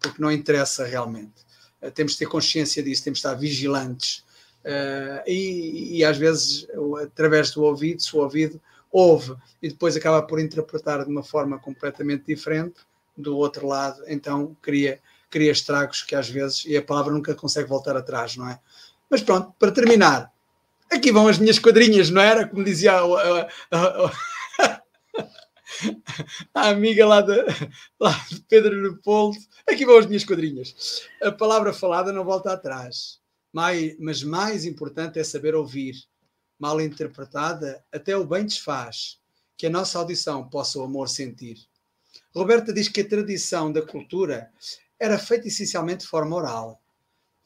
porque 0.00 0.20
não 0.20 0.30
interessa 0.30 0.84
realmente. 0.84 1.44
Uh, 1.82 1.90
temos 1.90 2.12
de 2.12 2.18
ter 2.18 2.26
consciência 2.26 2.82
disso, 2.82 3.04
temos 3.04 3.18
de 3.18 3.26
estar 3.26 3.34
vigilantes. 3.34 4.24
Uh, 4.64 5.22
e, 5.26 5.98
e, 5.98 6.04
às 6.04 6.18
vezes, 6.18 6.66
através 7.02 7.50
do 7.50 7.62
ouvido, 7.62 8.02
se 8.02 8.14
o 8.14 8.20
ouvido 8.20 8.60
ouve 8.90 9.34
e 9.62 9.68
depois 9.68 9.96
acaba 9.96 10.22
por 10.22 10.40
interpretar 10.40 11.04
de 11.04 11.10
uma 11.10 11.22
forma 11.22 11.58
completamente 11.58 12.24
diferente 12.26 12.80
do 13.16 13.36
outro 13.36 13.66
lado, 13.66 14.02
então 14.06 14.56
cria, 14.60 15.00
cria 15.30 15.52
estragos 15.52 16.02
que 16.02 16.14
às 16.14 16.28
vezes, 16.28 16.64
e 16.66 16.76
a 16.76 16.82
palavra 16.82 17.12
nunca 17.12 17.34
consegue 17.34 17.68
voltar 17.68 17.96
atrás, 17.96 18.36
não 18.36 18.48
é? 18.48 18.58
Mas 19.08 19.22
pronto, 19.22 19.54
para 19.58 19.70
terminar, 19.70 20.32
aqui 20.90 21.12
vão 21.12 21.28
as 21.28 21.38
minhas 21.38 21.58
quadrinhas, 21.58 22.10
não 22.10 22.20
era? 22.20 22.46
Como 22.46 22.64
dizia 22.64 22.92
a, 22.92 23.02
a, 23.02 23.48
a, 23.70 24.12
a 26.54 26.68
amiga 26.68 27.06
lá 27.06 27.20
de, 27.20 27.34
lá 27.98 28.12
de 28.28 28.40
Pedro 28.42 28.80
Leopoldo, 28.80 29.38
aqui 29.68 29.84
vão 29.84 29.98
as 29.98 30.06
minhas 30.06 30.24
quadrinhas. 30.24 31.02
A 31.22 31.32
palavra 31.32 31.72
falada 31.72 32.12
não 32.12 32.24
volta 32.24 32.52
atrás, 32.52 33.20
mais, 33.52 33.96
mas 33.98 34.22
mais 34.22 34.64
importante 34.64 35.18
é 35.18 35.24
saber 35.24 35.54
ouvir. 35.54 35.94
Mal 36.58 36.80
interpretada, 36.80 37.82
até 37.90 38.14
o 38.14 38.26
bem 38.26 38.44
desfaz, 38.44 39.18
que 39.56 39.66
a 39.66 39.70
nossa 39.70 39.98
audição 39.98 40.46
possa 40.46 40.78
o 40.78 40.82
amor 40.82 41.08
sentir. 41.08 41.56
Roberta 42.34 42.72
diz 42.72 42.86
que 42.88 43.00
a 43.00 43.08
tradição 43.08 43.72
da 43.72 43.80
cultura 43.80 44.50
era 44.98 45.18
feita 45.18 45.48
essencialmente 45.48 46.04
de 46.04 46.10
forma 46.10 46.36
oral. 46.36 46.80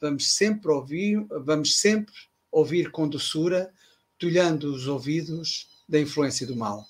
Vamos 0.01 0.33
sempre 0.33 0.71
ouvir, 0.73 1.25
vamos 1.45 1.79
sempre 1.79 2.13
ouvir 2.51 2.91
com 2.91 3.09
doçura, 3.09 3.73
tulhando 4.19 4.75
os 4.75 4.89
ouvidos 4.89 5.69
da 5.89 6.01
influência 6.01 6.47
do 6.47 6.57
mal. 6.57 6.85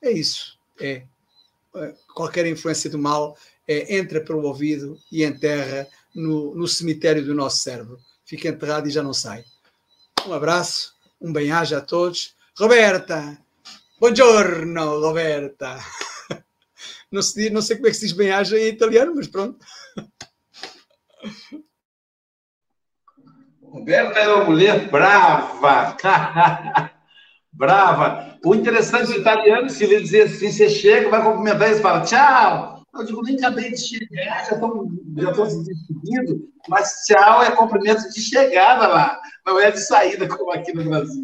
É 0.00 0.10
isso. 0.10 0.55
É. 0.80 1.02
é 1.74 1.94
qualquer 2.14 2.46
influência 2.46 2.90
do 2.90 2.98
mal 2.98 3.36
é, 3.66 3.96
entra 3.96 4.20
pelo 4.20 4.42
ouvido 4.42 4.98
e 5.10 5.24
enterra 5.24 5.86
no, 6.14 6.54
no 6.54 6.68
cemitério 6.68 7.24
do 7.24 7.34
nosso 7.34 7.58
cérebro. 7.58 7.98
Fica 8.24 8.48
enterrado 8.48 8.88
e 8.88 8.90
já 8.90 9.02
não 9.02 9.12
sai. 9.12 9.44
Um 10.26 10.32
abraço, 10.32 10.94
um 11.20 11.32
bem-aja 11.32 11.78
a 11.78 11.80
todos. 11.80 12.34
Roberta! 12.58 13.38
Buongiorno, 13.98 15.00
Roberta! 15.00 15.78
Não, 17.10 17.22
se, 17.22 17.48
não 17.50 17.62
sei 17.62 17.76
como 17.76 17.86
é 17.86 17.90
que 17.90 17.96
se 17.96 18.06
diz 18.06 18.12
bem-aja 18.12 18.58
em 18.58 18.66
italiano, 18.66 19.14
mas 19.14 19.28
pronto. 19.28 19.64
Roberta 23.62 24.18
é 24.18 24.28
uma 24.28 24.44
mulher 24.44 24.90
brava. 24.90 25.96
brava. 27.56 28.38
O 28.44 28.54
interessante 28.54 29.12
do 29.12 29.18
italiano, 29.18 29.68
se 29.68 29.84
ele 29.84 30.00
dizer 30.00 30.24
assim, 30.24 30.50
você 30.50 30.68
chega, 30.68 31.08
vai 31.08 31.22
cumprimentar 31.22 31.72
e 31.72 31.80
fala 31.80 32.02
tchau. 32.02 32.82
Eu 32.94 33.04
digo, 33.04 33.22
nem 33.22 33.36
acabei 33.36 33.70
de 33.70 33.78
chegar, 33.78 34.46
já 34.46 34.52
estou 34.54 34.88
já 35.16 35.34
se 35.34 35.64
despedindo, 35.64 36.48
mas 36.68 37.04
tchau 37.06 37.42
é 37.42 37.50
cumprimento 37.50 38.08
de 38.10 38.20
chegada 38.20 38.86
lá, 38.86 39.20
não 39.44 39.60
é 39.60 39.70
de 39.70 39.80
saída 39.80 40.26
como 40.26 40.50
aqui 40.50 40.72
no 40.72 40.84
Brasil. 40.84 41.22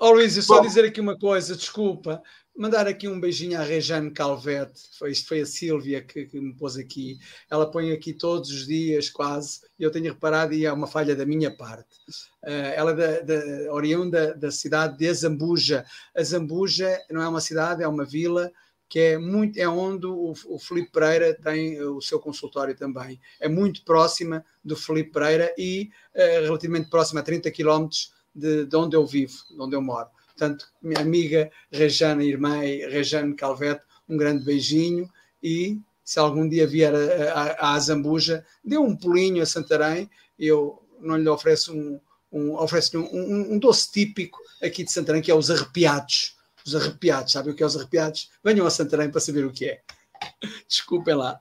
Ó 0.00 0.08
oh, 0.08 0.12
Luís, 0.12 0.32
só 0.44 0.60
dizer 0.60 0.84
aqui 0.84 1.00
uma 1.00 1.18
coisa, 1.18 1.54
desculpa, 1.54 2.22
mandar 2.56 2.86
aqui 2.86 3.08
um 3.08 3.18
beijinho 3.18 3.58
à 3.58 3.62
Rejane 3.62 4.10
Calvete, 4.10 4.80
foi, 4.98 5.10
isto 5.10 5.28
foi 5.28 5.40
a 5.40 5.46
Sílvia 5.46 6.02
que, 6.02 6.26
que, 6.26 6.40
me 6.40 6.54
pôs 6.54 6.76
aqui. 6.76 7.18
Ela 7.50 7.70
põe 7.70 7.92
aqui 7.92 8.12
todos 8.12 8.50
os 8.50 8.66
dias, 8.66 9.10
quase, 9.10 9.60
eu 9.78 9.90
tenho 9.90 10.12
reparado, 10.12 10.54
e 10.54 10.64
é 10.64 10.72
uma 10.72 10.86
falha 10.86 11.16
da 11.16 11.26
minha 11.26 11.54
parte. 11.54 11.96
Uh, 12.42 12.72
ela 12.74 12.92
é 12.92 12.94
da, 12.94 13.20
da, 13.20 13.72
oriunda 13.72 14.34
da 14.34 14.50
cidade 14.50 14.98
de 14.98 15.08
Azambuja. 15.08 15.84
Azambuja 16.16 17.00
não 17.10 17.22
é 17.22 17.28
uma 17.28 17.40
cidade, 17.40 17.82
é 17.82 17.88
uma 17.88 18.04
vila 18.04 18.50
que 18.88 19.00
é 19.00 19.18
muito 19.18 19.58
é 19.58 19.66
onde 19.66 20.06
o, 20.06 20.34
o 20.46 20.58
Felipe 20.58 20.92
Pereira 20.92 21.34
tem 21.34 21.80
o 21.82 22.00
seu 22.00 22.20
consultório 22.20 22.76
também. 22.76 23.20
É 23.40 23.48
muito 23.48 23.84
próxima 23.84 24.44
do 24.62 24.76
Felipe 24.76 25.10
Pereira 25.10 25.52
e 25.58 25.90
uh, 26.14 26.44
relativamente 26.44 26.88
próxima, 26.88 27.20
a 27.20 27.24
30 27.24 27.50
quilómetros 27.50 28.12
de, 28.32 28.66
de 28.66 28.76
onde 28.76 28.94
eu 28.94 29.04
vivo, 29.04 29.34
de 29.50 29.60
onde 29.60 29.74
eu 29.74 29.82
moro. 29.82 30.08
Portanto, 30.36 30.66
minha 30.82 31.00
amiga 31.00 31.50
Rejane, 31.70 32.26
irmã 32.26 32.58
Rejane 32.58 33.34
Calvete, 33.34 33.82
um 34.08 34.16
grande 34.16 34.44
beijinho 34.44 35.08
e 35.42 35.80
se 36.04 36.18
algum 36.18 36.46
dia 36.48 36.66
vier 36.66 36.92
a, 36.94 37.56
a, 37.60 37.74
a 37.74 37.78
Zambuja, 37.78 38.44
dê 38.62 38.76
um 38.76 38.94
pulinho 38.94 39.42
a 39.42 39.46
Santarém, 39.46 40.10
eu 40.38 40.82
não 41.00 41.16
lhe 41.16 41.28
ofereço 41.28 41.72
um, 41.72 42.00
um, 42.30 42.54
ofereço 42.56 42.98
um, 42.98 43.04
um, 43.04 43.54
um, 43.54 43.58
doce 43.58 43.90
típico 43.90 44.38
aqui 44.62 44.84
de 44.84 44.92
Santarém, 44.92 45.22
que 45.22 45.30
é 45.30 45.34
os 45.34 45.50
arrepiados. 45.50 46.36
Os 46.66 46.74
arrepiados, 46.74 47.32
sabe 47.32 47.50
o 47.50 47.54
que 47.54 47.62
é 47.62 47.66
os 47.66 47.76
arrepiados? 47.76 48.30
Venham 48.42 48.66
a 48.66 48.70
Santarém 48.70 49.10
para 49.10 49.20
saber 49.20 49.46
o 49.46 49.52
que 49.52 49.66
é. 49.66 49.80
Desculpem 50.68 51.14
lá. 51.14 51.38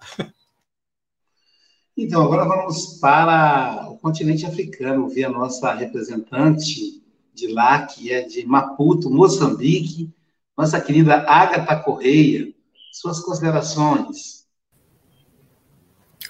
Então, 1.97 2.23
agora 2.23 2.45
vamos 2.45 2.99
para 2.99 3.89
o 3.89 3.97
continente 3.97 4.45
africano, 4.45 5.09
ver 5.09 5.25
a 5.25 5.29
nossa 5.29 5.73
representante 5.73 7.03
de 7.34 7.51
lá, 7.51 7.86
que 7.86 8.11
é 8.11 8.21
de 8.21 8.45
Maputo, 8.45 9.09
Moçambique, 9.09 10.13
nossa 10.55 10.79
querida 10.79 11.15
Agatha 11.27 11.75
Correia. 11.77 12.53
Suas 12.91 13.19
considerações. 13.19 14.47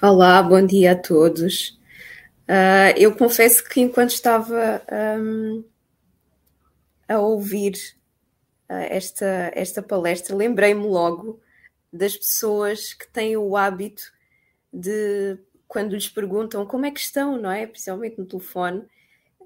Olá, 0.00 0.42
bom 0.42 0.64
dia 0.64 0.92
a 0.92 0.96
todos. 0.96 1.78
Uh, 2.48 2.96
eu 2.96 3.14
confesso 3.14 3.62
que 3.68 3.80
enquanto 3.80 4.10
estava 4.10 4.82
um, 5.20 5.64
a 7.08 7.18
ouvir 7.18 7.72
uh, 8.68 8.86
esta, 8.88 9.52
esta 9.54 9.82
palestra, 9.82 10.34
lembrei-me 10.34 10.86
logo 10.86 11.40
das 11.92 12.16
pessoas 12.16 12.92
que 12.92 13.06
têm 13.08 13.36
o 13.36 13.56
hábito 13.56 14.02
de, 14.72 15.38
quando 15.68 15.94
lhes 15.94 16.08
perguntam 16.08 16.66
como 16.66 16.86
é 16.86 16.90
que 16.90 17.00
estão, 17.00 17.40
não 17.40 17.50
é? 17.50 17.66
Principalmente 17.66 18.18
no 18.18 18.26
telefone, 18.26 18.84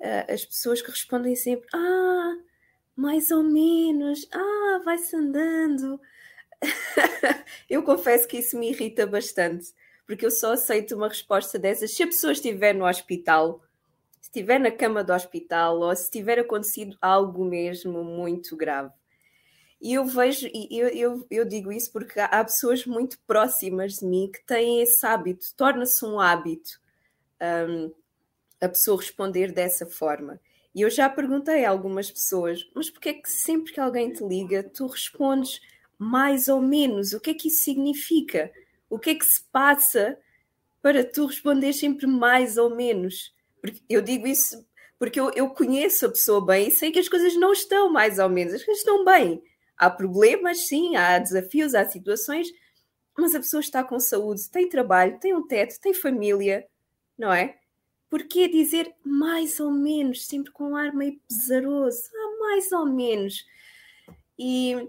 uh, 0.00 0.32
as 0.32 0.44
pessoas 0.44 0.82
que 0.82 0.90
respondem 0.90 1.34
sempre: 1.36 1.68
Ah, 1.74 2.36
mais 2.96 3.30
ou 3.30 3.42
menos, 3.42 4.26
ah, 4.32 4.80
vai-se 4.84 5.14
andando. 5.14 6.00
eu 7.70 7.82
confesso 7.82 8.26
que 8.26 8.38
isso 8.38 8.58
me 8.58 8.70
irrita 8.70 9.06
bastante, 9.06 9.72
porque 10.06 10.26
eu 10.26 10.30
só 10.30 10.52
aceito 10.52 10.96
uma 10.96 11.08
resposta 11.08 11.58
dessas 11.58 11.92
se 11.92 12.02
a 12.02 12.06
pessoa 12.06 12.32
estiver 12.32 12.74
no 12.74 12.86
hospital, 12.86 13.62
se 14.20 14.28
estiver 14.28 14.58
na 14.58 14.70
cama 14.70 15.04
do 15.04 15.12
hospital 15.12 15.80
ou 15.80 15.94
se 15.94 16.10
tiver 16.10 16.38
acontecido 16.40 16.96
algo 17.00 17.44
mesmo 17.44 18.02
muito 18.02 18.56
grave. 18.56 18.92
E 19.80 19.94
eu 19.94 20.04
vejo, 20.04 20.48
e 20.52 20.76
eu, 20.76 20.88
eu, 20.88 21.26
eu 21.30 21.44
digo 21.44 21.70
isso 21.70 21.92
porque 21.92 22.18
há 22.18 22.42
pessoas 22.42 22.84
muito 22.84 23.16
próximas 23.26 23.94
de 23.94 24.06
mim 24.06 24.28
que 24.32 24.44
têm 24.44 24.82
esse 24.82 25.06
hábito, 25.06 25.46
torna-se 25.56 26.04
um 26.04 26.18
hábito. 26.18 26.80
Um, 27.40 27.92
a 28.60 28.68
pessoa 28.68 28.98
responder 28.98 29.52
dessa 29.52 29.86
forma. 29.86 30.40
E 30.74 30.82
eu 30.82 30.90
já 30.90 31.08
perguntei 31.08 31.64
a 31.64 31.70
algumas 31.70 32.10
pessoas, 32.10 32.68
mas 32.74 32.90
porquê 32.90 33.10
é 33.10 33.14
que 33.14 33.30
sempre 33.30 33.72
que 33.72 33.80
alguém 33.80 34.12
te 34.12 34.24
liga, 34.24 34.62
tu 34.62 34.86
respondes 34.86 35.60
mais 35.98 36.48
ou 36.48 36.60
menos? 36.60 37.12
O 37.12 37.20
que 37.20 37.30
é 37.30 37.34
que 37.34 37.48
isso 37.48 37.64
significa? 37.64 38.52
O 38.88 38.98
que 38.98 39.10
é 39.10 39.14
que 39.14 39.24
se 39.24 39.42
passa 39.50 40.18
para 40.80 41.04
tu 41.04 41.26
responder 41.26 41.72
sempre 41.72 42.06
mais 42.06 42.56
ou 42.56 42.74
menos? 42.74 43.34
Porque 43.60 43.82
eu 43.88 44.00
digo 44.00 44.26
isso 44.26 44.66
porque 44.98 45.20
eu, 45.20 45.30
eu 45.34 45.48
conheço 45.50 46.06
a 46.06 46.10
pessoa 46.10 46.44
bem 46.44 46.68
e 46.68 46.70
sei 46.72 46.90
que 46.90 46.98
as 46.98 47.08
coisas 47.08 47.34
não 47.36 47.52
estão 47.52 47.90
mais 47.90 48.18
ou 48.18 48.28
menos, 48.28 48.52
as 48.54 48.64
coisas 48.64 48.80
estão 48.80 49.04
bem. 49.04 49.40
Há 49.76 49.88
problemas, 49.88 50.66
sim, 50.66 50.96
há 50.96 51.18
desafios, 51.18 51.74
há 51.74 51.88
situações, 51.88 52.48
mas 53.16 53.34
a 53.34 53.38
pessoa 53.38 53.60
está 53.60 53.84
com 53.84 54.00
saúde, 54.00 54.50
tem 54.50 54.68
trabalho, 54.68 55.18
tem 55.20 55.34
um 55.34 55.46
teto, 55.46 55.80
tem 55.80 55.94
família, 55.94 56.66
não 57.16 57.32
é? 57.32 57.56
Porquê 58.10 58.48
dizer 58.48 58.94
mais 59.04 59.60
ou 59.60 59.70
menos, 59.70 60.26
sempre 60.26 60.50
com 60.50 60.70
um 60.70 60.76
ar 60.76 60.94
meio 60.94 61.20
pesaroso? 61.28 62.02
Ah, 62.14 62.36
mais 62.40 62.72
ou 62.72 62.86
menos. 62.86 63.44
E 64.38 64.88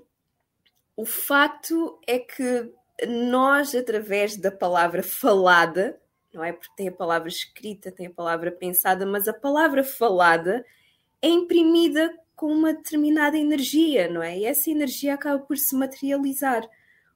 o 0.95 1.05
facto 1.05 1.99
é 2.07 2.19
que 2.19 2.71
nós, 3.07 3.73
através 3.73 4.37
da 4.37 4.51
palavra 4.51 5.01
falada, 5.01 5.99
não 6.33 6.43
é? 6.43 6.53
Porque 6.53 6.73
tem 6.75 6.87
a 6.87 6.91
palavra 6.91 7.27
escrita, 7.27 7.91
tem 7.91 8.07
a 8.07 8.11
palavra 8.11 8.51
pensada, 8.51 9.05
mas 9.05 9.27
a 9.27 9.33
palavra 9.33 9.83
falada 9.83 10.65
é 11.21 11.27
imprimida 11.27 12.13
com 12.35 12.51
uma 12.53 12.73
determinada 12.73 13.37
energia, 13.37 14.09
não 14.09 14.23
é? 14.23 14.37
E 14.37 14.45
essa 14.45 14.69
energia 14.69 15.13
acaba 15.13 15.39
por 15.39 15.57
se 15.57 15.75
materializar. 15.75 16.67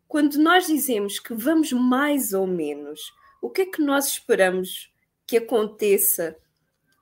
Quando 0.07 0.35
nós 0.35 0.67
dizemos 0.67 1.19
que 1.19 1.33
vamos 1.33 1.71
mais 1.71 2.33
ou 2.33 2.45
menos, 2.45 2.99
o 3.41 3.49
que 3.49 3.61
é 3.61 3.65
que 3.65 3.81
nós 3.81 4.07
esperamos 4.07 4.92
que 5.33 5.37
aconteça 5.37 6.37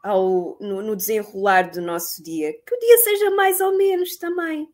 ao, 0.01 0.57
no, 0.61 0.81
no 0.81 0.95
desenrolar 0.95 1.69
do 1.69 1.81
nosso 1.81 2.23
dia? 2.23 2.53
Que 2.65 2.75
o 2.75 2.79
dia 2.79 2.97
seja 2.99 3.31
mais 3.31 3.59
ou 3.59 3.77
menos 3.77 4.15
também. 4.15 4.69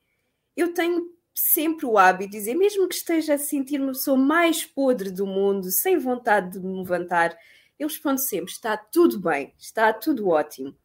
Eu 0.56 0.76
tenho 0.76 1.12
sempre 1.34 1.88
o 1.88 1.98
hábito 1.98 2.32
de 2.32 2.38
dizer, 2.38 2.54
mesmo 2.54 2.88
que 2.88 2.94
esteja 2.94 3.34
a 3.34 3.38
sentir 3.40 3.82
uma 3.82 3.94
pessoa 3.94 4.16
mais 4.16 4.64
podre 4.64 5.10
do 5.10 5.26
mundo, 5.26 5.72
sem 5.72 5.98
vontade 5.98 6.52
de 6.52 6.60
me 6.60 6.78
levantar, 6.78 7.36
eu 7.80 7.88
respondo 7.88 8.20
sempre: 8.20 8.52
está 8.52 8.78
tudo 8.78 9.20
bem, 9.20 9.56
está 9.58 9.92
tudo 9.92 10.30
ótimo. 10.30 10.76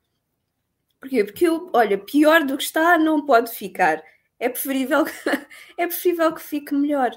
Porquê? 0.98 1.24
Porque 1.24 1.46
eu, 1.46 1.68
olha, 1.74 1.98
pior 1.98 2.42
do 2.42 2.56
que 2.56 2.64
está 2.64 2.96
não 2.96 3.26
pode 3.26 3.52
ficar. 3.52 4.02
É 4.38 4.48
preferível, 4.48 5.04
é 5.76 5.86
preferível 5.86 6.34
que 6.34 6.40
fique 6.40 6.74
melhor. 6.74 7.10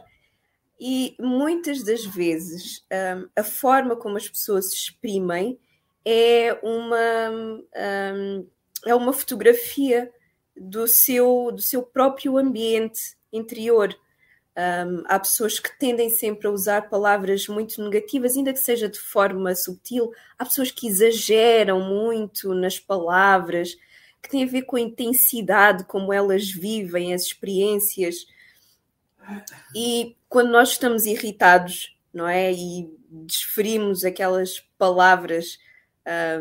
E 0.80 1.16
muitas 1.20 1.84
das 1.84 2.06
vezes 2.06 2.86
um, 2.92 3.30
a 3.36 3.44
forma 3.44 3.96
como 3.96 4.18
as 4.18 4.28
pessoas 4.28 4.70
se 4.70 4.76
exprimem 4.76 5.58
é 6.04 6.60
uma, 6.62 7.64
um, 7.74 8.48
é 8.86 8.94
uma 8.94 9.14
fotografia 9.14 10.12
do 10.56 10.88
seu, 10.88 11.52
do 11.52 11.62
seu 11.62 11.82
próprio 11.82 12.38
ambiente 12.38 13.16
interior. 13.32 13.96
Um, 14.58 15.04
há 15.08 15.20
pessoas 15.20 15.60
que 15.60 15.78
tendem 15.78 16.10
sempre 16.10 16.48
a 16.48 16.52
usar 16.52 16.90
palavras 16.90 17.48
muito 17.48 17.84
negativas, 17.84 18.38
ainda 18.38 18.54
que 18.54 18.60
seja 18.60 18.88
de 18.88 19.00
forma 19.00 19.54
subtil. 19.56 20.12
Há 20.38 20.46
pessoas 20.46 20.72
que 20.72 20.88
exageram 20.88 21.82
muito 21.82 22.54
nas 22.54 22.80
palavras, 22.80 23.76
que 24.22 24.30
têm 24.30 24.44
a 24.44 24.48
ver 24.48 24.64
com 24.64 24.76
a 24.76 24.82
intensidade 24.82 25.84
como 25.86 26.14
elas 26.14 26.50
vivem 26.50 27.14
as 27.14 27.24
experiências. 27.24 28.16
E 29.76 30.16
quando 30.30 30.52
nós 30.52 30.70
estamos 30.72 31.06
irritados, 31.06 31.98
não 32.14 32.28
é? 32.28 32.52
E 32.52 32.90
desferimos 33.10 34.04
aquelas 34.04 34.60
palavras 34.78 35.58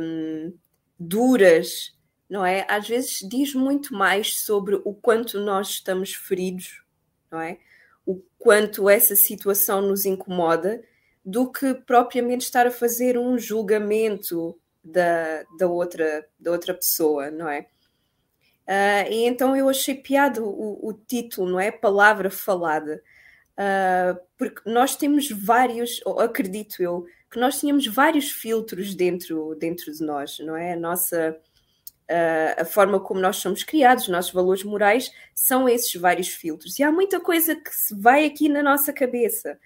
um, 0.01 0.53
duras, 0.99 1.95
não 2.29 2.45
é? 2.45 2.67
Às 2.69 2.89
vezes 2.89 3.19
diz 3.29 3.55
muito 3.55 3.95
mais 3.95 4.41
sobre 4.41 4.77
o 4.85 4.95
quanto 4.95 5.41
nós 5.41 5.69
estamos 5.71 6.15
feridos 6.15 6.85
não 7.35 7.41
é? 7.41 7.59
O 8.07 8.23
quanto 8.39 8.89
essa 8.89 9.17
situação 9.17 9.83
nos 9.83 10.05
incomoda, 10.05 10.83
do 11.25 11.51
que 11.51 11.75
propriamente 11.75 12.45
estar 12.45 12.67
a 12.67 12.71
fazer 12.71 13.19
um 13.19 13.37
julgamento 13.39 14.59
da, 14.83 15.43
da, 15.59 15.67
outra, 15.67 16.27
da 16.39 16.53
outra 16.53 16.75
pessoa, 16.75 17.31
não 17.31 17.49
é? 17.49 17.67
Uh, 18.67 19.11
e 19.11 19.25
então 19.27 19.55
eu 19.55 19.69
achei 19.69 19.95
piada 19.95 20.43
o, 20.43 20.89
o, 20.89 20.93
título, 20.95 21.51
não 21.51 21.61
é? 21.61 21.71
Palavra 21.71 22.31
falada. 22.31 23.03
Uh, 23.53 24.19
porque 24.37 24.63
nós 24.69 24.97
temos 24.97 25.31
vários, 25.31 26.01
acredito 26.19 26.83
eu, 26.83 27.07
que 27.31 27.39
nós 27.39 27.61
tínhamos 27.61 27.87
vários 27.87 28.31
filtros 28.31 28.95
dentro, 28.95 29.55
dentro 29.57 29.93
de 29.93 30.05
nós, 30.05 30.39
não 30.41 30.57
é? 30.57 30.73
A 30.73 30.77
nossa 30.77 31.37
Uh, 32.05 32.61
a 32.61 32.65
forma 32.67 33.01
como 33.01 33.19
nós 33.19 33.37
somos 33.39 33.63
criados, 33.65 34.05
os 34.05 34.11
nossos 34.11 34.31
valores 34.31 34.63
morais, 34.63 35.11
são 35.35 35.67
esses 35.67 35.95
vários 35.95 36.29
filtros. 36.29 36.79
E 36.79 36.83
há 36.83 36.93
muita 36.93 37.19
coisa 37.19 37.57
que 37.57 37.71
se 37.75 37.99
vai 37.99 38.27
aqui 38.27 38.47
na 38.47 38.63
nossa 38.63 38.93
cabeça, 38.93 39.59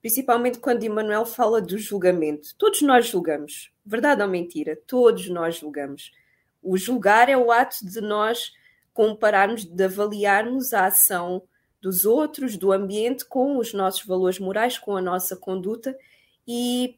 principalmente 0.00 0.58
quando 0.58 0.82
Emmanuel 0.82 1.24
fala 1.24 1.62
do 1.62 1.78
julgamento. 1.78 2.52
Todos 2.58 2.82
nós 2.82 3.06
julgamos, 3.06 3.70
verdade 3.86 4.22
ou 4.22 4.28
mentira? 4.28 4.76
Todos 4.88 5.28
nós 5.28 5.58
julgamos. 5.58 6.10
O 6.64 6.76
julgar 6.76 7.28
é 7.28 7.36
o 7.36 7.52
ato 7.52 7.86
de 7.86 8.00
nós 8.00 8.52
compararmos, 8.92 9.64
de 9.64 9.84
avaliarmos 9.84 10.72
a 10.72 10.86
ação 10.86 11.42
dos 11.80 12.04
outros, 12.04 12.56
do 12.56 12.72
ambiente, 12.72 13.24
com 13.24 13.58
os 13.58 13.74
nossos 13.74 14.04
valores 14.04 14.38
morais, 14.38 14.78
com 14.78 14.96
a 14.96 15.02
nossa 15.02 15.36
conduta 15.36 15.96
e, 16.48 16.96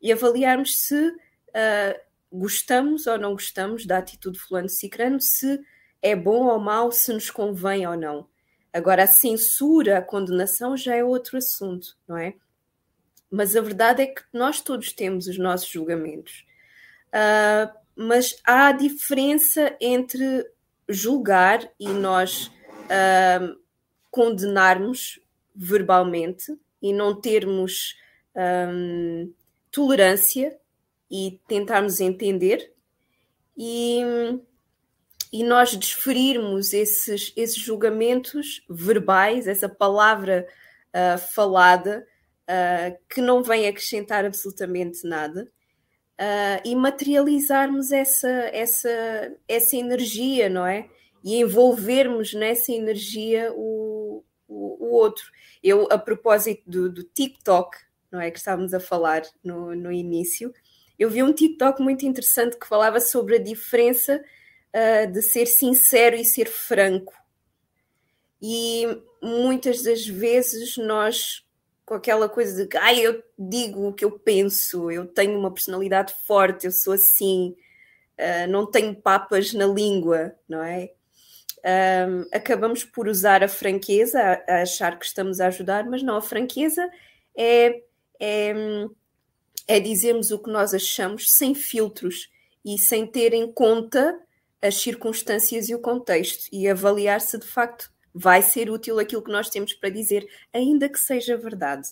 e 0.00 0.10
avaliarmos 0.10 0.76
se. 0.76 1.08
Uh, 1.08 2.12
gostamos 2.32 3.06
ou 3.06 3.18
não 3.18 3.32
gostamos 3.32 3.84
da 3.84 3.98
atitude 3.98 4.38
de 4.38 4.44
fulano 4.44 4.68
cicrano, 4.68 5.20
se 5.20 5.60
é 6.00 6.16
bom 6.16 6.46
ou 6.46 6.58
mau, 6.58 6.90
se 6.90 7.12
nos 7.12 7.30
convém 7.30 7.86
ou 7.86 7.96
não. 7.96 8.26
Agora, 8.72 9.02
a 9.02 9.06
censura, 9.06 9.98
a 9.98 10.02
condenação 10.02 10.76
já 10.76 10.96
é 10.96 11.04
outro 11.04 11.36
assunto, 11.36 11.94
não 12.08 12.16
é? 12.16 12.34
Mas 13.30 13.54
a 13.54 13.60
verdade 13.60 14.02
é 14.02 14.06
que 14.06 14.22
nós 14.32 14.62
todos 14.62 14.92
temos 14.92 15.26
os 15.26 15.36
nossos 15.36 15.68
julgamentos. 15.68 16.46
Uh, 17.08 17.81
mas 17.94 18.36
há 18.44 18.72
diferença 18.72 19.76
entre 19.80 20.46
julgar 20.88 21.68
e 21.78 21.88
nós 21.88 22.46
uh, 22.46 23.56
condenarmos 24.10 25.20
verbalmente 25.54 26.58
e 26.80 26.92
não 26.92 27.20
termos 27.20 27.96
um, 28.34 29.32
tolerância 29.70 30.58
e 31.10 31.40
tentarmos 31.46 32.00
entender 32.00 32.72
e, 33.56 34.00
e 35.32 35.44
nós 35.44 35.76
desferirmos 35.76 36.72
esses, 36.72 37.32
esses 37.36 37.56
julgamentos 37.56 38.64
verbais, 38.68 39.46
essa 39.46 39.68
palavra 39.68 40.46
uh, 40.94 41.18
falada, 41.18 42.06
uh, 42.42 42.98
que 43.08 43.20
não 43.20 43.42
vem 43.42 43.68
acrescentar 43.68 44.24
absolutamente 44.24 45.06
nada, 45.06 45.46
uh, 46.22 46.62
e 46.64 46.76
materializarmos 46.76 47.90
essa, 47.90 48.28
essa, 48.28 49.36
essa 49.48 49.76
energia, 49.76 50.48
não 50.48 50.64
é? 50.64 50.88
E 51.24 51.36
envolvermos 51.36 52.32
nessa 52.32 52.72
energia 52.72 53.52
o, 53.54 54.24
o, 54.46 54.86
o 54.86 54.94
outro. 54.94 55.24
Eu, 55.62 55.88
a 55.90 55.98
propósito 55.98 56.62
do, 56.66 56.88
do 56.90 57.02
TikTok, 57.02 57.76
não 58.10 58.20
é? 58.20 58.30
Que 58.30 58.38
estávamos 58.38 58.72
a 58.72 58.80
falar 58.80 59.22
no, 59.42 59.74
no 59.74 59.90
início, 59.90 60.52
eu 60.98 61.10
vi 61.10 61.22
um 61.22 61.32
TikTok 61.32 61.82
muito 61.82 62.06
interessante 62.06 62.56
que 62.56 62.68
falava 62.68 63.00
sobre 63.00 63.36
a 63.36 63.42
diferença 63.42 64.22
uh, 64.72 65.10
de 65.10 65.22
ser 65.22 65.46
sincero 65.46 66.14
e 66.14 66.24
ser 66.24 66.46
franco. 66.46 67.14
E 68.40 68.86
muitas 69.20 69.82
das 69.82 70.06
vezes 70.06 70.76
nós, 70.76 71.44
com 71.92 71.96
aquela 71.96 72.26
coisa 72.26 72.66
de 72.66 72.78
ah, 72.78 72.94
eu 72.94 73.22
digo 73.38 73.88
o 73.88 73.92
que 73.92 74.02
eu 74.02 74.12
penso, 74.12 74.90
eu 74.90 75.06
tenho 75.06 75.38
uma 75.38 75.52
personalidade 75.52 76.14
forte, 76.26 76.64
eu 76.64 76.72
sou 76.72 76.94
assim, 76.94 77.54
uh, 78.18 78.50
não 78.50 78.64
tenho 78.64 78.94
papas 78.94 79.52
na 79.52 79.66
língua, 79.66 80.34
não 80.48 80.62
é? 80.62 80.90
Um, 82.08 82.24
acabamos 82.32 82.82
por 82.82 83.06
usar 83.06 83.44
a 83.44 83.48
franqueza, 83.48 84.18
a, 84.18 84.54
a, 84.54 84.62
achar 84.62 84.98
que 84.98 85.04
estamos 85.04 85.38
a 85.38 85.48
ajudar, 85.48 85.84
mas 85.84 86.02
não, 86.02 86.16
a 86.16 86.22
franqueza 86.22 86.82
é, 87.36 87.82
é 88.18 88.54
é 89.68 89.78
dizermos 89.78 90.30
o 90.30 90.38
que 90.38 90.50
nós 90.50 90.72
achamos 90.72 91.26
sem 91.28 91.54
filtros 91.54 92.30
e 92.64 92.78
sem 92.78 93.06
ter 93.06 93.34
em 93.34 93.52
conta 93.52 94.18
as 94.62 94.76
circunstâncias 94.76 95.68
e 95.68 95.74
o 95.74 95.78
contexto 95.78 96.48
e 96.50 96.66
avaliar 96.66 97.20
se 97.20 97.38
de 97.38 97.46
facto 97.46 97.92
vai 98.14 98.42
ser 98.42 98.70
útil 98.70 98.98
aquilo 98.98 99.22
que 99.22 99.32
nós 99.32 99.48
temos 99.48 99.72
para 99.72 99.88
dizer, 99.88 100.28
ainda 100.52 100.88
que 100.88 100.98
seja 100.98 101.36
verdade. 101.36 101.88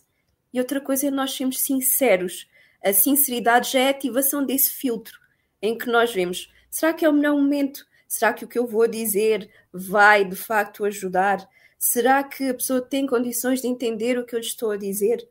E 0.52 0.58
outra 0.58 0.80
coisa 0.80 1.06
é 1.06 1.10
nós 1.10 1.32
sermos 1.32 1.60
sinceros. 1.60 2.48
A 2.84 2.92
sinceridade 2.92 3.72
já 3.72 3.80
é 3.80 3.86
a 3.88 3.90
ativação 3.90 4.44
desse 4.44 4.70
filtro 4.70 5.18
em 5.62 5.76
que 5.76 5.86
nós 5.86 6.12
vemos: 6.12 6.52
será 6.70 6.92
que 6.92 7.04
é 7.04 7.08
o 7.08 7.12
melhor 7.12 7.34
momento? 7.34 7.86
Será 8.08 8.32
que 8.32 8.44
o 8.44 8.48
que 8.48 8.58
eu 8.58 8.66
vou 8.66 8.88
dizer 8.88 9.48
vai 9.72 10.24
de 10.24 10.34
facto 10.34 10.84
ajudar? 10.84 11.48
Será 11.78 12.24
que 12.24 12.48
a 12.48 12.54
pessoa 12.54 12.82
tem 12.82 13.06
condições 13.06 13.62
de 13.62 13.68
entender 13.68 14.18
o 14.18 14.26
que 14.26 14.34
eu 14.34 14.40
lhe 14.40 14.46
estou 14.46 14.72
a 14.72 14.76
dizer? 14.76 15.26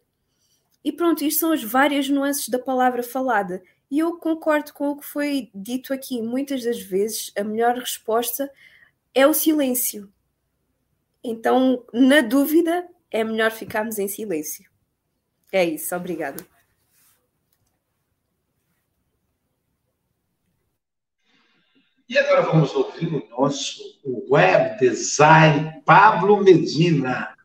E 0.83 0.91
pronto, 0.91 1.23
isto 1.23 1.41
são 1.41 1.51
as 1.51 1.61
várias 1.61 2.07
nuances 2.07 2.47
da 2.47 2.57
palavra 2.57 3.03
falada. 3.03 3.61
E 3.91 3.99
eu 3.99 4.17
concordo 4.17 4.73
com 4.73 4.91
o 4.91 4.97
que 4.97 5.05
foi 5.05 5.49
dito 5.53 5.93
aqui. 5.93 6.21
Muitas 6.21 6.63
das 6.63 6.79
vezes 6.79 7.31
a 7.37 7.43
melhor 7.43 7.75
resposta 7.75 8.49
é 9.13 9.27
o 9.27 9.33
silêncio. 9.33 10.09
Então, 11.23 11.85
na 11.93 12.21
dúvida, 12.21 12.87
é 13.11 13.23
melhor 13.23 13.51
ficarmos 13.51 13.99
em 13.99 14.07
silêncio. 14.07 14.69
É 15.51 15.65
isso, 15.65 15.95
obrigada. 15.95 16.45
E 22.07 22.17
agora 22.17 22.41
vamos 22.41 22.73
ouvir 22.73 23.13
o 23.13 23.29
nosso 23.29 23.83
web 24.29 24.79
design 24.79 25.81
Pablo 25.85 26.43
Medina 26.43 27.35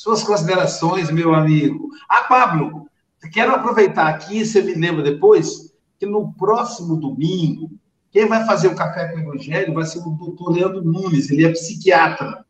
suas 0.00 0.22
considerações, 0.22 1.10
meu 1.10 1.34
amigo. 1.34 1.90
Ah, 2.08 2.22
Pablo, 2.22 2.88
quero 3.32 3.54
aproveitar 3.54 4.08
aqui, 4.08 4.44
você 4.44 4.62
me 4.62 4.74
lembra 4.74 5.02
depois, 5.02 5.74
que 5.98 6.06
no 6.06 6.32
próximo 6.32 6.96
domingo, 6.96 7.70
quem 8.10 8.26
vai 8.26 8.46
fazer 8.46 8.68
o 8.68 8.74
Café 8.74 9.08
com 9.08 9.18
o 9.18 9.20
Evangelho 9.20 9.74
vai 9.74 9.84
ser 9.84 9.98
o 9.98 10.10
doutor 10.10 10.52
Leandro 10.52 10.82
Nunes, 10.82 11.30
ele 11.30 11.44
é 11.44 11.52
psiquiatra. 11.52 12.44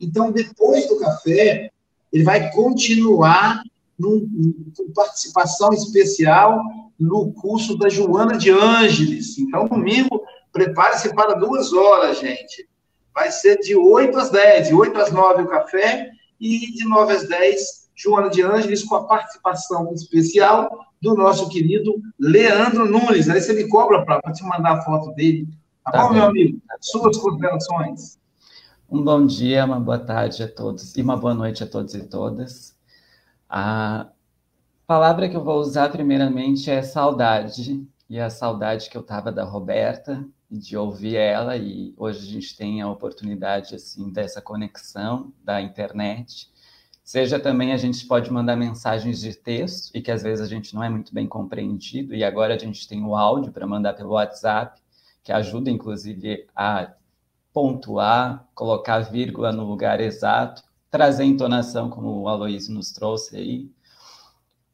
Então, 0.00 0.30
depois 0.30 0.88
do 0.88 0.98
café, 0.98 1.70
ele 2.12 2.24
vai 2.24 2.50
continuar 2.52 3.62
com 4.00 4.92
participação 4.94 5.72
especial 5.72 6.60
no 6.98 7.32
curso 7.32 7.76
da 7.78 7.88
Joana 7.88 8.36
de 8.36 8.50
Ângeles. 8.50 9.38
Então, 9.38 9.66
domingo, 9.66 10.22
prepare-se 10.52 11.14
para 11.14 11.34
duas 11.34 11.72
horas, 11.72 12.18
gente. 12.18 12.68
Vai 13.14 13.30
ser 13.30 13.58
de 13.58 13.74
8 13.74 14.18
às 14.18 14.30
10, 14.30 14.68
de 14.68 14.74
8 14.74 14.98
às 14.98 15.10
9 15.10 15.42
o 15.42 15.48
café 15.48 16.10
e 16.38 16.72
de 16.72 16.84
9 16.84 17.12
às 17.12 17.28
10, 17.28 17.88
Joana 17.94 18.28
de 18.28 18.42
Ângeles, 18.42 18.84
com 18.84 18.94
a 18.96 19.06
participação 19.06 19.92
especial 19.94 20.70
do 21.00 21.14
nosso 21.14 21.48
querido 21.48 21.94
Leandro 22.18 22.86
Nunes. 22.86 23.28
Aí 23.28 23.40
você 23.40 23.54
me 23.54 23.68
cobra 23.68 24.04
para 24.04 24.20
te 24.32 24.44
mandar 24.44 24.72
a 24.72 24.82
foto 24.82 25.14
dele. 25.14 25.48
Tá, 25.84 25.92
tá 25.92 26.02
bom, 26.02 26.08
bem. 26.08 26.18
meu 26.18 26.28
amigo? 26.28 26.62
Suas 26.80 27.16
considerações. 27.16 28.18
Um 28.88 29.02
bom 29.02 29.26
dia, 29.26 29.64
uma 29.64 29.80
boa 29.80 29.98
tarde 29.98 30.44
a 30.44 30.48
todos 30.48 30.96
e 30.96 31.02
uma 31.02 31.16
boa 31.16 31.34
noite 31.34 31.60
a 31.64 31.66
todos 31.66 31.92
e 31.96 32.04
todas. 32.04 32.78
A 33.48 34.06
palavra 34.86 35.28
que 35.28 35.36
eu 35.36 35.42
vou 35.42 35.58
usar 35.58 35.88
primeiramente 35.88 36.70
é 36.70 36.80
saudade, 36.82 37.84
e 38.08 38.20
a 38.20 38.30
saudade 38.30 38.88
que 38.88 38.96
eu 38.96 39.02
tava 39.02 39.32
da 39.32 39.42
Roberta, 39.42 40.24
de 40.48 40.76
ouvir 40.76 41.16
ela, 41.16 41.56
e 41.56 41.92
hoje 41.96 42.28
a 42.28 42.32
gente 42.32 42.56
tem 42.56 42.80
a 42.80 42.88
oportunidade, 42.88 43.74
assim, 43.74 44.08
dessa 44.12 44.40
conexão 44.40 45.32
da 45.42 45.60
internet. 45.60 46.48
Seja 47.02 47.40
também 47.40 47.72
a 47.72 47.76
gente 47.76 48.06
pode 48.06 48.30
mandar 48.30 48.54
mensagens 48.54 49.18
de 49.18 49.34
texto, 49.34 49.90
e 49.96 50.00
que 50.00 50.12
às 50.12 50.22
vezes 50.22 50.46
a 50.46 50.48
gente 50.48 50.72
não 50.72 50.84
é 50.84 50.88
muito 50.88 51.12
bem 51.12 51.26
compreendido, 51.26 52.14
e 52.14 52.22
agora 52.22 52.54
a 52.54 52.58
gente 52.58 52.86
tem 52.86 53.02
o 53.04 53.16
áudio 53.16 53.50
para 53.50 53.66
mandar 53.66 53.94
pelo 53.94 54.10
WhatsApp, 54.10 54.80
que 55.24 55.32
ajuda, 55.32 55.72
inclusive, 55.72 56.46
a 56.54 56.92
pontuar, 57.56 58.46
colocar 58.54 58.98
vírgula 58.98 59.50
no 59.50 59.64
lugar 59.64 59.98
exato, 59.98 60.62
trazer 60.90 61.24
entonação, 61.24 61.88
como 61.88 62.20
o 62.20 62.28
Aloysio 62.28 62.74
nos 62.74 62.92
trouxe 62.92 63.34
aí. 63.34 63.72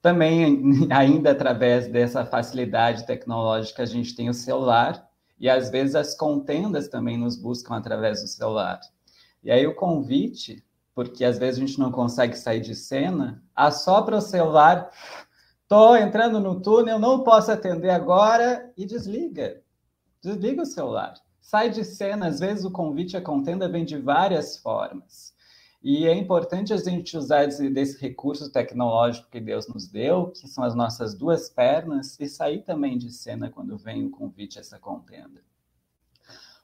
Também, 0.01 0.61
ainda 0.91 1.31
através 1.31 1.87
dessa 1.87 2.27
facilidade 2.27 3.07
tecnológica, 3.07 3.85
a 3.85 3.87
gente 3.87 4.17
tem 4.17 4.29
o 4.29 4.35
celular, 4.35 5.09
e 5.39 5.49
às 5.49 5.71
vezes 5.71 5.95
as 5.95 6.17
contendas 6.17 6.89
também 6.89 7.17
nos 7.17 7.37
buscam 7.37 7.77
através 7.77 8.21
do 8.21 8.27
celular. 8.27 8.81
E 9.45 9.53
aí 9.53 9.65
o 9.65 9.77
convite, 9.77 10.61
porque 10.93 11.25
às 11.25 11.39
vezes 11.39 11.63
a 11.63 11.65
gente 11.65 11.79
não 11.79 11.93
consegue 11.93 12.37
sair 12.37 12.61
de 12.61 12.75
cena, 12.75 13.41
assopra 13.55 14.17
o 14.17 14.21
celular, 14.21 14.91
estou 15.63 15.97
entrando 15.97 16.41
no 16.41 16.61
túnel, 16.61 16.99
não 16.99 17.23
posso 17.23 17.53
atender 17.53 17.91
agora, 17.91 18.73
e 18.77 18.85
desliga. 18.85 19.63
Desliga 20.21 20.63
o 20.63 20.67
celular 20.67 21.15
sai 21.43 21.69
de 21.69 21.85
cena, 21.85 22.29
às 22.29 22.41
vezes 22.41 22.65
o 22.65 22.71
convite 22.71 23.17
à 23.17 23.21
contenda 23.21 23.69
vem 23.69 23.85
de 23.85 23.99
várias 23.99 24.57
formas. 24.57 25.35
E 25.83 26.07
é 26.07 26.15
importante 26.15 26.73
a 26.73 26.77
gente 26.77 27.17
usar 27.19 27.45
esse, 27.45 27.69
desse 27.69 28.01
recurso 28.01 28.51
tecnológico 28.53 29.29
que 29.29 29.41
Deus 29.41 29.67
nos 29.67 29.89
deu, 29.89 30.29
que 30.29 30.47
são 30.47 30.63
as 30.63 30.77
nossas 30.77 31.13
duas 31.13 31.51
pernas, 31.51 32.19
e 32.21 32.29
sair 32.29 32.63
também 32.63 32.97
de 32.97 33.11
cena 33.11 33.51
quando 33.51 33.77
vem 33.77 34.07
o 34.07 34.11
convite 34.11 34.59
a 34.59 34.61
essa 34.61 34.79
contenda. 34.79 35.43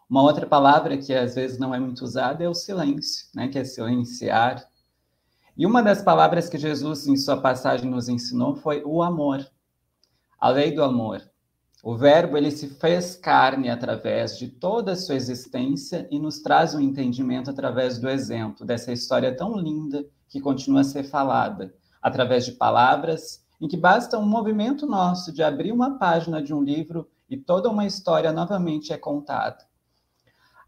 Uma 0.08 0.22
outra 0.22 0.46
palavra 0.46 0.96
que 0.96 1.12
às 1.12 1.34
vezes 1.34 1.58
não 1.58 1.74
é 1.74 1.80
muito 1.80 2.02
usada 2.02 2.44
é 2.44 2.48
o 2.48 2.54
silêncio, 2.54 3.26
né? 3.34 3.48
que 3.48 3.58
é 3.58 3.64
silenciar. 3.64 4.64
E 5.56 5.66
uma 5.66 5.82
das 5.82 6.00
palavras 6.00 6.48
que 6.48 6.56
Jesus, 6.56 7.08
em 7.08 7.16
sua 7.16 7.40
passagem, 7.40 7.90
nos 7.90 8.08
ensinou 8.08 8.54
foi 8.54 8.84
o 8.84 9.02
amor, 9.02 9.44
a 10.40 10.48
lei 10.48 10.70
do 10.70 10.84
amor. 10.84 11.20
O 11.82 11.96
Verbo 11.96 12.36
ele 12.36 12.50
se 12.50 12.68
fez 12.68 13.14
carne 13.14 13.70
através 13.70 14.36
de 14.36 14.48
toda 14.48 14.92
a 14.92 14.96
sua 14.96 15.14
existência 15.14 16.08
e 16.10 16.18
nos 16.18 16.40
traz 16.40 16.74
um 16.74 16.80
entendimento 16.80 17.50
através 17.50 18.00
do 18.00 18.08
exemplo 18.08 18.66
dessa 18.66 18.92
história 18.92 19.34
tão 19.36 19.56
linda 19.56 20.04
que 20.28 20.40
continua 20.40 20.80
a 20.80 20.84
ser 20.84 21.04
falada, 21.04 21.72
através 22.02 22.44
de 22.44 22.52
palavras 22.52 23.46
em 23.60 23.68
que 23.68 23.76
basta 23.76 24.18
um 24.18 24.26
movimento 24.26 24.86
nosso 24.86 25.32
de 25.32 25.40
abrir 25.40 25.70
uma 25.70 25.98
página 25.98 26.42
de 26.42 26.52
um 26.52 26.62
livro 26.62 27.08
e 27.30 27.36
toda 27.36 27.70
uma 27.70 27.86
história 27.86 28.32
novamente 28.32 28.92
é 28.92 28.96
contada. 28.96 29.64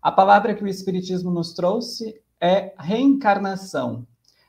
A 0.01 0.13
palavra 0.13 0.55
que 0.55 0.63
o 0.63 0.69
Espiritismo 0.69 1.31
nos 1.33 1.53
trouxe 1.53 2.23
é 2.41 2.73
reencarnação, 2.79 4.07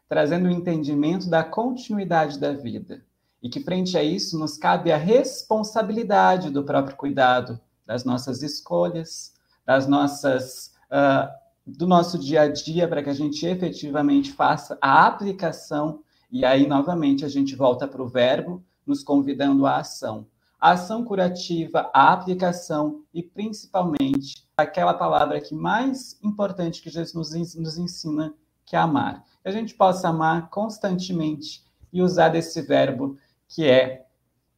trazendo 0.08 0.48
o 0.48 0.52
entendimento 0.52 1.28
da 1.28 1.44
continuidade 1.44 2.40
da 2.40 2.54
vida 2.54 3.04
e 3.42 3.50
que, 3.50 3.60
frente 3.60 3.98
a 3.98 4.04
isso, 4.04 4.38
nos 4.38 4.58
cabe 4.58 4.92
a 4.92 4.98
responsabilidade 4.98 6.50
do 6.50 6.64
próprio 6.64 6.96
cuidado 6.96 7.60
das 7.86 8.06
nossas 8.06 8.44
escolhas, 8.44 9.34
das 9.66 9.88
nossas, 9.88 10.74
uh, 10.92 11.28
do 11.66 11.88
nosso 11.88 12.20
dia 12.20 12.42
a 12.42 12.48
dia, 12.48 12.88
para 12.88 13.02
que 13.02 13.10
a 13.10 13.14
gente 13.14 13.46
efetivamente 13.46 14.32
faça 14.32 14.78
a 14.80 15.08
aplicação, 15.08 16.02
e 16.32 16.46
aí, 16.46 16.68
novamente, 16.68 17.26
a 17.26 17.30
gente 17.30 17.56
volta 17.56 17.88
para 17.88 18.02
o 18.02 18.08
verbo, 18.08 18.64
nos 18.86 19.04
convidando 19.04 19.66
à 19.66 19.78
ação. 19.78 20.28
A 20.60 20.72
ação 20.72 21.04
curativa, 21.04 21.90
a 21.94 22.14
aplicação 22.14 23.04
e, 23.14 23.24
principalmente, 23.24 24.48
aquela 24.56 24.94
palavra 24.94 25.42
que 25.42 25.56
mais 25.56 26.20
importante 26.24 26.82
que 26.82 26.90
Jesus 26.90 27.56
nos 27.56 27.78
ensina, 27.78 28.34
que 28.66 28.76
é 28.76 28.80
amar. 28.80 29.26
Que 29.42 29.50
a 29.50 29.52
gente 29.52 29.74
possa 29.74 30.10
amar 30.10 30.50
constantemente 30.50 31.64
e 31.92 32.02
usar 32.02 32.30
desse 32.30 32.62
verbo 32.62 33.18
que 33.54 33.66
é 33.66 34.06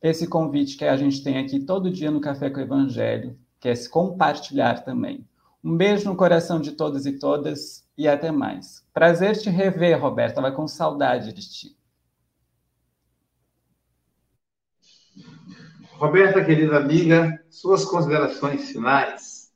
esse 0.01 0.27
convite 0.27 0.77
que 0.77 0.85
a 0.85 0.95
gente 0.95 1.23
tem 1.23 1.37
aqui 1.37 1.59
todo 1.59 1.91
dia 1.91 2.11
no 2.11 2.21
Café 2.21 2.49
com 2.49 2.59
o 2.59 2.63
Evangelho, 2.63 3.37
que 3.59 3.67
é 3.67 3.75
se 3.75 3.89
compartilhar 3.89 4.83
também. 4.83 5.27
Um 5.63 5.75
beijo 5.75 6.05
no 6.05 6.15
coração 6.15 6.59
de 6.59 6.73
todos 6.73 7.05
e 7.05 7.17
todas 7.17 7.87
e 7.97 8.07
até 8.07 8.31
mais. 8.31 8.85
Prazer 8.93 9.35
te 9.37 9.49
rever, 9.49 9.99
Roberta. 9.99 10.33
Estava 10.39 10.51
com 10.51 10.67
saudade 10.67 11.33
de 11.33 11.49
ti. 11.49 11.77
Roberta, 15.93 16.43
querida 16.43 16.77
amiga, 16.77 17.41
suas 17.49 17.85
considerações 17.85 18.69
finais. 18.69 19.51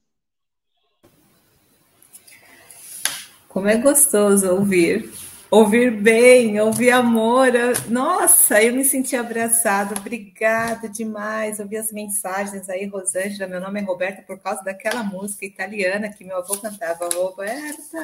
Como 3.50 3.68
é 3.68 3.78
gostoso 3.78 4.50
ouvir 4.52 5.27
ouvir 5.50 5.92
bem, 5.92 6.60
ouvir 6.60 6.92
amor. 6.92 7.52
Nossa, 7.90 8.62
eu 8.62 8.74
me 8.74 8.84
senti 8.84 9.16
abraçada. 9.16 9.96
Obrigada 9.98 10.90
demais. 10.90 11.60
Ouvi 11.60 11.78
as 11.78 11.92
mensagens 11.92 12.70
aí, 12.70 12.86
Rosângela. 12.86 13.50
Meu 13.50 13.62
nome 13.62 13.80
é 13.80 13.84
Roberta 13.84 14.22
por 14.22 14.40
causa 14.40 14.64
daquela 14.64 15.04
música 15.04 15.46
italiana 15.46 16.10
que 16.10 16.24
meu 16.24 16.38
avô 16.38 16.58
cantava. 16.58 17.10
Roberta, 17.14 17.98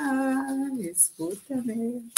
escuta 0.79 1.55
mesmo. 1.57 2.09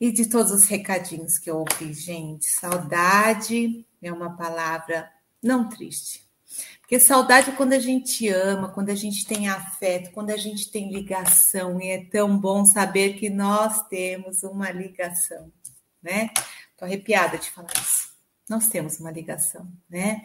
E 0.00 0.12
de 0.12 0.28
todos 0.28 0.52
os 0.52 0.66
recadinhos 0.66 1.38
que 1.38 1.50
eu 1.50 1.58
ouvi, 1.58 1.92
gente. 1.92 2.46
Saudade 2.46 3.84
é 4.02 4.12
uma 4.12 4.36
palavra 4.36 5.08
não 5.42 5.68
triste, 5.68 6.23
porque 6.94 7.00
saudade 7.00 7.50
é 7.50 7.52
quando 7.52 7.72
a 7.72 7.78
gente 7.80 8.28
ama, 8.28 8.68
quando 8.68 8.90
a 8.90 8.94
gente 8.94 9.26
tem 9.26 9.48
afeto, 9.48 10.12
quando 10.12 10.30
a 10.30 10.36
gente 10.36 10.70
tem 10.70 10.92
ligação, 10.92 11.80
e 11.80 11.88
é 11.88 12.04
tão 12.04 12.38
bom 12.38 12.64
saber 12.64 13.14
que 13.14 13.28
nós 13.28 13.82
temos 13.88 14.44
uma 14.44 14.70
ligação, 14.70 15.50
né? 16.00 16.30
Tô 16.76 16.84
arrepiada 16.84 17.36
de 17.36 17.50
falar 17.50 17.72
isso. 17.74 18.10
Nós 18.48 18.68
temos 18.68 19.00
uma 19.00 19.10
ligação, 19.10 19.66
né? 19.90 20.22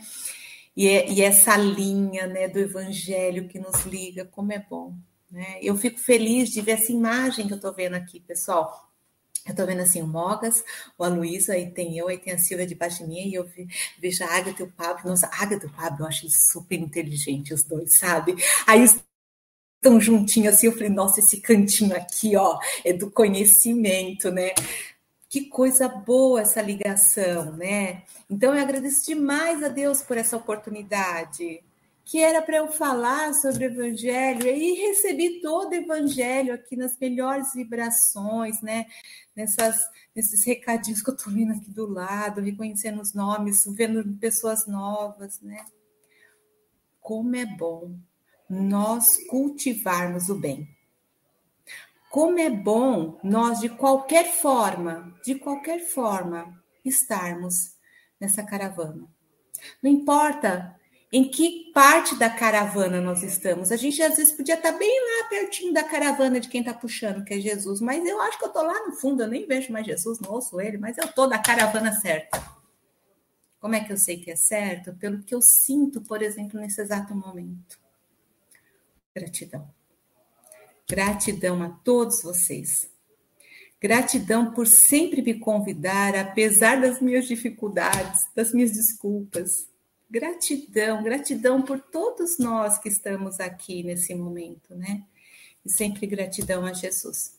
E, 0.78 0.88
é, 0.88 1.10
e 1.10 1.24
essa 1.24 1.58
linha, 1.58 2.28
né, 2.28 2.48
do 2.48 2.60
evangelho 2.60 3.48
que 3.48 3.58
nos 3.58 3.84
liga, 3.86 4.24
como 4.26 4.54
é 4.54 4.60
bom, 4.60 4.94
né? 5.32 5.58
Eu 5.64 5.76
fico 5.76 5.98
feliz 5.98 6.52
de 6.52 6.62
ver 6.62 6.74
essa 6.74 6.92
imagem 6.92 7.48
que 7.48 7.54
eu 7.56 7.60
tô 7.60 7.74
vendo 7.74 7.96
aqui, 7.96 8.20
pessoal. 8.20 8.89
Eu 9.48 9.56
tô 9.56 9.66
vendo 9.66 9.82
assim 9.82 10.02
o 10.02 10.08
Mogas, 10.08 10.64
o 10.98 11.04
Aloysio, 11.04 11.54
aí 11.54 11.72
tem 11.72 11.98
eu, 11.98 12.08
aí 12.08 12.18
tem 12.18 12.34
a 12.34 12.38
Silvia 12.38 12.68
de 12.68 12.76
baixo 12.76 13.04
e 13.10 13.34
eu 13.34 13.50
vejo 14.00 14.24
a 14.24 14.28
Agatha 14.28 14.62
e 14.62 14.66
o 14.66 14.72
Pablo. 14.72 15.10
Nossa, 15.10 15.28
a 15.28 15.44
Agatha 15.44 15.66
e 15.66 15.70
o 15.70 15.72
Pablo, 15.72 16.02
eu 16.02 16.08
acho 16.08 16.26
eles 16.26 16.50
super 16.52 16.80
inteligentes, 16.80 17.60
os 17.60 17.64
dois, 17.68 17.98
sabe? 17.98 18.36
Aí 18.68 18.84
estão 18.84 20.00
juntinhos 20.00 20.56
assim, 20.56 20.68
eu 20.68 20.74
falei, 20.74 20.90
nossa, 20.90 21.20
esse 21.20 21.40
cantinho 21.42 21.96
aqui, 21.96 22.36
ó, 22.36 22.60
é 22.86 22.94
do 22.94 23.10
conhecimento, 23.10 24.30
né? 24.32 24.52
Que 25.30 25.46
coisa 25.46 25.88
boa 25.88 26.42
essa 26.42 26.62
ligação, 26.62 27.56
né? 27.56 28.04
Então 28.30 28.54
eu 28.54 28.62
agradeço 28.62 29.06
demais 29.06 29.64
a 29.64 29.68
Deus 29.68 30.02
por 30.02 30.18
essa 30.18 30.38
oportunidade 30.38 31.64
que 32.10 32.18
era 32.18 32.42
para 32.42 32.58
eu 32.58 32.72
falar 32.72 33.36
sobre 33.36 33.68
o 33.68 33.72
Evangelho, 33.72 34.48
e 34.48 34.74
recebi 34.88 35.40
todo 35.42 35.72
o 35.72 35.76
Evangelho 35.76 36.56
aqui 36.56 36.76
nas 36.76 36.98
melhores 36.98 37.54
vibrações, 37.54 38.60
né? 38.64 38.88
Nessas, 39.36 39.78
nesses 40.16 40.44
recadinhos 40.44 41.04
que 41.04 41.10
eu 41.12 41.14
estou 41.14 41.32
vendo 41.32 41.54
aqui 41.54 41.70
do 41.70 41.86
lado, 41.86 42.42
reconhecendo 42.42 43.00
os 43.00 43.14
nomes, 43.14 43.64
vendo 43.76 44.18
pessoas 44.18 44.66
novas, 44.66 45.40
né? 45.40 45.64
Como 47.00 47.36
é 47.36 47.46
bom 47.46 47.96
nós 48.50 49.16
cultivarmos 49.28 50.30
o 50.30 50.36
bem. 50.36 50.68
como 52.10 52.40
é 52.40 52.50
bom 52.50 53.20
nós, 53.24 53.60
de 53.60 53.70
qualquer 53.70 54.34
forma, 54.34 55.16
de 55.24 55.36
qualquer 55.36 55.80
forma, 55.80 56.60
estarmos 56.84 57.76
nessa 58.20 58.42
caravana. 58.42 59.08
Não 59.84 59.92
importa 59.92 60.79
em 61.12 61.28
que 61.28 61.72
parte 61.74 62.16
da 62.16 62.30
caravana 62.30 63.02
nós 63.02 63.24
estamos. 63.24 63.72
A 63.72 63.76
gente 63.76 64.02
às 64.02 64.18
vezes 64.18 64.34
podia 64.34 64.56
estar 64.56 64.72
bem 64.74 65.00
lá 65.02 65.30
pertinho 65.30 65.74
da 65.74 65.84
caravana 65.84 66.40
de 66.40 66.48
quem 66.48 66.62
está 66.62 66.74
puxando, 66.74 67.24
que 67.24 67.34
é 67.34 67.40
Jesus, 67.40 67.82
mas 67.82 68.06
eu 68.06 68.22
acho 68.22 68.38
que 68.38 68.44
eu 68.44 68.50
estou 68.50 68.64
lá 68.64 68.86
no 68.86 68.94
fundo, 68.94 69.24
eu 69.24 69.28
nem 69.28 69.46
vejo 69.48 69.74
mais 69.74 69.86
Jesus, 69.86 70.20
não 70.20 70.32
ouço 70.32 70.62
ele, 70.62 70.78
mas 70.78 70.98
eu 70.98 71.06
estou 71.06 71.28
da 71.28 71.40
caravana 71.40 71.92
certa. 71.94 72.40
Como 73.60 73.76
é 73.76 73.84
que 73.84 73.92
eu 73.92 73.98
sei 73.98 74.18
que 74.18 74.32
é 74.32 74.36
certo? 74.36 74.94
Pelo 74.94 75.22
que 75.24 75.34
eu 75.34 75.42
sinto, 75.42 76.02
por 76.02 76.22
exemplo, 76.22 76.60
nesse 76.60 76.80
exato 76.80 77.14
momento. 77.16 77.78
Gratidão. 79.14 79.68
Gratidão 80.88 81.62
a 81.62 81.70
todos 81.70 82.22
vocês. 82.22 82.90
Gratidão 83.82 84.54
por 84.54 84.68
sempre 84.68 85.22
me 85.22 85.40
convidar, 85.40 86.16
apesar 86.16 86.80
das 86.80 87.02
minhas 87.02 87.28
dificuldades, 87.28 88.28
das 88.36 88.54
minhas 88.54 88.72
desculpas. 88.72 89.68
Gratidão, 90.10 91.04
gratidão 91.04 91.62
por 91.62 91.80
todos 91.80 92.40
nós 92.40 92.80
que 92.80 92.90
estamos 92.90 93.40
aqui 93.40 93.84
nesse 93.84 94.16
momento, 94.16 94.76
né? 94.76 95.04
E 95.64 95.70
sempre 95.70 96.08
gratidão 96.08 96.66
a 96.66 96.74
Jesus. 96.74 97.38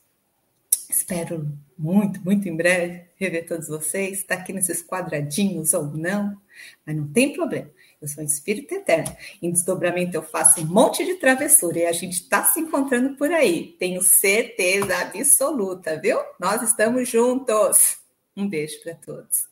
Espero 0.89 1.51
muito, 1.77 2.21
muito 2.25 2.49
em 2.49 2.57
breve 2.57 3.07
rever 3.17 3.47
todos 3.47 3.69
vocês, 3.69 4.19
estar 4.19 4.37
tá 4.37 4.43
aqui 4.43 4.53
nesses 4.53 4.83
quadradinhos 4.83 5.75
ou 5.75 5.85
não, 5.85 6.41
mas 6.87 6.97
não 6.97 7.09
tem 7.09 7.33
problema. 7.33 7.71
Eu 8.01 8.09
sou 8.09 8.23
um 8.23 8.27
espírito 8.27 8.75
eterno. 8.75 9.17
Em 9.43 9.51
desdobramento 9.51 10.17
eu 10.17 10.23
faço 10.23 10.61
um 10.61 10.67
monte 10.67 11.05
de 11.05 11.15
travessura 11.15 11.81
e 11.81 11.87
a 11.87 11.93
gente 11.93 12.15
está 12.15 12.45
se 12.45 12.61
encontrando 12.61 13.17
por 13.17 13.31
aí. 13.31 13.77
Tenho 13.79 14.01
certeza 14.01 14.97
absoluta, 14.97 16.01
viu? 16.01 16.19
Nós 16.39 16.63
estamos 16.63 17.09
juntos. 17.09 17.99
Um 18.37 18.49
beijo 18.49 18.81
para 18.83 18.95
todos. 18.95 19.51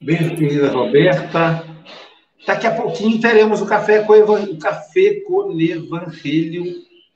Beijo, 0.00 0.36
querida 0.36 0.70
Roberta. 0.70 1.64
Daqui 2.46 2.66
a 2.66 2.74
pouquinho 2.74 3.20
teremos 3.20 3.60
o 3.60 3.66
café 3.66 4.02
com 4.02 4.14
o 4.14 4.58
café 4.58 5.20
com 5.26 5.60
Evangelho 5.60 6.64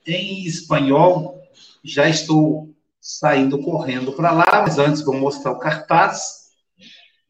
em 0.05 0.45
espanhol. 0.45 1.41
Já 1.83 2.07
estou 2.07 2.73
saindo 2.99 3.59
correndo 3.59 4.13
para 4.13 4.31
lá, 4.31 4.45
mas 4.61 4.77
antes 4.77 5.03
vou 5.03 5.15
mostrar 5.15 5.51
o 5.51 5.59
cartaz 5.59 6.45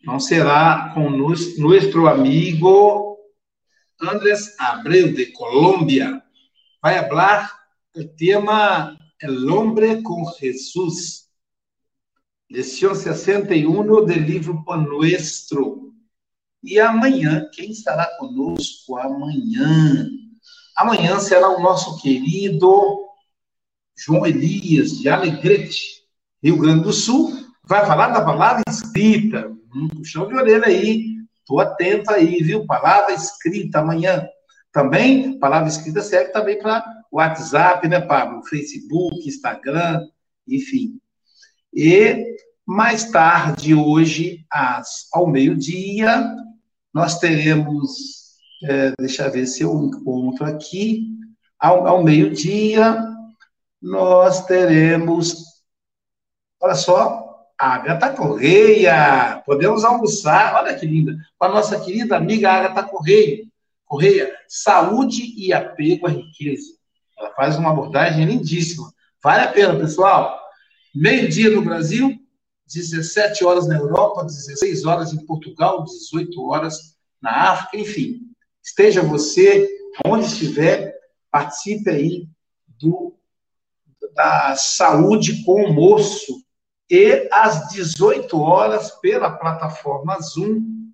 então 0.05 0.19
será 0.19 0.91
com 0.93 1.09
nosso 1.09 2.05
amigo 2.05 3.17
Andrés 3.99 4.53
Abreu, 4.59 5.11
de 5.11 5.25
Colômbia. 5.31 6.21
Vai 6.79 7.09
falar 7.09 7.51
o 7.95 8.03
tema 8.03 8.95
El 9.19 9.51
Hombre 9.51 10.03
com 10.03 10.23
Jesus. 10.39 11.24
Lição 12.49 12.93
61 12.93 13.83
do 13.83 14.05
livro 14.05 14.63
Pão 14.63 14.81
Nuestro. 14.81 15.93
E 16.63 16.79
amanhã, 16.79 17.49
quem 17.51 17.71
estará 17.71 18.05
conosco 18.17 18.97
amanhã? 18.97 20.07
Amanhã 20.77 21.19
será 21.19 21.49
o 21.49 21.61
nosso 21.61 21.99
querido 22.01 23.05
João 23.97 24.27
Elias, 24.27 24.99
de 24.99 25.09
Alegrete, 25.09 26.03
Rio 26.43 26.57
Grande 26.57 26.83
do 26.83 26.93
Sul, 26.93 27.33
vai 27.63 27.85
falar 27.85 28.09
da 28.09 28.23
palavra 28.23 28.61
escrita. 28.69 29.49
Hum, 29.73 29.87
puxão 29.87 30.27
de 30.27 30.35
orelha 30.35 30.67
aí. 30.67 31.15
Estou 31.39 31.59
atento 31.59 32.11
aí, 32.11 32.43
viu? 32.43 32.65
Palavra 32.65 33.13
escrita 33.13 33.79
amanhã. 33.79 34.27
Também, 34.71 35.39
palavra 35.39 35.69
escrita 35.69 36.01
serve 36.01 36.31
também 36.31 36.59
para 36.59 36.85
WhatsApp, 37.11 37.87
né, 37.87 38.01
Pablo? 38.01 38.43
Facebook, 38.45 39.27
Instagram, 39.27 40.05
enfim. 40.47 40.99
E 41.75 42.37
mais 42.65 43.11
tarde, 43.11 43.75
hoje, 43.75 44.45
às, 44.49 45.07
ao 45.13 45.27
meio-dia, 45.27 46.25
nós 46.93 47.19
teremos. 47.19 48.15
É, 48.63 48.93
deixa 48.97 49.25
eu 49.25 49.31
ver 49.31 49.45
se 49.45 49.63
eu 49.63 49.73
encontro 49.83 50.45
aqui. 50.45 51.11
Ao, 51.59 51.85
ao 51.85 52.03
meio-dia, 52.03 52.97
nós 53.81 54.45
teremos. 54.45 55.43
Olha 56.61 56.75
só, 56.75 57.45
Agatha 57.57 58.13
Correia. 58.13 59.43
Podemos 59.45 59.83
almoçar, 59.83 60.55
olha 60.55 60.73
que 60.75 60.85
linda, 60.85 61.17
com 61.37 61.45
a 61.45 61.49
nossa 61.49 61.79
querida 61.79 62.15
amiga 62.15 62.51
Agatha 62.51 62.83
Correia. 62.83 63.43
Correia, 63.85 64.33
saúde 64.47 65.33
e 65.37 65.51
apego 65.51 66.07
à 66.07 66.09
riqueza. 66.09 66.73
Ela 67.17 67.31
faz 67.31 67.57
uma 67.57 67.71
abordagem 67.71 68.25
lindíssima. 68.25 68.91
Vale 69.21 69.43
a 69.43 69.51
pena, 69.51 69.77
pessoal. 69.77 70.44
Meio-dia 70.95 71.49
no 71.49 71.61
Brasil, 71.61 72.17
17 72.73 73.43
horas 73.43 73.67
na 73.67 73.75
Europa, 73.75 74.23
16 74.23 74.85
horas 74.85 75.11
em 75.11 75.25
Portugal, 75.25 75.83
18 75.83 76.41
horas 76.41 76.95
na 77.21 77.51
África, 77.51 77.77
enfim. 77.77 78.21
Esteja 78.63 79.01
você 79.01 79.69
onde 80.05 80.25
estiver, 80.25 80.95
participe 81.29 81.89
aí 81.89 82.29
do, 82.79 83.13
da 84.13 84.55
saúde 84.55 85.43
com 85.43 85.65
o 85.65 85.73
moço, 85.73 86.43
e 86.89 87.27
às 87.31 87.69
18 87.69 88.39
horas, 88.39 88.91
pela 89.01 89.31
plataforma 89.31 90.19
Zoom, 90.21 90.91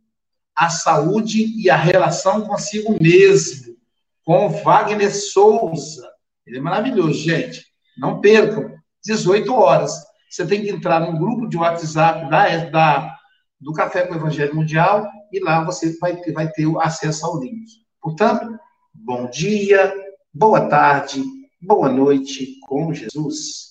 a 0.55 0.69
saúde 0.69 1.45
e 1.61 1.69
a 1.69 1.75
relação 1.75 2.41
consigo 2.41 2.97
mesmo, 2.99 3.77
com 4.23 4.49
Wagner 4.49 5.13
Souza. 5.13 6.09
Ele 6.45 6.57
é 6.57 6.61
maravilhoso, 6.61 7.13
gente. 7.13 7.65
Não 7.97 8.19
percam, 8.19 8.70
18 9.03 9.53
horas. 9.53 9.91
Você 10.29 10.45
tem 10.45 10.61
que 10.61 10.69
entrar 10.69 10.99
no 10.99 11.17
grupo 11.17 11.47
de 11.47 11.57
WhatsApp 11.57 12.29
da, 12.29 12.65
da, 12.69 13.17
do 13.59 13.73
Café 13.73 14.07
com 14.07 14.13
o 14.13 14.17
Evangelho 14.17 14.55
Mundial 14.55 15.05
e 15.31 15.39
lá 15.39 15.63
você 15.63 15.97
vai 15.99 16.15
vai 16.31 16.49
ter 16.49 16.67
acesso 16.79 17.25
ao 17.25 17.39
link. 17.39 17.65
Portanto, 18.01 18.57
bom 18.93 19.29
dia, 19.29 19.93
boa 20.33 20.67
tarde, 20.67 21.23
boa 21.61 21.89
noite 21.89 22.57
com 22.67 22.93
Jesus. 22.93 23.70